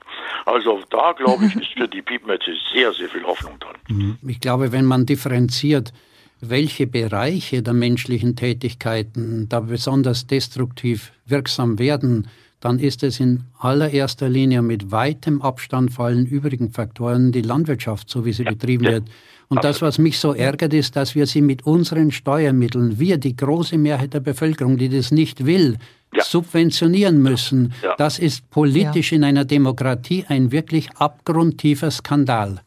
Also 0.46 0.82
da, 0.90 1.14
glaube 1.14 1.46
ich, 1.46 1.56
ist 1.62 1.74
für 1.78 1.88
die 1.88 2.02
Piepenmetze 2.02 2.52
sehr, 2.74 2.94
sehr 2.94 3.10
viel 3.10 3.24
Hoffnung 3.24 3.60
dran. 3.60 4.18
Ich 4.28 4.40
glaube, 4.40 4.72
wenn 4.72 4.86
man 4.86 5.06
differenziert, 5.06 5.94
welche 6.42 6.88
Bereiche 6.88 7.62
der 7.62 7.74
menschlichen 7.74 8.36
Tätigkeiten 8.36 9.48
da 9.48 9.60
besonders 9.60 10.28
destruktiv 10.28 11.12
wirksam 11.26 11.78
werden, 11.78 12.28
dann 12.62 12.80
ist 12.80 13.04
es 13.04 13.20
in 13.20 13.44
allererster 13.60 14.30
Linie 14.30 14.62
mit 14.62 14.92
weitem 14.92 15.42
Abstand 15.42 15.92
vor 15.92 16.06
allen 16.06 16.26
übrigen 16.26 16.72
Faktoren 16.72 17.32
die 17.32 17.42
Landwirtschaft, 17.42 18.10
so 18.10 18.24
wie 18.24 18.32
sie 18.32 18.44
ja, 18.44 18.52
betrieben 18.52 18.86
ja. 18.86 18.92
wird. 18.92 19.04
Und 19.50 19.66
das, 19.66 19.82
was 19.82 19.98
mich 19.98 20.18
so 20.18 20.34
ärgert, 20.34 20.74
ist, 20.74 20.96
dass 20.96 21.14
wir 21.14 21.28
sie 21.28 21.42
mit 21.42 21.66
unseren 21.66 22.12
Steuermitteln, 22.12 23.00
wir, 23.00 23.18
die 23.18 23.36
große 23.36 23.78
Mehrheit 23.78 24.14
der 24.14 24.22
Bevölkerung, 24.22 24.78
die 24.78 24.88
das 24.88 25.12
nicht 25.12 25.46
will, 25.46 25.78
ja. 26.16 26.24
subventionieren 26.24 27.22
müssen. 27.22 27.74
Das 27.98 28.18
ist 28.18 28.50
politisch 28.50 29.12
in 29.12 29.26
einer 29.26 29.44
Demokratie 29.44 30.24
ein 30.30 30.54
wirklich 30.54 30.90
abgrundtiefer 30.92 31.92
Skandal. 31.92 32.62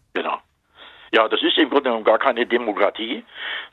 Ja, 1.14 1.28
das 1.28 1.40
ist 1.42 1.56
im 1.58 1.70
Grunde 1.70 1.84
genommen 1.84 2.04
gar 2.04 2.18
keine 2.18 2.44
Demokratie, 2.44 3.22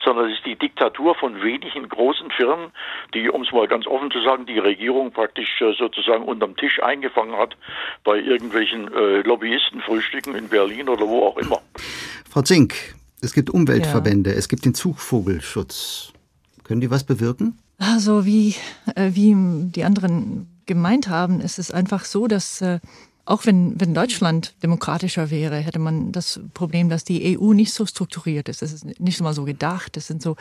sondern 0.04 0.30
es 0.30 0.38
ist 0.38 0.46
die 0.46 0.54
Diktatur 0.54 1.16
von 1.16 1.42
wenigen 1.42 1.88
großen 1.88 2.30
Firmen, 2.30 2.70
die, 3.14 3.28
um 3.28 3.42
es 3.42 3.50
mal 3.50 3.66
ganz 3.66 3.84
offen 3.88 4.12
zu 4.12 4.22
sagen, 4.22 4.46
die 4.46 4.60
Regierung 4.60 5.10
praktisch 5.10 5.60
äh, 5.60 5.72
sozusagen 5.76 6.22
unterm 6.22 6.56
Tisch 6.56 6.80
eingefangen 6.80 7.36
hat 7.36 7.56
bei 8.04 8.16
irgendwelchen 8.16 8.92
äh, 8.94 9.22
Lobbyistenfrühstücken 9.22 10.36
in 10.36 10.48
Berlin 10.48 10.88
oder 10.88 11.08
wo 11.08 11.26
auch 11.26 11.36
immer. 11.36 11.60
Frau 12.30 12.42
Zink, 12.42 12.74
es 13.20 13.34
gibt 13.34 13.50
Umweltverbände, 13.50 14.30
ja. 14.30 14.36
es 14.36 14.48
gibt 14.48 14.64
den 14.64 14.74
Zugvogelschutz. 14.74 16.12
Können 16.62 16.80
die 16.80 16.92
was 16.92 17.02
bewirken? 17.02 17.58
Also 17.78 18.24
wie, 18.24 18.54
äh, 18.94 19.10
wie 19.14 19.34
die 19.72 19.82
anderen 19.82 20.46
gemeint 20.66 21.08
haben, 21.08 21.40
ist 21.40 21.58
es 21.58 21.72
einfach 21.72 22.04
so, 22.04 22.28
dass 22.28 22.60
äh, 22.60 22.78
auch 23.24 23.46
wenn, 23.46 23.80
wenn 23.80 23.94
Deutschland 23.94 24.54
demokratischer 24.62 25.30
wäre, 25.30 25.56
hätte 25.56 25.78
man 25.78 26.10
das 26.10 26.40
Problem, 26.54 26.88
dass 26.88 27.04
die 27.04 27.38
EU 27.38 27.52
nicht 27.52 27.72
so 27.72 27.86
strukturiert 27.86 28.48
ist. 28.48 28.62
Das 28.62 28.72
ist 28.72 28.84
nicht 29.00 29.20
immer 29.20 29.32
so 29.32 29.44
gedacht. 29.44 29.96
Das 29.96 30.08
sind 30.08 30.22
so, 30.22 30.36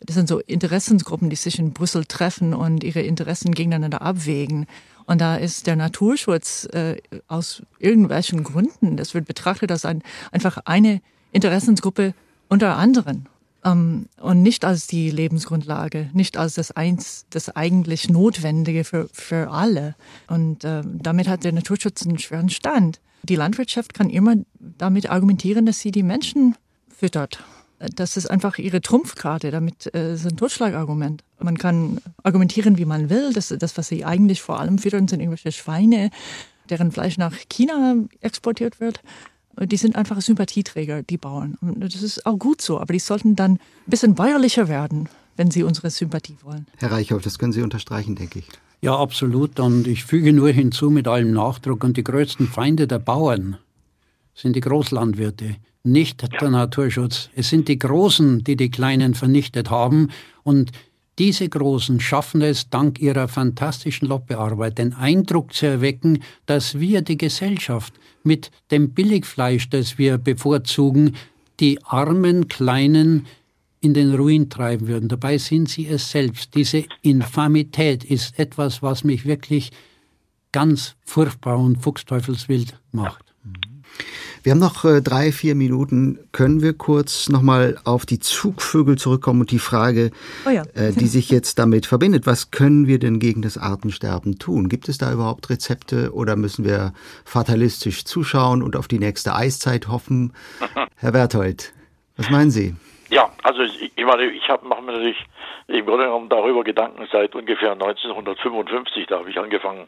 das 0.00 0.16
sind 0.16 0.28
so 0.28 0.38
Interessensgruppen, 0.38 1.28
die 1.28 1.36
sich 1.36 1.58
in 1.58 1.72
Brüssel 1.72 2.06
treffen 2.06 2.54
und 2.54 2.84
ihre 2.84 3.02
Interessen 3.02 3.52
gegeneinander 3.52 4.00
abwägen. 4.00 4.66
Und 5.04 5.20
da 5.20 5.36
ist 5.36 5.66
der 5.66 5.76
Naturschutz 5.76 6.64
äh, 6.72 6.96
aus 7.28 7.62
irgendwelchen 7.78 8.44
Gründen, 8.44 8.96
das 8.96 9.14
wird 9.14 9.26
betrachtet 9.26 9.70
als 9.70 9.84
ein, 9.84 10.02
einfach 10.30 10.58
eine 10.64 11.02
Interessensgruppe 11.32 12.14
unter 12.48 12.76
anderen 12.76 13.28
und 13.64 14.42
nicht 14.42 14.64
als 14.64 14.88
die 14.88 15.10
Lebensgrundlage, 15.10 16.10
nicht 16.12 16.36
als 16.36 16.54
das 16.54 16.72
eins, 16.72 17.26
das 17.30 17.48
eigentlich 17.54 18.08
Notwendige 18.08 18.82
für, 18.82 19.08
für 19.12 19.50
alle. 19.50 19.94
Und 20.26 20.64
äh, 20.64 20.82
damit 20.84 21.28
hat 21.28 21.44
der 21.44 21.52
Naturschutz 21.52 22.04
einen 22.04 22.18
schweren 22.18 22.50
Stand. 22.50 23.00
Die 23.22 23.36
Landwirtschaft 23.36 23.94
kann 23.94 24.10
immer 24.10 24.34
damit 24.58 25.08
argumentieren, 25.08 25.64
dass 25.64 25.78
sie 25.78 25.92
die 25.92 26.02
Menschen 26.02 26.56
füttert. 26.88 27.38
Das 27.78 28.16
ist 28.16 28.28
einfach 28.28 28.58
ihre 28.58 28.80
Trumpfkarte, 28.80 29.52
damit 29.52 29.92
äh, 29.94 30.14
ist 30.14 30.26
ein 30.26 30.36
Totschlagargument. 30.36 31.22
Man 31.38 31.56
kann 31.56 31.98
argumentieren, 32.24 32.78
wie 32.78 32.84
man 32.84 33.10
will. 33.10 33.32
Das, 33.32 33.54
das, 33.56 33.78
was 33.78 33.86
sie 33.86 34.04
eigentlich 34.04 34.42
vor 34.42 34.58
allem 34.58 34.78
füttern, 34.78 35.06
sind 35.06 35.20
irgendwelche 35.20 35.52
Schweine, 35.52 36.10
deren 36.68 36.90
Fleisch 36.90 37.16
nach 37.16 37.36
China 37.48 37.94
exportiert 38.20 38.80
wird 38.80 39.02
die 39.60 39.76
sind 39.76 39.96
einfach 39.96 40.20
Sympathieträger, 40.20 41.02
die 41.02 41.18
Bauern. 41.18 41.56
Und 41.60 41.80
das 41.80 42.02
ist 42.02 42.24
auch 42.26 42.38
gut 42.38 42.62
so, 42.62 42.80
aber 42.80 42.92
die 42.92 42.98
sollten 42.98 43.36
dann 43.36 43.52
ein 43.52 43.60
bisschen 43.86 44.14
bäuerlicher 44.14 44.68
werden, 44.68 45.08
wenn 45.36 45.50
sie 45.50 45.62
unsere 45.62 45.90
Sympathie 45.90 46.36
wollen. 46.42 46.66
Herr 46.76 46.92
Reichhoff, 46.92 47.22
das 47.22 47.38
können 47.38 47.52
Sie 47.52 47.62
unterstreichen, 47.62 48.16
denke 48.16 48.40
ich. 48.40 48.46
Ja, 48.80 48.98
absolut. 48.98 49.60
Und 49.60 49.86
ich 49.86 50.04
füge 50.04 50.32
nur 50.32 50.50
hinzu 50.50 50.90
mit 50.90 51.06
allem 51.06 51.32
Nachdruck, 51.32 51.84
und 51.84 51.96
die 51.96 52.04
größten 52.04 52.48
Feinde 52.48 52.86
der 52.86 52.98
Bauern 52.98 53.58
sind 54.34 54.56
die 54.56 54.60
Großlandwirte, 54.60 55.56
nicht 55.84 56.22
der 56.40 56.50
Naturschutz. 56.50 57.28
Es 57.34 57.48
sind 57.48 57.68
die 57.68 57.78
Großen, 57.78 58.44
die 58.44 58.56
die 58.56 58.70
Kleinen 58.70 59.14
vernichtet 59.14 59.70
haben. 59.70 60.10
Und 60.42 60.70
diese 61.18 61.48
Großen 61.48 62.00
schaffen 62.00 62.40
es 62.40 62.70
dank 62.70 62.98
ihrer 63.00 63.28
fantastischen 63.28 64.08
Lobbyarbeit, 64.08 64.78
den 64.78 64.94
Eindruck 64.94 65.52
zu 65.52 65.66
erwecken, 65.66 66.22
dass 66.46 66.80
wir 66.80 67.02
die 67.02 67.18
Gesellschaft 67.18 67.94
mit 68.24 68.50
dem 68.70 68.90
Billigfleisch, 68.94 69.68
das 69.68 69.98
wir 69.98 70.16
bevorzugen, 70.16 71.16
die 71.60 71.82
armen 71.84 72.48
Kleinen 72.48 73.26
in 73.80 73.94
den 73.94 74.14
Ruin 74.14 74.48
treiben 74.48 74.88
würden. 74.88 75.08
Dabei 75.08 75.38
sind 75.38 75.68
sie 75.68 75.86
es 75.86 76.10
selbst. 76.10 76.54
Diese 76.54 76.84
Infamität 77.02 78.04
ist 78.04 78.38
etwas, 78.38 78.82
was 78.82 79.04
mich 79.04 79.26
wirklich 79.26 79.70
ganz 80.52 80.94
furchtbar 81.04 81.58
und 81.58 81.82
fuchsteufelswild 81.82 82.78
macht. 82.92 83.31
Wir 84.42 84.52
haben 84.52 84.58
noch 84.58 84.84
äh, 84.84 85.00
drei, 85.00 85.30
vier 85.30 85.54
Minuten. 85.54 86.18
Können 86.32 86.62
wir 86.62 86.72
kurz 86.72 87.28
nochmal 87.28 87.78
auf 87.84 88.06
die 88.06 88.18
Zugvögel 88.18 88.98
zurückkommen 88.98 89.40
und 89.40 89.52
die 89.52 89.60
Frage, 89.60 90.10
oh 90.44 90.50
ja. 90.50 90.62
äh, 90.74 90.92
die 90.92 91.06
sich 91.06 91.30
jetzt 91.30 91.60
damit 91.60 91.86
verbindet. 91.86 92.26
Was 92.26 92.50
können 92.50 92.88
wir 92.88 92.98
denn 92.98 93.20
gegen 93.20 93.42
das 93.42 93.56
Artensterben 93.56 94.40
tun? 94.40 94.68
Gibt 94.68 94.88
es 94.88 94.98
da 94.98 95.12
überhaupt 95.12 95.48
Rezepte 95.48 96.12
oder 96.12 96.34
müssen 96.34 96.64
wir 96.64 96.92
fatalistisch 97.24 98.04
zuschauen 98.04 98.62
und 98.62 98.74
auf 98.74 98.88
die 98.88 98.98
nächste 98.98 99.34
Eiszeit 99.34 99.86
hoffen? 99.86 100.32
Herr 100.96 101.12
Berthold, 101.12 101.72
was 102.16 102.28
meinen 102.30 102.50
Sie? 102.50 102.74
Ja, 103.10 103.30
also 103.44 103.62
ich, 103.62 103.92
ich 103.94 104.04
meine, 104.04 104.24
ich 104.24 104.42
mache 104.48 104.82
mir 104.82 104.92
natürlich 104.92 105.24
im 105.68 105.86
Grunde 105.86 106.04
genommen 106.04 106.28
darüber 106.28 106.64
Gedanken 106.64 107.06
seit 107.12 107.34
ungefähr 107.34 107.72
1955, 107.72 109.06
da 109.06 109.18
habe 109.18 109.30
ich 109.30 109.38
angefangen, 109.38 109.86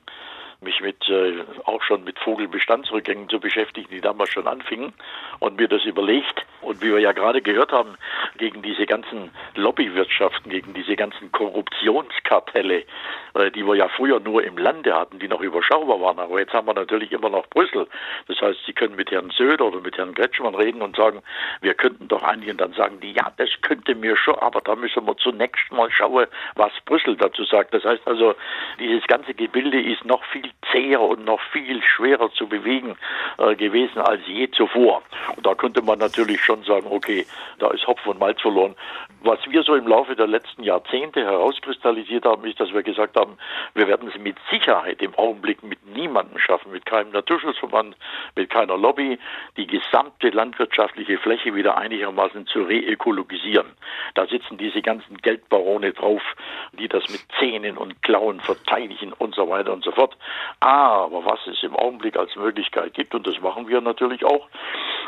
mich 0.60 0.80
mit 0.80 1.08
äh, 1.08 1.44
auch 1.64 1.82
schon 1.82 2.04
mit 2.04 2.18
Vogelbestandsrückgängen 2.18 3.28
zu 3.28 3.40
beschäftigen, 3.40 3.88
die 3.90 4.00
damals 4.00 4.30
schon 4.30 4.46
anfingen 4.46 4.92
und 5.40 5.56
mir 5.56 5.68
das 5.68 5.84
überlegt 5.84 6.44
und 6.62 6.80
wie 6.82 6.92
wir 6.92 7.00
ja 7.00 7.12
gerade 7.12 7.42
gehört 7.42 7.72
haben, 7.72 7.96
gegen 8.38 8.62
diese 8.62 8.86
ganzen 8.86 9.30
Lobbywirtschaften, 9.54 10.50
gegen 10.50 10.74
diese 10.74 10.96
ganzen 10.96 11.30
Korruptionskartelle, 11.32 12.84
äh, 13.34 13.50
die 13.50 13.66
wir 13.66 13.74
ja 13.74 13.88
früher 13.88 14.20
nur 14.20 14.42
im 14.42 14.56
Lande 14.56 14.94
hatten, 14.94 15.18
die 15.18 15.28
noch 15.28 15.40
überschaubar 15.40 16.00
waren. 16.00 16.18
Aber 16.18 16.38
jetzt 16.38 16.52
haben 16.52 16.66
wir 16.66 16.74
natürlich 16.74 17.12
immer 17.12 17.28
noch 17.28 17.46
Brüssel. 17.48 17.86
Das 18.28 18.40
heißt, 18.40 18.60
Sie 18.66 18.72
können 18.72 18.96
mit 18.96 19.10
Herrn 19.10 19.30
Söder 19.30 19.66
oder 19.66 19.80
mit 19.80 19.96
Herrn 19.96 20.14
Kretschmann 20.14 20.54
reden 20.54 20.82
und 20.82 20.96
sagen, 20.96 21.22
wir 21.60 21.74
könnten 21.74 22.08
doch 22.08 22.22
einigen, 22.22 22.56
dann 22.56 22.72
sagen 22.72 23.00
die, 23.00 23.12
ja, 23.12 23.32
das 23.36 23.50
könnte 23.62 23.94
mir 23.94 24.16
schon, 24.16 24.36
aber 24.36 24.60
da 24.60 24.74
müssen 24.74 25.06
wir 25.06 25.16
zunächst 25.16 25.70
mal 25.70 25.90
schauen, 25.90 26.26
was 26.54 26.72
Brüssel 26.84 27.16
dazu 27.16 27.44
sagt. 27.44 27.74
Das 27.74 27.84
heißt 27.84 28.06
also, 28.06 28.34
dieses 28.78 29.06
ganze 29.06 29.34
Gebilde 29.34 29.80
ist 29.80 30.04
noch 30.04 30.24
viel 30.24 30.50
zäher 30.72 31.00
und 31.00 31.24
noch 31.24 31.40
viel 31.52 31.82
schwerer 31.82 32.30
zu 32.32 32.48
bewegen 32.48 32.96
äh, 33.38 33.54
gewesen 33.54 33.98
als 33.98 34.20
je 34.26 34.50
zuvor. 34.50 35.02
Und 35.36 35.46
da 35.46 35.54
könnte 35.54 35.82
man 35.82 35.98
natürlich 35.98 36.42
schon 36.42 36.62
sagen, 36.64 36.86
okay, 36.90 37.26
da 37.58 37.70
ist 37.70 37.86
Hopfen 37.86 38.12
und 38.12 38.20
Malz 38.20 38.40
verloren. 38.40 38.74
Was 39.22 39.38
wir 39.48 39.62
so 39.62 39.74
im 39.74 39.86
Laufe 39.86 40.14
der 40.14 40.26
letzten 40.26 40.64
Jahrzehnte 40.64 41.24
herauskristallisiert 41.24 42.26
haben, 42.26 42.44
ist, 42.44 42.60
dass 42.60 42.74
wir 42.74 42.82
gesagt 42.82 43.16
haben, 43.16 43.38
wir 43.74 43.88
werden 43.88 44.08
es 44.08 44.20
mit 44.20 44.36
Sicherheit 44.50 45.00
im 45.00 45.14
Augenblick 45.14 45.62
mit 45.62 45.78
niemandem 45.94 46.38
schaffen, 46.38 46.72
mit 46.72 46.84
keinem 46.84 47.10
Naturschutzverband, 47.12 47.96
mit 48.36 48.50
keiner 48.50 48.76
Lobby, 48.76 49.18
die 49.56 49.66
gesamte 49.66 50.28
landwirtschaftliche 50.28 51.16
Fläche 51.16 51.54
wieder 51.54 51.78
einigermaßen 51.78 52.46
zu 52.46 52.64
reökologisieren. 52.64 53.68
Da 54.14 54.26
sitzen 54.26 54.58
diese 54.58 54.82
ganzen 54.82 55.16
Geldbarone 55.18 55.92
drauf, 55.92 56.22
die 56.72 56.88
das 56.88 57.08
mit 57.08 57.22
Zähnen 57.38 57.78
und 57.78 58.02
Klauen 58.02 58.40
verteidigen 58.40 59.14
und 59.14 59.34
so 59.34 59.48
weiter 59.48 59.72
und 59.72 59.84
so 59.84 59.92
fort. 59.92 60.16
Aber 60.60 61.24
was 61.24 61.46
es 61.46 61.62
im 61.62 61.76
Augenblick 61.76 62.16
als 62.16 62.34
Möglichkeit 62.36 62.94
gibt, 62.94 63.14
und 63.14 63.26
das 63.26 63.40
machen 63.40 63.68
wir 63.68 63.80
natürlich 63.80 64.24
auch, 64.24 64.48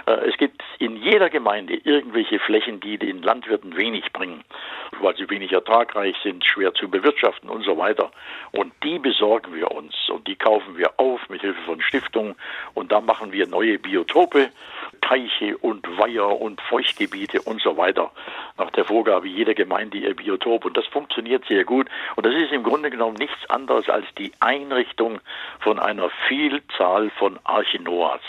es 0.07 0.37
gibt 0.37 0.63
in 0.79 0.97
jeder 0.97 1.31
Gemeinde 1.31 1.75
irgendwelche 1.75 2.39
Flächen, 2.39 2.79
die 2.79 2.97
den 2.97 3.23
Landwirten 3.23 3.77
wenig 3.77 4.13
bringen, 4.13 4.45
weil 5.01 5.17
sie 5.17 5.29
wenig 5.29 5.53
ertragreich 5.53 6.17
sind, 6.23 6.45
schwer 6.47 6.73
zu 6.75 6.89
bewirtschaften 6.89 7.51
und 7.51 7.65
so 7.65 7.77
weiter. 7.77 8.13
Und 8.53 8.73
die 8.85 9.01
besorgen 9.01 9.55
wir 9.55 9.73
uns 9.73 9.95
und 10.09 10.29
die 10.29 10.37
kaufen 10.37 10.77
wir 10.77 10.99
auf 10.99 11.29
mit 11.29 11.41
Hilfe 11.41 11.61
von 11.63 11.83
Stiftungen 11.83 12.37
und 12.75 12.93
da 12.93 13.01
machen 13.01 13.33
wir 13.33 13.49
neue 13.49 13.81
Biotope, 13.81 14.51
Teiche 15.01 15.59
und 15.59 15.87
Weiher 15.99 16.41
und 16.41 16.61
Feuchtgebiete 16.61 17.43
und 17.43 17.61
so 17.61 17.77
weiter 17.77 18.13
nach 18.59 18.71
der 18.71 18.85
Vorgabe 18.85 19.29
jeder 19.29 19.55
Gemeinde 19.55 19.99
ihr 19.99 20.15
Biotop. 20.15 20.65
Und 20.65 20.77
das 20.77 20.87
funktioniert 20.87 21.45
sehr 21.47 21.65
gut. 21.65 21.89
Und 22.15 22.25
das 22.25 22.35
ist 22.35 22.53
im 22.53 22.63
Grunde 22.63 22.91
genommen 22.91 23.17
nichts 23.17 23.49
anderes 23.51 23.89
als 23.89 24.07
die 24.19 24.33
Einrichtung 24.41 25.21
von 25.61 25.79
einer 25.79 26.11
Vielzahl 26.29 27.11
von 27.19 27.39
Arche 27.45 27.81
Noahs 27.83 28.23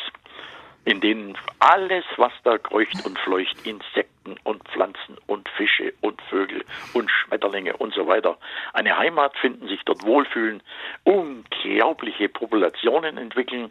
in 0.88 1.02
denen 1.02 1.38
alles, 1.60 2.06
was 2.16 2.32
da 2.46 2.58
kreucht 2.58 3.04
und 3.04 3.20
fleucht, 3.20 3.58
Insekten 3.64 4.38
und 4.46 4.64
Pflanzen 4.70 5.18
und 5.28 5.50
Fische 5.50 5.94
und 6.00 6.22
Vögel 6.30 6.64
und 6.94 7.12
Schmetterlinge 7.12 7.76
und 7.76 7.94
so 7.94 8.08
weiter, 8.08 8.38
eine 8.72 8.98
Heimat 8.98 9.36
finden, 9.36 9.68
sich 9.68 9.82
dort 9.84 10.06
wohlfühlen, 10.06 10.64
unglaubliche 11.04 12.30
Populationen 12.30 13.18
entwickeln. 13.18 13.70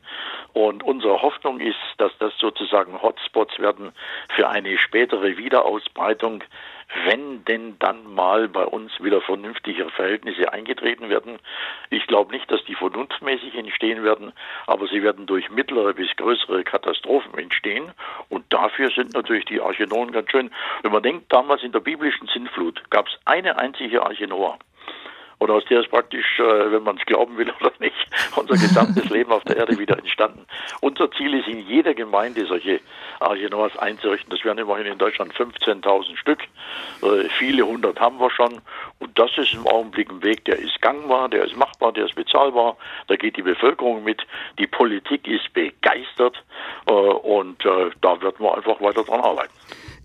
Und 0.53 0.83
unsere 0.83 1.23
Hoffnung 1.23 1.59
ist, 1.59 1.79
dass 1.97 2.12
das 2.19 2.37
sozusagen 2.39 3.01
Hotspots 3.01 3.59
werden 3.59 3.93
für 4.35 4.51
eine 4.51 4.77
spätere 4.77 5.39
Wiederausbreitung 5.39 6.45
wenn 7.05 7.45
denn 7.45 7.78
dann 7.78 8.14
mal 8.14 8.49
bei 8.49 8.64
uns 8.64 8.93
wieder 9.01 9.20
vernünftigere 9.20 9.91
Verhältnisse 9.91 10.53
eingetreten 10.53 11.09
werden. 11.09 11.39
Ich 11.91 12.07
glaube 12.07 12.32
nicht, 12.32 12.51
dass 12.51 12.64
die 12.64 12.74
vernunftmäßig 12.74 13.55
entstehen 13.55 14.05
werden, 14.05 14.32
aber 14.66 14.87
sie 14.87 15.03
werden 15.03 15.26
durch 15.26 15.51
mittlere 15.51 15.95
bis 15.95 16.14
größere 16.16 16.64
Katastrophen 16.64 17.37
entstehen. 17.39 17.93
Und 18.28 18.45
dafür 18.53 18.91
sind 18.91 19.14
natürlich 19.14 19.45
die 19.47 19.61
Arche 19.61 19.87
Noah 19.87 20.11
ganz 20.11 20.30
schön. 20.30 20.51
Wenn 20.82 20.93
man 20.93 21.03
denkt, 21.03 21.32
damals 21.32 21.62
in 21.62 21.72
der 21.72 21.80
biblischen 21.80 22.28
Sintflut 22.28 22.82
gab 22.91 23.09
es 23.09 23.18
eine 23.24 23.59
einzige 23.59 24.03
Arche 24.03 24.26
Noah 24.26 24.59
und 25.39 25.51
aus 25.51 25.64
der 25.66 25.80
ist 25.80 25.91
praktisch, 25.91 26.39
äh, 26.39 26.72
wenn 26.72 26.82
man 26.82 26.97
es 26.97 27.05
glauben 27.05 27.37
will 27.37 27.53
oder 27.61 27.72
nicht, 27.78 27.97
unser 28.57 28.69
gesamtes 28.69 29.11
Leben 29.11 29.33
auf 29.33 29.45
der 29.45 29.57
Erde 29.57 29.79
wieder 29.79 29.99
entstanden. 29.99 30.47
Unser 30.81 31.11
Ziel 31.13 31.35
ist 31.35 31.49
in 31.49 31.67
jeder 31.67 31.95
Gemeinde 31.95 32.47
solche 32.47 32.81
Arche 33.21 33.49
Noahs 33.49 33.77
einzurichten. 33.77 34.31
Das 34.31 34.45
wären 34.45 34.59
immerhin 34.59 34.87
in 34.87 34.99
Deutschland 34.99 35.33
15.000 35.35 36.17
Stück. 36.17 36.41
Äh, 37.03 37.29
viele 37.39 37.67
hundert 37.67 38.01
haben 38.01 38.19
wir 38.19 38.31
schon. 38.31 38.61
Und 38.99 39.19
das 39.19 39.31
ist 39.37 39.55
im 39.55 39.67
Augenblick 39.67 40.11
ein 40.11 40.23
Weg, 40.23 40.45
der 40.45 40.59
ist 40.59 40.81
gangbar, 40.81 41.29
der 41.29 41.45
ist 41.45 41.57
machbar, 41.57 41.93
der 41.93 42.07
ist 42.07 42.15
bezahlbar. 42.15 42.77
Da 43.09 43.17
geht 43.17 43.37
die 43.37 43.43
Bevölkerung 43.43 44.05
mit. 44.05 44.23
Die 44.59 44.67
Politik 44.67 45.27
ist 45.27 45.53
begeistert. 45.53 46.43
Äh, 46.87 46.93
und 46.93 47.65
da 47.65 48.23
wird 48.23 48.41
man 48.41 48.55
einfach 48.55 48.81
weiter 48.81 49.05
dran 49.05 49.21
arbeiten 49.21 49.53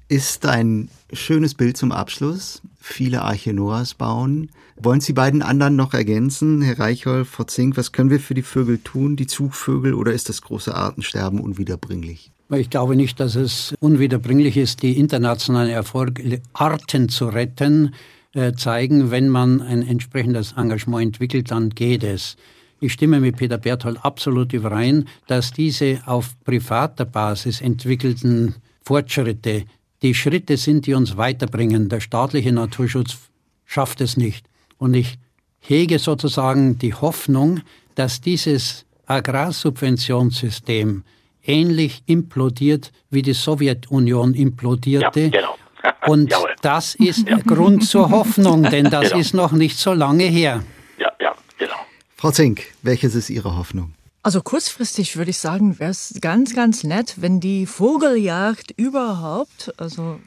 ist 0.07 0.45
ein 0.45 0.89
schönes 1.13 1.55
Bild 1.55 1.77
zum 1.77 1.93
Abschluss. 1.93 2.61
Viele 2.81 3.21
Arche 3.21 3.53
Noahs 3.53 3.93
bauen. 3.93 4.49
Wollen 4.83 4.99
Sie 4.99 5.13
beiden 5.13 5.43
anderen 5.43 5.75
noch 5.75 5.93
ergänzen? 5.93 6.63
Herr 6.63 6.79
Reichholf, 6.79 7.29
Frau 7.29 7.43
Zink, 7.43 7.77
was 7.77 7.91
können 7.91 8.09
wir 8.09 8.19
für 8.19 8.33
die 8.33 8.41
Vögel 8.41 8.79
tun, 8.79 9.15
die 9.15 9.27
Zugvögel, 9.27 9.93
oder 9.93 10.11
ist 10.11 10.27
das 10.27 10.41
große 10.41 10.73
Artensterben 10.73 11.39
unwiederbringlich? 11.39 12.31
Ich 12.49 12.71
glaube 12.71 12.95
nicht, 12.95 13.19
dass 13.19 13.35
es 13.35 13.75
unwiederbringlich 13.79 14.57
ist, 14.57 14.81
die 14.81 14.97
internationalen 14.97 15.69
Erfolge, 15.69 16.41
Arten 16.53 17.09
zu 17.09 17.27
retten, 17.27 17.93
äh, 18.33 18.53
zeigen. 18.53 19.11
Wenn 19.11 19.29
man 19.29 19.61
ein 19.61 19.87
entsprechendes 19.87 20.53
Engagement 20.53 21.05
entwickelt, 21.05 21.51
dann 21.51 21.69
geht 21.69 22.03
es. 22.03 22.35
Ich 22.79 22.93
stimme 22.93 23.19
mit 23.19 23.37
Peter 23.37 23.59
Berthold 23.59 24.03
absolut 24.03 24.51
überein, 24.51 25.07
dass 25.27 25.53
diese 25.53 26.01
auf 26.07 26.33
privater 26.43 27.05
Basis 27.05 27.61
entwickelten 27.61 28.55
Fortschritte 28.81 29.65
die 30.01 30.15
Schritte 30.15 30.57
sind, 30.57 30.87
die 30.87 30.95
uns 30.95 31.17
weiterbringen. 31.17 31.87
Der 31.87 31.99
staatliche 31.99 32.51
Naturschutz 32.51 33.19
schafft 33.65 34.01
es 34.01 34.17
nicht. 34.17 34.47
Und 34.81 34.95
ich 34.95 35.19
hege 35.59 35.99
sozusagen 35.99 36.79
die 36.79 36.95
Hoffnung, 36.95 37.61
dass 37.93 38.19
dieses 38.19 38.87
Agrarsubventionssystem 39.05 41.03
ähnlich 41.43 42.01
implodiert, 42.07 42.91
wie 43.11 43.21
die 43.21 43.33
Sowjetunion 43.33 44.33
implodierte. 44.33 45.19
Ja, 45.19 45.29
genau. 45.29 45.55
Und 46.07 46.33
das 46.63 46.95
ist 46.95 47.29
ja. 47.29 47.37
Grund 47.37 47.87
zur 47.87 48.09
Hoffnung, 48.09 48.63
denn 48.63 48.89
das 48.89 49.09
genau. 49.09 49.19
ist 49.19 49.35
noch 49.35 49.51
nicht 49.51 49.77
so 49.77 49.93
lange 49.93 50.23
her. 50.23 50.63
Ja, 50.97 51.11
ja, 51.19 51.35
genau. 51.59 51.75
Frau 52.17 52.31
Zink, 52.31 52.63
welches 52.81 53.13
ist 53.13 53.29
Ihre 53.29 53.55
Hoffnung? 53.55 53.93
Also 54.23 54.41
kurzfristig 54.41 55.15
würde 55.15 55.29
ich 55.29 55.37
sagen, 55.37 55.77
wäre 55.77 55.91
es 55.91 56.15
ganz, 56.21 56.55
ganz 56.55 56.83
nett, 56.83 57.17
wenn 57.17 57.39
die 57.39 57.67
Vogeljagd 57.67 58.71
überhaupt, 58.77 59.75
also 59.77 60.19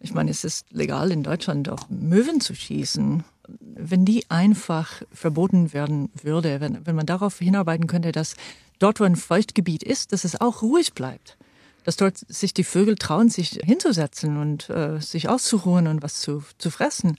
ich 0.00 0.12
meine, 0.12 0.32
es 0.32 0.42
ist 0.42 0.66
legal 0.72 1.12
in 1.12 1.22
Deutschland 1.22 1.68
auf 1.68 1.88
Möwen 1.88 2.40
zu 2.40 2.56
schießen, 2.56 3.22
wenn 3.74 4.04
die 4.04 4.28
einfach 4.30 5.02
verboten 5.12 5.72
werden 5.72 6.10
würde, 6.22 6.60
wenn, 6.60 6.86
wenn 6.86 6.96
man 6.96 7.06
darauf 7.06 7.38
hinarbeiten 7.38 7.86
könnte, 7.86 8.12
dass 8.12 8.36
dort, 8.78 9.00
wo 9.00 9.04
ein 9.04 9.16
Feuchtgebiet 9.16 9.82
ist, 9.82 10.12
dass 10.12 10.24
es 10.24 10.40
auch 10.40 10.62
ruhig 10.62 10.94
bleibt. 10.94 11.36
Dass 11.84 11.96
dort 11.96 12.18
sich 12.28 12.54
die 12.54 12.64
Vögel 12.64 12.96
trauen, 12.96 13.28
sich 13.28 13.58
hinzusetzen 13.62 14.36
und 14.36 14.70
äh, 14.70 15.00
sich 15.00 15.28
auszuruhen 15.28 15.88
und 15.88 16.02
was 16.02 16.20
zu, 16.20 16.44
zu 16.58 16.70
fressen. 16.70 17.18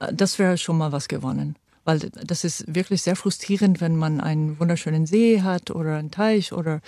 Äh, 0.00 0.12
das 0.12 0.38
wäre 0.38 0.58
schon 0.58 0.78
mal 0.78 0.92
was 0.92 1.08
gewonnen 1.08 1.56
weil 1.84 1.98
das 1.98 2.44
ist 2.44 2.64
wirklich 2.74 3.02
sehr 3.02 3.16
frustrierend, 3.16 3.80
wenn 3.80 3.96
man 3.96 4.20
einen 4.20 4.58
wunderschönen 4.58 5.06
See 5.06 5.42
hat 5.42 5.70
oder 5.70 5.98
einen 5.98 6.10
Teich 6.10 6.52
oder 6.52 6.80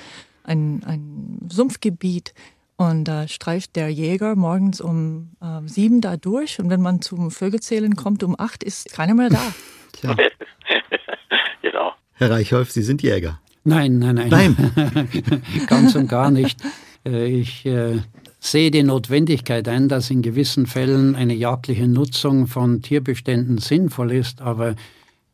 ein, 0.44 0.82
ein 0.84 1.38
Sumpfgebiet 1.50 2.32
und 2.76 3.04
da 3.04 3.26
streift 3.26 3.76
der 3.76 3.88
Jäger 3.88 4.36
morgens 4.36 4.80
um 4.80 5.30
äh, 5.40 5.66
sieben 5.66 6.00
da 6.00 6.16
durch 6.16 6.58
und 6.58 6.70
wenn 6.70 6.82
man 6.82 7.00
zum 7.00 7.30
Vögelzählen 7.30 7.96
kommt 7.96 8.22
um 8.22 8.38
acht, 8.38 8.62
ist 8.62 8.92
keiner 8.92 9.14
mehr 9.14 9.30
da. 9.30 9.54
Tja. 9.92 10.14
genau. 11.62 11.92
Herr 12.14 12.30
Reichholf, 12.30 12.70
Sie 12.70 12.82
sind 12.82 13.02
Jäger. 13.02 13.40
Nein, 13.64 13.98
nein, 13.98 14.14
nein. 14.14 14.28
Nein. 14.28 15.42
Ganz 15.66 15.96
und 15.96 16.08
gar 16.08 16.30
nicht. 16.30 16.60
Äh, 17.04 17.26
ich 17.26 17.66
äh, 17.66 17.98
sehe 18.38 18.70
die 18.70 18.82
Notwendigkeit 18.82 19.66
ein, 19.68 19.88
dass 19.88 20.10
in 20.10 20.22
gewissen 20.22 20.66
Fällen 20.66 21.16
eine 21.16 21.34
jagdliche 21.34 21.88
Nutzung 21.88 22.46
von 22.46 22.82
Tierbeständen 22.82 23.58
sinnvoll 23.58 24.12
ist, 24.12 24.40
aber 24.40 24.76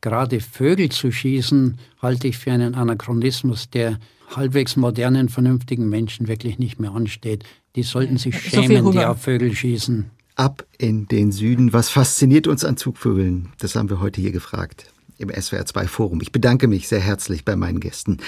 gerade 0.01 0.40
Vögel 0.40 0.90
zu 0.90 1.12
schießen, 1.12 1.78
halte 2.01 2.28
ich 2.28 2.38
für 2.38 2.53
einen 2.53 2.74
Anachronismus, 2.74 3.68
der 3.68 3.99
halbwegs 4.37 4.76
modernen, 4.76 5.28
vernünftigen 5.28 5.89
Menschen 5.89 6.28
wirklich 6.28 6.59
nicht 6.59 6.80
mehr 6.80 6.93
ansteht. 6.93 7.45
Die 7.76 7.83
sollten 7.83 8.16
sich 8.16 8.39
schämen, 8.39 8.91
die 8.93 9.05
auf 9.05 9.22
Vögel 9.22 9.55
schießen. 9.55 10.11
Ab 10.35 10.66
in 10.78 11.07
den 11.09 11.33
Süden. 11.33 11.72
Was 11.72 11.91
fasziniert 11.91 12.47
uns 12.47 12.64
an 12.64 12.76
Zugvögeln? 12.76 13.51
Das 13.59 13.74
haben 13.74 13.91
wir 13.91 14.01
heute 14.01 14.20
hier 14.20 14.33
gefragt 14.33 14.93
im 15.22 15.30
SWR 15.30 15.64
2 15.64 15.87
Forum. 15.87 16.20
Ich 16.20 16.33
bedanke 16.33 16.68
mich 16.68 16.89
sehr 16.89 17.01
herzlich 17.01 17.45
bei 17.45 17.57
meinen 17.57 17.80
Gästen. 17.80 18.18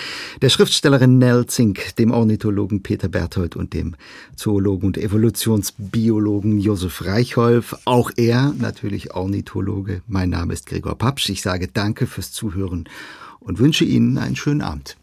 Der 0.40 0.48
Schriftstellerin 0.48 1.18
Nell 1.18 1.46
Zink, 1.46 1.96
dem 1.96 2.12
Ornithologen 2.12 2.82
Peter 2.82 3.08
Berthold 3.08 3.56
und 3.56 3.74
dem 3.74 3.96
Zoologen 4.36 4.86
und 4.86 4.98
Evolutionsbiologen 4.98 6.58
Josef 6.58 7.04
Reichholf. 7.04 7.76
Auch 7.84 8.10
er 8.16 8.54
natürlich 8.58 9.14
Ornithologe. 9.14 10.02
Mein 10.06 10.30
Name 10.30 10.52
ist 10.52 10.66
Gregor 10.66 10.96
Papsch. 10.96 11.28
Ich 11.30 11.42
sage 11.42 11.68
danke 11.68 12.06
fürs 12.06 12.32
Zuhören 12.32 12.88
und 13.40 13.58
wünsche 13.58 13.84
Ihnen 13.84 14.16
einen 14.18 14.36
schönen 14.36 14.62
Abend. 14.62 14.92